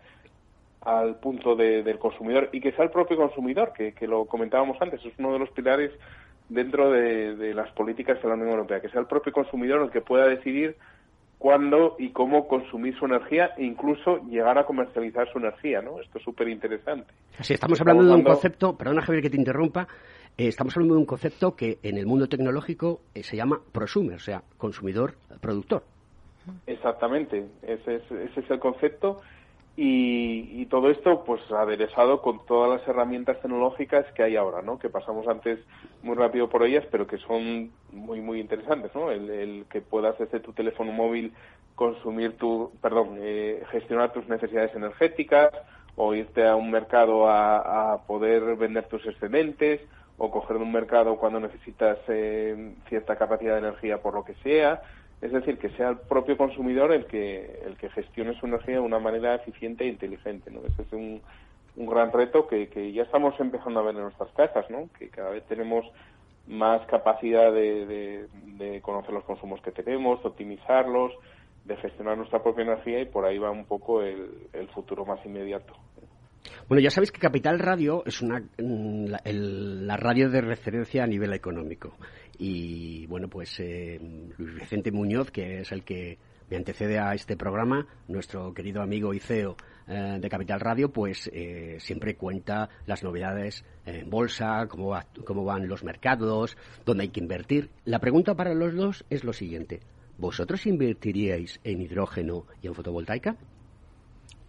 al 0.84 1.16
punto 1.16 1.56
del 1.56 1.98
consumidor 2.00 2.50
y 2.52 2.60
que 2.60 2.72
sea 2.74 2.84
el 2.84 2.92
propio 2.92 3.16
consumidor, 3.16 3.74
que, 3.74 3.94
lo 4.08 4.26
comentábamos 4.26 4.82
antes, 4.82 5.04
es 5.06 5.14
uno 5.18 5.34
de 5.34 5.40
los 5.40 5.50
pilares 5.52 5.92
dentro 6.54 6.92
de, 6.92 7.54
las 7.54 7.72
políticas 7.72 8.22
de 8.22 8.28
la 8.28 8.36
Unión 8.36 8.50
Europea, 8.50 8.80
que 8.80 8.90
sea 8.90 9.02
el 9.02 9.08
propio 9.08 9.34
consumidor 9.34 9.82
el 9.82 9.92
que 9.92 10.02
pueda 10.02 10.28
decidir 10.28 10.76
cuándo 11.38 11.96
y 12.00 12.12
cómo 12.12 12.48
consumir 12.48 12.98
su 12.98 13.06
energía 13.06 13.52
e 13.58 13.66
incluso 13.66 14.18
llegar 14.30 14.58
a 14.58 14.66
comercializar 14.66 15.28
su 15.32 15.40
energía, 15.40 15.82
¿no? 15.82 16.00
Esto 16.00 16.18
es 16.18 16.24
súper 16.24 16.48
interesante. 16.48 17.12
Sí, 17.42 17.54
estamos 17.54 17.82
hablando 17.82 18.06
de 18.06 18.14
un 18.14 18.24
concepto, 18.24 18.78
perdona 18.78 19.02
Javier 19.02 19.24
que 19.24 19.30
te 19.30 19.38
interrumpa, 19.38 19.88
eh, 20.38 20.48
estamos 20.48 20.76
hablando 20.78 20.96
de 20.96 21.02
un 21.02 21.06
concepto 21.06 21.56
que 21.56 21.80
en 21.84 21.98
el 21.98 22.06
mundo 22.06 22.30
tecnológico 22.30 23.02
eh, 23.14 23.24
se 23.24 23.36
llama 23.36 23.60
prosumer, 23.72 24.16
o 24.16 24.20
sea, 24.20 24.42
consumidor-productor. 24.58 25.84
Exactamente, 26.68 27.46
ese 27.62 27.96
es, 27.96 28.12
ese 28.12 28.40
es 28.40 28.52
el 28.52 28.60
concepto 28.60 29.22
y, 29.76 30.66
todo 30.68 30.90
esto 30.90 31.24
pues 31.24 31.42
aderezado 31.52 32.22
con 32.22 32.46
todas 32.46 32.80
las 32.80 32.88
herramientas 32.88 33.40
tecnológicas 33.42 34.06
que 34.14 34.24
hay 34.24 34.36
ahora, 34.36 34.62
¿no? 34.62 34.80
Que 34.80 34.90
pasamos 34.90 35.28
antes 35.28 35.60
muy 36.04 36.16
rápido 36.16 36.50
por 36.50 36.64
ellas, 36.64 36.86
pero 36.92 37.08
que 37.08 37.18
son 37.18 37.72
muy 37.92 38.22
muy 38.22 38.40
interesantes, 38.40 38.92
¿no? 38.94 39.10
El, 39.10 39.66
que 39.70 39.82
puedas 39.82 40.18
desde 40.20 40.40
tu 40.40 40.54
teléfono 40.54 40.92
móvil 40.92 41.34
consumir 41.76 42.38
tu, 42.38 42.72
perdón, 42.82 43.18
eh, 43.20 43.64
gestionar 43.72 44.14
tus 44.14 44.28
necesidades 44.28 44.76
energéticas 44.76 45.50
o 45.96 46.14
irte 46.14 46.48
a 46.48 46.56
un 46.56 46.70
mercado 46.70 47.28
a, 47.28 47.94
a 47.94 48.04
poder 48.04 48.56
vender 48.56 48.88
tus 48.88 49.06
excedentes 49.06 49.82
o 50.18 50.30
coger 50.30 50.58
de 50.58 50.64
un 50.64 50.72
mercado 50.72 51.18
cuando 51.18 51.40
necesitas 51.40 51.98
eh, 52.08 52.74
cierta 52.88 53.16
capacidad 53.16 53.54
de 53.54 53.68
energía 53.68 54.02
por 54.02 54.14
lo 54.14 54.24
que 54.24 54.36
sea. 54.36 54.82
Es 55.22 55.32
decir, 55.32 55.58
que 55.58 55.70
sea 55.70 55.90
el 55.90 55.98
propio 55.98 56.38
consumidor 56.38 56.92
el 56.92 57.06
que, 57.06 57.62
el 57.66 57.78
que 57.78 57.90
gestione 57.90 58.38
su 58.40 58.46
energía 58.46 58.76
de 58.76 58.82
una 58.82 59.00
manera 59.00 59.36
eficiente 59.36 59.86
e 59.86 59.88
inteligente. 59.88 60.52
¿no? 60.52 60.60
Ese 60.68 60.82
es 60.82 60.92
un, 60.92 61.22
un 61.76 61.88
gran 61.88 62.12
reto 62.12 62.48
que, 62.48 62.92
ya 62.94 63.04
estamos 63.04 63.40
empezando 63.40 63.80
a 63.80 63.84
ver 63.84 63.96
en 63.96 64.04
nuestras 64.04 64.32
casas, 64.34 64.70
¿no? 64.70 64.90
que 64.98 65.10
cada 65.10 65.32
vez 65.32 65.44
tenemos 65.48 65.86
más 66.48 66.86
capacidad 66.88 67.52
de, 67.52 68.28
de 68.58 68.82
conocer 68.82 69.14
los 69.14 69.24
consumos 69.24 69.62
que 69.62 69.72
tenemos, 69.72 70.22
de 70.22 70.30
optimizarlos, 70.30 71.14
de 71.66 71.78
gestionar 71.78 72.18
nuestra 72.18 72.44
propia 72.44 72.64
energía 72.64 73.00
y 73.00 73.06
por 73.06 73.26
ahí 73.26 73.38
va 73.38 73.50
un 73.52 73.66
poco 73.66 74.02
el, 74.02 74.48
el 74.52 74.68
futuro 74.70 75.06
más 75.06 75.26
inmediato. 75.26 75.74
Bueno, 76.68 76.82
ya 76.82 76.90
sabéis 76.90 77.12
que 77.12 77.20
Capital 77.20 77.60
Radio 77.60 78.04
es 78.06 78.22
una, 78.22 78.40
mm, 78.40 79.06
la, 79.86 79.98
radio 79.98 80.30
de 80.30 80.42
referencia 80.42 81.04
a 81.04 81.08
nivel 81.08 81.34
económico. 81.34 81.96
Y 82.38 83.06
bueno, 83.08 83.28
pues 83.28 83.60
eh, 83.60 84.00
Luis 84.38 84.56
Vicente 84.56 84.92
Muñoz, 84.92 85.32
que 85.32 85.60
es 85.60 85.72
el 85.72 85.84
que 85.84 86.18
me 86.54 86.58
antecede 86.58 87.00
a 87.00 87.16
este 87.16 87.36
programa, 87.36 87.88
nuestro 88.08 88.54
querido 88.54 88.84
amigo 88.84 89.12
Iceo 89.12 89.58
eh, 89.88 90.20
de 90.22 90.30
Capital 90.30 90.60
Radio, 90.60 90.94
pues 90.94 91.28
eh, 91.34 91.78
siempre 91.80 92.16
cuenta 92.16 92.70
las 92.86 93.02
novedades 93.02 93.66
en 93.88 94.08
bolsa, 94.08 94.68
cómo, 94.70 94.96
cómo 95.26 95.46
van 95.46 95.68
los 95.68 95.84
mercados, 95.84 96.56
dónde 96.86 97.06
hay 97.06 97.10
que 97.10 97.22
invertir. 97.22 97.72
La 97.86 97.98
pregunta 97.98 98.36
para 98.36 98.54
los 98.54 98.76
dos 98.76 99.04
es 99.10 99.24
lo 99.24 99.34
siguiente. 99.34 99.80
¿Vosotros 100.20 100.68
invertiríais 100.68 101.60
en 101.64 101.82
hidrógeno 101.82 102.46
y 102.62 102.68
en 102.68 102.76
fotovoltaica? 102.76 103.36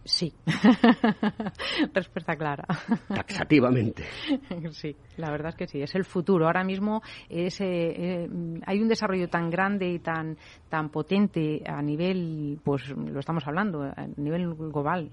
Sí. 0.05 0.31
Respuesta 1.93 2.35
clara. 2.35 2.63
Taxativamente. 3.07 4.03
sí, 4.71 4.95
la 5.17 5.31
verdad 5.31 5.49
es 5.49 5.55
que 5.55 5.67
sí. 5.67 5.81
Es 5.81 5.95
el 5.95 6.05
futuro. 6.05 6.45
Ahora 6.45 6.63
mismo 6.63 7.01
es, 7.27 7.59
eh, 7.59 7.65
eh, 7.67 8.29
hay 8.67 8.81
un 8.81 8.87
desarrollo 8.87 9.27
tan 9.29 9.49
grande 9.49 9.89
y 9.89 9.97
tan, 9.97 10.37
tan 10.69 10.89
potente 10.89 11.63
a 11.65 11.81
nivel, 11.81 12.59
pues 12.63 12.87
lo 12.89 13.19
estamos 13.19 13.47
hablando, 13.47 13.81
a 13.81 14.05
nivel 14.17 14.53
global, 14.53 15.09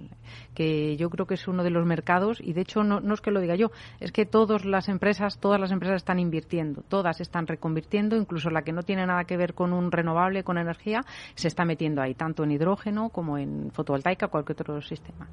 que 0.54 0.94
yo 0.98 1.08
creo 1.08 1.26
que 1.26 1.34
es 1.34 1.48
uno 1.48 1.64
de 1.64 1.70
los 1.70 1.86
mercados 1.86 2.38
y 2.42 2.52
de 2.52 2.60
hecho 2.60 2.82
no, 2.82 3.00
no 3.00 3.14
es 3.14 3.22
que 3.22 3.30
lo 3.30 3.40
diga 3.40 3.56
yo, 3.56 3.70
es 3.98 4.12
que 4.12 4.26
todas 4.26 4.66
las 4.66 4.90
empresas, 4.90 5.38
todas 5.38 5.58
las 5.58 5.72
empresas 5.72 5.96
están 5.96 6.18
invirtiendo, 6.18 6.82
todas 6.82 7.20
están 7.22 7.46
reconvirtiendo, 7.46 8.14
incluso 8.16 8.50
la 8.50 8.60
que 8.60 8.72
no 8.72 8.82
tiene 8.82 9.06
nada 9.06 9.24
que 9.24 9.38
ver 9.38 9.54
con 9.54 9.72
un 9.72 9.90
renovable, 9.90 10.44
con 10.44 10.58
energía, 10.58 11.00
se 11.34 11.48
está 11.48 11.64
metiendo 11.64 12.02
ahí, 12.02 12.14
tanto 12.14 12.44
en 12.44 12.50
hidrógeno 12.50 13.08
como 13.08 13.38
en 13.38 13.70
fotovoltaica, 13.72 14.28
cualquier 14.28 14.60
otro 14.60 14.81
sistema. 14.82 15.28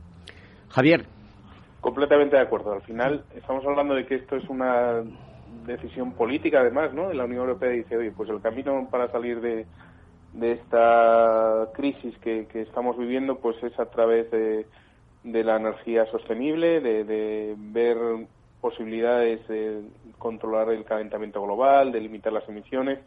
Javier. 0.70 1.06
Completamente 1.82 2.36
de 2.36 2.42
acuerdo. 2.42 2.74
Al 2.74 2.82
final 2.82 3.24
estamos 3.36 3.66
hablando 3.66 3.96
de 3.96 4.06
que 4.06 4.16
esto 4.16 4.36
es 4.36 4.48
una 4.50 5.04
decisión 5.66 6.14
política, 6.14 6.60
además, 6.60 6.94
¿no? 6.94 7.12
La 7.14 7.26
Unión 7.26 7.42
Europea 7.42 7.70
dice, 7.70 7.98
oye, 7.98 8.12
pues 8.12 8.30
el 8.30 8.42
camino 8.42 8.88
para 8.92 9.10
salir 9.12 9.40
de, 9.40 9.66
de 10.34 10.52
esta 10.54 11.70
crisis 11.74 12.18
que, 12.20 12.48
estamos 12.54 12.98
viviendo, 12.98 13.40
pues 13.40 13.62
es 13.64 13.80
a 13.80 13.86
través 13.86 14.30
de, 14.32 14.66
de 15.24 15.44
la 15.44 15.58
energía 15.58 16.06
sostenible, 16.08 16.82
de, 16.82 17.04
de 17.04 17.56
ver 17.58 17.98
posibilidades 18.62 19.48
de 19.48 19.82
controlar 20.18 20.70
el 20.70 20.84
calentamiento 20.84 21.42
global, 21.42 21.92
de 21.92 22.02
limitar 22.02 22.34
las 22.34 22.48
emisiones 22.50 23.00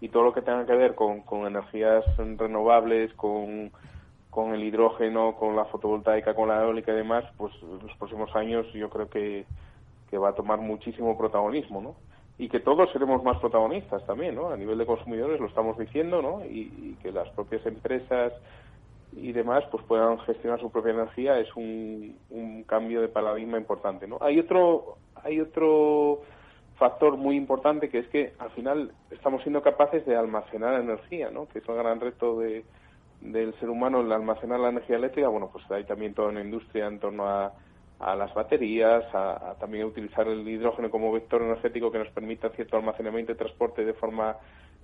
y 0.00 0.08
todo 0.08 0.22
lo 0.22 0.32
que 0.32 0.42
tenga 0.42 0.64
que 0.64 0.74
ver 0.74 0.94
con, 0.94 1.20
con 1.22 1.46
energías 1.46 2.04
renovables, 2.16 3.12
con 3.14 3.70
con 4.30 4.54
el 4.54 4.62
hidrógeno, 4.62 5.34
con 5.34 5.56
la 5.56 5.64
fotovoltaica, 5.66 6.34
con 6.34 6.48
la 6.48 6.62
eólica 6.62 6.92
y 6.92 6.96
demás, 6.96 7.24
pues 7.36 7.52
en 7.62 7.86
los 7.86 7.96
próximos 7.98 8.34
años 8.36 8.66
yo 8.72 8.88
creo 8.88 9.10
que, 9.10 9.44
que 10.08 10.18
va 10.18 10.30
a 10.30 10.34
tomar 10.34 10.58
muchísimo 10.58 11.18
protagonismo, 11.18 11.80
¿no? 11.80 11.96
Y 12.38 12.48
que 12.48 12.60
todos 12.60 12.90
seremos 12.92 13.22
más 13.22 13.38
protagonistas 13.38 14.06
también, 14.06 14.36
¿no? 14.36 14.50
A 14.50 14.56
nivel 14.56 14.78
de 14.78 14.86
consumidores 14.86 15.40
lo 15.40 15.46
estamos 15.46 15.76
diciendo, 15.76 16.22
¿no? 16.22 16.44
Y, 16.44 16.96
que 17.02 17.12
las 17.12 17.28
propias 17.30 17.64
empresas 17.66 18.32
y 19.12 19.32
demás 19.32 19.64
pues 19.72 19.82
puedan 19.84 20.18
gestionar 20.20 20.60
su 20.60 20.70
propia 20.70 20.92
energía 20.92 21.38
es 21.38 21.48
un, 21.56 22.16
un 22.30 22.62
cambio 22.62 23.00
de 23.00 23.08
paradigma 23.08 23.58
importante, 23.58 24.06
¿no? 24.06 24.18
Hay 24.20 24.38
otro, 24.38 24.96
hay 25.24 25.40
otro 25.40 26.20
factor 26.78 27.16
muy 27.16 27.36
importante 27.36 27.88
que 27.88 27.98
es 27.98 28.08
que 28.08 28.32
al 28.38 28.50
final 28.50 28.92
estamos 29.10 29.42
siendo 29.42 29.60
capaces 29.62 30.06
de 30.06 30.16
almacenar 30.16 30.80
energía, 30.80 31.30
¿no? 31.30 31.48
Que 31.48 31.58
es 31.58 31.68
el 31.68 31.74
gran 31.74 32.00
reto 32.00 32.38
de, 32.38 32.64
del 33.20 33.54
ser 33.60 33.68
humano 33.68 34.00
el 34.00 34.12
almacenar 34.12 34.60
la 34.60 34.70
energía 34.70 34.96
eléctrica, 34.96 35.28
bueno, 35.28 35.50
pues 35.52 35.68
hay 35.70 35.84
también 35.84 36.14
toda 36.14 36.28
una 36.28 36.40
industria 36.40 36.86
en 36.86 36.98
torno 36.98 37.28
a, 37.28 37.52
a 38.00 38.16
las 38.16 38.32
baterías, 38.32 39.04
a, 39.14 39.54
también 39.60 39.84
utilizar 39.84 40.26
el 40.26 40.48
hidrógeno 40.48 40.90
como 40.90 41.12
vector 41.12 41.42
energético 41.42 41.92
que 41.92 41.98
nos 41.98 42.08
permita 42.08 42.48
cierto 42.50 42.78
almacenamiento 42.78 43.32
y 43.32 43.36
transporte 43.36 43.84
de 43.84 43.92
forma 43.92 44.36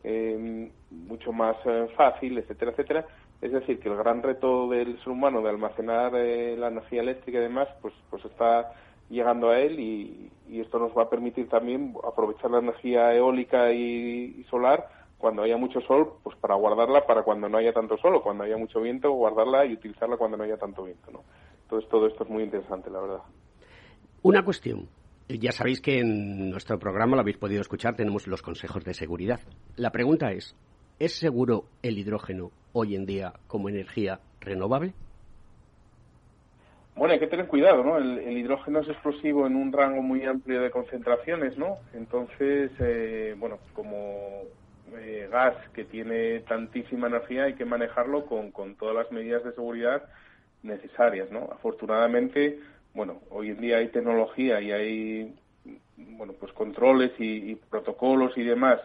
eh, 0.05 0.71
mucho 0.91 1.33
más 1.33 1.57
eh, 1.65 1.89
fácil, 1.97 2.39
etcétera, 2.39 2.73
etcétera. 2.73 3.07
Es 3.41 3.53
decir, 3.53 3.81
que 3.81 3.89
el 3.89 3.97
gran 3.97 4.23
reto 4.23 4.69
del 4.69 4.99
ser 4.99 5.09
humano 5.09 5.41
de 5.43 5.49
almacenar 5.49 6.13
eh, 6.15 6.57
la 6.59 6.69
energía 6.69 7.01
eléctrica 7.01 7.39
y 7.39 7.43
demás, 7.43 7.69
pues, 7.81 7.95
pues 8.11 8.25
está 8.27 8.73
llegando 9.09 9.51
a 9.51 9.59
él 9.61 9.81
y, 9.81 10.31
esto 10.49 10.79
nos 10.79 10.97
va 10.97 11.03
a 11.03 11.11
permitir 11.11 11.49
también 11.49 11.95
aprovechar 12.07 12.51
la 12.51 12.61
energía 12.61 13.15
eólica 13.15 13.73
y, 13.73 14.45
solar 14.49 14.89
cuando 15.27 15.43
haya 15.43 15.57
mucho 15.57 15.81
sol, 15.81 16.13
pues 16.23 16.37
para 16.37 16.55
guardarla 16.55 17.05
para 17.05 17.25
cuando 17.25 17.49
no 17.49 17.59
haya 17.59 17.73
tanto 17.73 17.99
sol 17.99 18.15
o 18.15 18.23
cuando 18.23 18.45
haya 18.45 18.57
mucho 18.57 18.81
viento, 18.81 19.11
guardarla 19.11 19.67
y 19.67 19.73
utilizarla 19.73 20.17
cuando 20.17 20.37
no 20.37 20.45
haya 20.45 20.57
tanto 20.57 20.85
viento, 20.85 21.11
¿no? 21.11 21.25
Entonces 21.63 21.91
todo 21.91 22.07
esto 22.07 22.23
es 22.23 22.31
muy 22.31 22.45
interesante, 22.45 22.89
la 22.91 23.01
verdad. 23.01 23.23
Una 24.23 24.45
cuestión. 24.45 24.87
Ya 25.29 25.51
sabéis 25.51 25.81
que 25.81 25.99
en 25.99 26.49
nuestro 26.49 26.79
programa, 26.79 27.17
lo 27.17 27.23
habéis 27.23 27.39
podido 27.39 27.61
escuchar, 27.61 27.97
tenemos 27.97 28.29
los 28.29 28.41
consejos 28.41 28.85
de 28.85 28.95
seguridad. 28.95 29.41
La 29.75 29.91
pregunta 29.91 30.31
es, 30.31 30.55
¿es 31.01 31.19
seguro 31.19 31.65
el 31.83 31.99
hidrógeno 31.99 32.53
hoy 32.73 32.95
en 32.95 33.05
día 33.05 33.33
como 33.49 33.69
energía 33.69 34.21
renovable? 34.41 34.95
Bueno, 36.95 37.15
hay 37.15 37.19
que 37.19 37.27
tener 37.27 37.49
cuidado, 37.49 37.83
¿no? 37.83 37.99
El, 37.99 38.39
hidrógeno 38.39 38.79
es 38.79 38.89
explosivo 38.89 39.45
en 39.49 39.57
un 39.57 39.73
rango 39.73 40.03
muy 40.03 40.25
amplio 40.25 40.63
de 40.63 40.71
concentraciones, 40.71 41.59
¿no? 41.59 41.79
Entonces, 41.95 42.71
eh, 42.79 43.35
bueno, 43.37 43.59
como 43.75 44.45
eh, 44.99 45.29
gas 45.31 45.55
que 45.75 45.85
tiene 45.85 46.41
tantísima 46.41 47.09
energía, 47.09 47.45
hay 47.45 47.55
que 47.55 47.65
manejarlo 47.65 48.27
con, 48.27 48.51
con 48.51 48.77
todas 48.77 48.95
las 48.95 49.11
medidas 49.11 49.45
de 49.45 49.53
seguridad 49.53 50.05
necesarias, 50.63 51.31
¿no? 51.31 51.49
Afortunadamente, 51.53 52.59
bueno, 52.95 53.21
hoy 53.31 53.51
en 53.51 53.61
día 53.61 53.77
hay 53.77 53.89
tecnología 53.89 54.61
y 54.61 54.73
hay, 54.73 55.35
bueno, 55.97 56.35
pues 56.39 56.53
controles 56.53 57.13
y, 57.19 57.55
protocolos 57.57 58.37
y 58.37 58.43
demás 58.43 58.81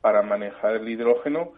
para 0.00 0.22
manejar 0.22 0.76
el 0.76 0.88
hidrógeno, 0.88 1.52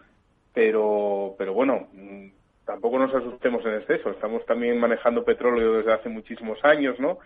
pero, 0.53 1.35
pero 1.37 1.53
bueno, 1.53 1.87
mm, 1.93 2.27
tampoco 2.65 2.99
nos 2.99 3.13
asustemos 3.13 3.65
en 3.65 3.75
exceso. 3.75 4.09
Estamos 4.09 4.45
también 4.45 4.77
manejando 4.79 5.23
petróleo 5.23 5.77
desde 5.77 5.93
hace 5.93 6.09
muchísimos 6.09 6.63
años, 6.63 6.99
¿no? 6.99 7.19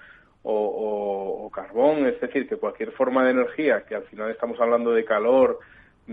O, 0.43 1.51
carbón, 1.53 2.05
es 2.05 2.21
decir, 2.21 2.47
que 2.47 2.55
cualquier 2.55 2.91
forma 2.91 3.25
de 3.25 3.31
energía, 3.31 3.83
que 3.85 3.95
al 3.95 4.03
final 4.03 4.29
estamos 4.29 4.59
hablando 4.61 4.93
de 4.93 5.03
calor, 5.03 5.59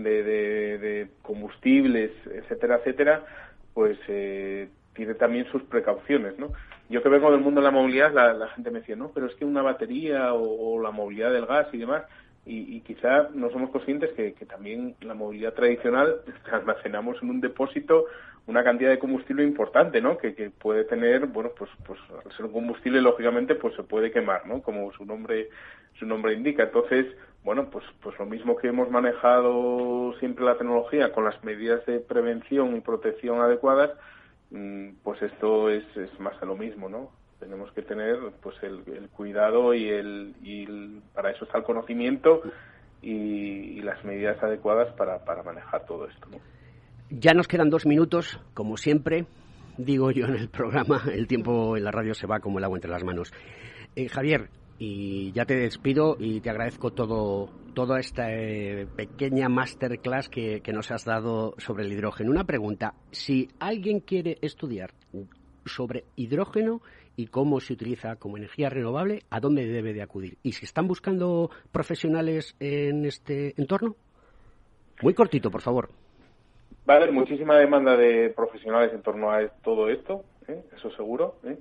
de, 0.03 0.77
de, 0.77 1.07
combustibles, 1.21 2.11
etcétera, 2.25 2.77
etcétera, 2.77 3.25
pues 3.73 3.97
eh, 4.07 4.69
tiene 4.93 5.15
también 5.15 5.45
sus 5.51 5.63
precauciones, 5.63 6.37
¿no? 6.37 6.51
Yo 6.89 7.03
que 7.03 7.09
vengo 7.09 7.31
del 7.31 7.41
mundo 7.41 7.59
de 7.59 7.65
la 7.65 7.71
movilidad, 7.71 8.13
la, 8.13 8.47
gente 8.49 8.71
me 8.71 8.79
decía, 8.79 8.95
no, 8.95 9.11
pero 9.13 9.25
es 9.25 9.35
que 9.35 9.45
una 9.45 9.61
batería 9.61 10.33
o, 10.33 10.81
la 10.81 10.91
movilidad 10.91 11.33
del 11.33 11.45
gas 11.45 11.67
y 11.73 11.77
demás, 11.77 12.03
y, 12.45 12.79
quizá 12.79 13.27
no 13.33 13.49
somos 13.49 13.71
conscientes 13.71 14.11
que, 14.11 14.31
también 14.45 14.95
la 15.01 15.13
movilidad 15.13 15.53
tradicional 15.53 16.21
almacenamos 16.51 17.21
en 17.21 17.29
un 17.29 17.41
depósito 17.41 18.05
una 18.45 18.63
cantidad 18.63 18.91
de 18.91 18.99
combustible 18.99 19.43
importante, 19.43 19.99
¿no? 19.99 20.17
Que, 20.17 20.31
puede 20.57 20.85
tener, 20.85 21.25
bueno, 21.25 21.51
pues, 21.57 21.69
pues 21.85 21.99
al 22.25 22.31
ser 22.31 22.45
un 22.45 22.53
combustible 22.53 23.01
lógicamente 23.01 23.55
pues 23.55 23.75
se 23.75 23.83
puede 23.83 24.09
quemar, 24.09 24.47
¿no? 24.47 24.61
Como 24.61 24.93
su 24.93 25.03
nombre 25.03 25.49
su 25.99 26.05
nombre 26.05 26.33
indica. 26.33 26.63
Entonces, 26.63 27.07
bueno, 27.43 27.69
pues 27.69 27.85
pues 28.01 28.17
lo 28.19 28.25
mismo 28.25 28.55
que 28.57 28.67
hemos 28.67 28.89
manejado 28.89 30.13
siempre 30.19 30.45
la 30.45 30.57
tecnología 30.57 31.11
con 31.11 31.25
las 31.25 31.43
medidas 31.43 31.85
de 31.85 31.99
prevención 31.99 32.75
y 32.75 32.81
protección 32.81 33.41
adecuadas, 33.41 33.91
Mm, 34.49 34.91
pues 35.03 35.21
esto 35.21 35.69
es, 35.69 35.83
es 35.97 36.19
más 36.19 36.39
de 36.39 36.45
lo 36.45 36.55
mismo, 36.55 36.87
¿no? 36.87 37.11
Tenemos 37.39 37.71
que 37.73 37.81
tener 37.81 38.17
pues 38.41 38.55
el, 38.63 39.09
cuidado 39.09 39.73
y 39.73 39.89
el, 39.89 40.35
y 40.41 40.65
para 41.13 41.31
eso 41.31 41.45
está 41.45 41.57
el 41.59 41.63
conocimiento 41.63 42.41
y, 43.01 43.81
las 43.81 44.03
medidas 44.03 44.41
adecuadas 44.43 44.93
para, 44.95 45.23
para 45.23 45.43
manejar 45.43 45.85
todo 45.85 46.07
esto, 46.07 46.27
¿no? 46.29 46.39
Ya 47.09 47.33
nos 47.33 47.47
quedan 47.47 47.69
dos 47.69 47.85
minutos, 47.85 48.39
como 48.53 48.75
siempre, 48.75 49.27
digo 49.77 50.11
yo 50.11 50.25
en 50.25 50.35
el 50.35 50.49
programa, 50.49 51.01
el 51.13 51.27
tiempo 51.27 51.77
en 51.77 51.83
la 51.83 51.91
radio 51.91 52.13
se 52.13 52.27
va 52.27 52.39
como 52.39 52.57
el 52.57 52.65
agua 52.65 52.77
entre 52.77 52.91
las 52.91 53.03
manos. 53.03 53.31
Eh, 53.95 54.09
Javier, 54.09 54.49
y 54.79 55.31
ya 55.31 55.45
te 55.45 55.55
despido 55.55 56.17
y 56.19 56.41
te 56.41 56.49
agradezco 56.49 56.91
todo 56.91 57.49
toda 57.73 57.99
esta 57.99 58.33
eh, 58.33 58.87
pequeña 58.95 59.49
masterclass 59.49 60.29
que, 60.29 60.61
que, 60.61 60.73
nos 60.73 60.89
has 60.89 61.05
dado 61.05 61.53
sobre 61.59 61.85
el 61.85 61.91
hidrógeno. 61.91 62.31
Una 62.31 62.43
pregunta, 62.43 62.95
si 63.11 63.49
alguien 63.59 63.99
quiere 63.99 64.39
estudiar 64.41 64.91
sobre 65.65 66.05
hidrógeno 66.15 66.81
y 67.15 67.27
cómo 67.27 67.59
se 67.59 67.73
utiliza 67.73 68.15
como 68.15 68.37
energía 68.37 68.69
renovable, 68.69 69.23
¿a 69.29 69.39
dónde 69.39 69.67
debe 69.67 69.93
de 69.93 70.01
acudir? 70.01 70.37
¿Y 70.41 70.53
si 70.53 70.65
están 70.65 70.87
buscando 70.87 71.51
profesionales 71.71 72.55
en 72.59 73.05
este 73.05 73.53
entorno? 73.61 73.95
Muy 75.01 75.13
cortito, 75.13 75.51
por 75.51 75.61
favor. 75.61 75.89
Va 76.89 76.95
a 76.95 76.97
haber 76.97 77.11
muchísima 77.11 77.57
demanda 77.57 77.97
de 77.97 78.29
profesionales 78.29 78.93
en 78.93 79.01
torno 79.01 79.31
a 79.31 79.47
todo 79.63 79.89
esto, 79.89 80.23
¿eh? 80.47 80.63
eso 80.75 80.89
seguro. 80.91 81.35
¿eh? 81.43 81.57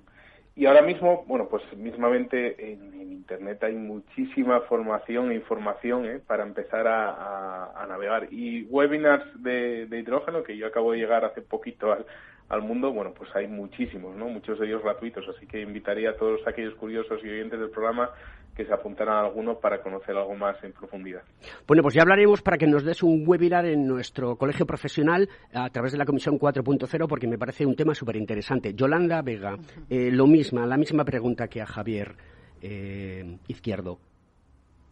Y 0.56 0.64
ahora 0.64 0.80
mismo, 0.80 1.24
bueno, 1.28 1.48
pues 1.48 1.62
mismamente 1.76 2.72
en, 2.72 2.96
Internet 3.26 3.64
hay 3.64 3.74
muchísima 3.74 4.60
formación 4.62 5.32
e 5.32 5.34
información 5.34 6.06
¿eh? 6.06 6.20
para 6.24 6.44
empezar 6.44 6.86
a, 6.86 7.84
navegar. 7.88 8.28
Y 8.32 8.62
webinars 8.64 9.24
de, 9.42 9.88
hidrógeno, 9.90 10.44
que 10.44 10.56
yo 10.56 10.68
acabo 10.68 10.92
de 10.92 10.98
llegar 10.98 11.24
hace 11.24 11.42
poquito 11.42 11.92
al, 11.92 12.06
al 12.48 12.62
mundo, 12.62 12.92
bueno, 12.92 13.12
pues 13.12 13.34
hay 13.34 13.48
muchísimos, 13.48 14.14
¿no? 14.14 14.28
Muchos 14.28 14.60
de 14.60 14.66
ellos 14.66 14.82
gratuitos, 14.84 15.28
así 15.28 15.46
que 15.46 15.60
invitaría 15.60 16.10
a 16.10 16.16
todos 16.16 16.40
aquellos 16.46 16.74
curiosos 16.76 17.20
y 17.24 17.28
oyentes 17.28 17.58
del 17.58 17.70
programa 17.70 18.10
que 18.56 18.64
se 18.64 18.72
apuntaran 18.72 19.16
a 19.16 19.20
alguno 19.20 19.58
para 19.58 19.82
conocer 19.82 20.16
algo 20.16 20.34
más 20.34 20.56
en 20.64 20.72
profundidad. 20.72 21.22
Bueno, 21.66 21.82
pues 21.82 21.94
ya 21.94 22.02
hablaremos 22.02 22.40
para 22.40 22.56
que 22.56 22.66
nos 22.66 22.84
des 22.84 23.02
un 23.02 23.24
webinar 23.26 23.66
en 23.66 23.86
nuestro 23.86 24.36
colegio 24.36 24.64
profesional 24.64 25.28
a 25.52 25.68
través 25.68 25.92
de 25.92 25.98
la 25.98 26.06
Comisión 26.06 26.38
4.0 26.38 27.06
porque 27.06 27.26
me 27.26 27.38
parece 27.38 27.66
un 27.66 27.76
tema 27.76 27.94
súper 27.94 28.16
interesante. 28.16 28.72
Yolanda 28.74 29.20
Vega, 29.20 29.56
eh, 29.90 30.10
lo 30.10 30.26
mismo, 30.26 30.64
la 30.64 30.78
misma 30.78 31.04
pregunta 31.04 31.48
que 31.48 31.60
a 31.60 31.66
Javier 31.66 32.16
eh, 32.62 33.38
Izquierdo. 33.46 33.98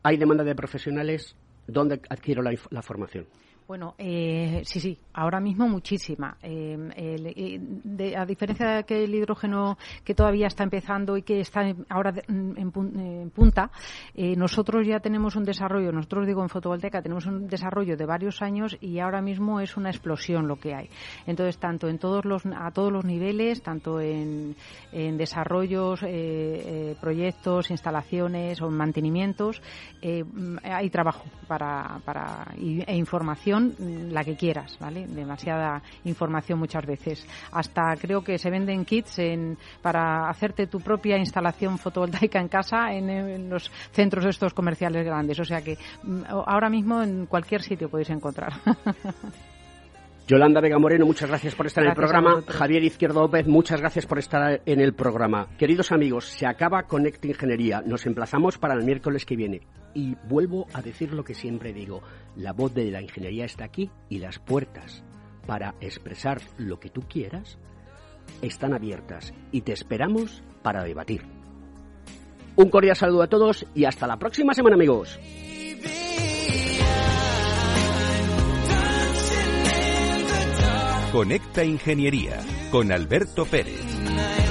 ¿Hay 0.03 0.19
demanda 0.19 0.45
de 0.45 0.55
profesionales? 0.55 1.35
¿Dónde 1.67 2.03
adquiero 2.11 2.43
la 2.43 2.83
formación? 2.83 3.27
Bueno, 3.67 3.95
eh, 3.97 4.61
sí, 4.65 4.79
sí, 4.79 4.99
ahora 5.15 5.41
mismo 5.41 5.67
muchísima. 5.67 6.37
Eh, 6.43 6.77
eh, 6.97 8.15
a 8.15 8.27
diferencia 8.27 8.69
de 8.69 8.85
que 8.85 9.05
el 9.05 9.15
hidrógeno 9.15 9.79
que 10.05 10.15
todavía 10.15 10.49
está 10.49 10.65
empezando 10.65 11.17
y 11.17 11.23
que 11.23 11.41
está 11.41 11.63
ahora 11.89 12.13
en, 12.29 13.31
punta, 13.31 13.71
nosotros 14.37 14.87
ya 14.87 15.01
tenemos 15.01 15.35
un 15.37 15.45
desarrollo, 15.45 15.93
nosotros 15.93 16.27
digo 16.27 16.43
en 16.43 16.51
fotovoltaica, 16.51 17.01
tenemos 17.01 17.25
un 17.25 17.49
desarrollo 17.49 17.97
de 17.97 18.05
varios 18.05 18.43
años 18.43 18.77
y 18.83 18.99
ahora 18.99 19.23
mismo 19.23 19.61
es 19.61 19.79
una 19.79 19.89
explosión 19.89 20.47
lo 20.47 20.57
que 20.57 20.75
hay. 20.75 20.91
Entonces, 21.27 21.57
tanto 21.59 21.89
en 21.89 21.99
todos 21.99 22.27
los, 22.27 22.45
a 22.45 22.71
todos 22.71 22.93
los 22.93 23.05
niveles, 23.05 23.63
tanto 23.63 23.99
en, 23.99 24.55
desarrollos, 24.93 26.01
proyectos, 27.01 27.71
instalaciones 27.71 28.61
o 28.61 28.71
mantenimientos, 28.71 29.63
hay 30.63 30.91
trabajo 30.91 31.25
para, 31.49 32.01
para 32.05 32.47
e 32.59 32.97
información 32.97 33.54
la 33.61 34.25
que 34.25 34.37
quieras, 34.37 34.77
¿vale? 34.81 35.07
Demasiada 35.07 35.83
información 36.05 36.59
muchas 36.59 36.85
veces. 36.87 37.27
Hasta 37.53 37.97
creo 37.97 38.23
que 38.23 38.39
se 38.39 38.51
venden 38.51 38.85
kits 38.85 39.21
para 39.83 40.29
hacerte 40.29 40.67
tu 40.67 40.81
propia 40.81 41.17
instalación 41.17 41.79
fotovoltaica 41.79 42.41
en 42.41 42.49
casa 42.49 42.93
en, 42.93 43.49
los 43.49 43.71
centros 43.93 44.25
estos 44.25 44.55
comerciales 44.55 45.05
grandes. 45.05 45.39
O 45.41 45.45
sea 45.45 45.63
que 45.63 45.79
mm, 46.03 46.23
ahora 46.29 46.69
mismo 46.69 47.03
en 47.03 47.27
cualquier 47.27 47.63
sitio 47.63 47.89
podéis 47.89 48.11
encontrar. 48.11 48.53
Yolanda 50.27 50.63
Vega 50.63 50.79
Moreno, 50.79 51.05
muchas 51.05 51.29
gracias 51.29 51.55
por 51.55 51.67
estar 51.67 51.85
en 51.85 51.91
el 51.91 51.97
programa. 51.97 52.43
Javier 52.49 52.83
Izquierdo 52.83 53.21
López, 53.21 53.47
muchas 53.47 53.81
gracias 53.81 54.07
por 54.07 54.19
estar 54.19 54.63
en 54.65 54.81
el 54.81 54.95
programa. 54.95 55.49
Queridos 55.59 55.93
amigos, 55.93 56.25
se 56.25 56.47
acaba 56.47 56.85
Conecta 56.85 57.27
Ingeniería. 57.27 57.83
Nos 57.85 58.07
emplazamos 58.07 58.57
para 58.57 58.73
el 58.73 58.85
miércoles 58.85 59.27
que 59.27 59.37
viene. 59.37 59.61
Y 59.93 60.17
vuelvo 60.27 60.67
a 60.73 60.81
decir 60.81 61.13
lo 61.13 61.25
que 61.25 61.35
siempre 61.35 61.75
digo. 61.75 62.01
La 62.37 62.55
voz 62.55 62.73
de 62.73 62.91
la 62.91 63.03
ingeniería 63.03 63.45
está 63.45 63.67
aquí 63.67 63.91
y 64.09 64.19
las 64.19 64.39
puertas 64.39 65.05
para 65.47 65.75
expresar 65.83 66.41
lo 66.57 66.81
que 66.81 66.89
tú 66.89 67.03
quieras 67.03 67.59
están 68.41 68.73
abiertas 68.73 69.35
y 69.53 69.61
te 69.61 69.75
esperamos 69.75 70.43
para 70.63 70.85
debatir. 70.85 71.23
Un 72.57 72.71
cordial 72.71 72.97
saludo 72.97 73.25
a 73.25 73.29
todos 73.29 73.67
y 73.75 73.85
hasta 73.85 74.07
la 74.07 74.19
próxima 74.19 74.55
semana 74.55 74.77
amigos. 74.77 75.21
Conecta 81.15 81.63
Ingeniería 81.63 82.45
con 82.73 82.91
Alberto 82.91 83.47
Pérez. 83.47 84.44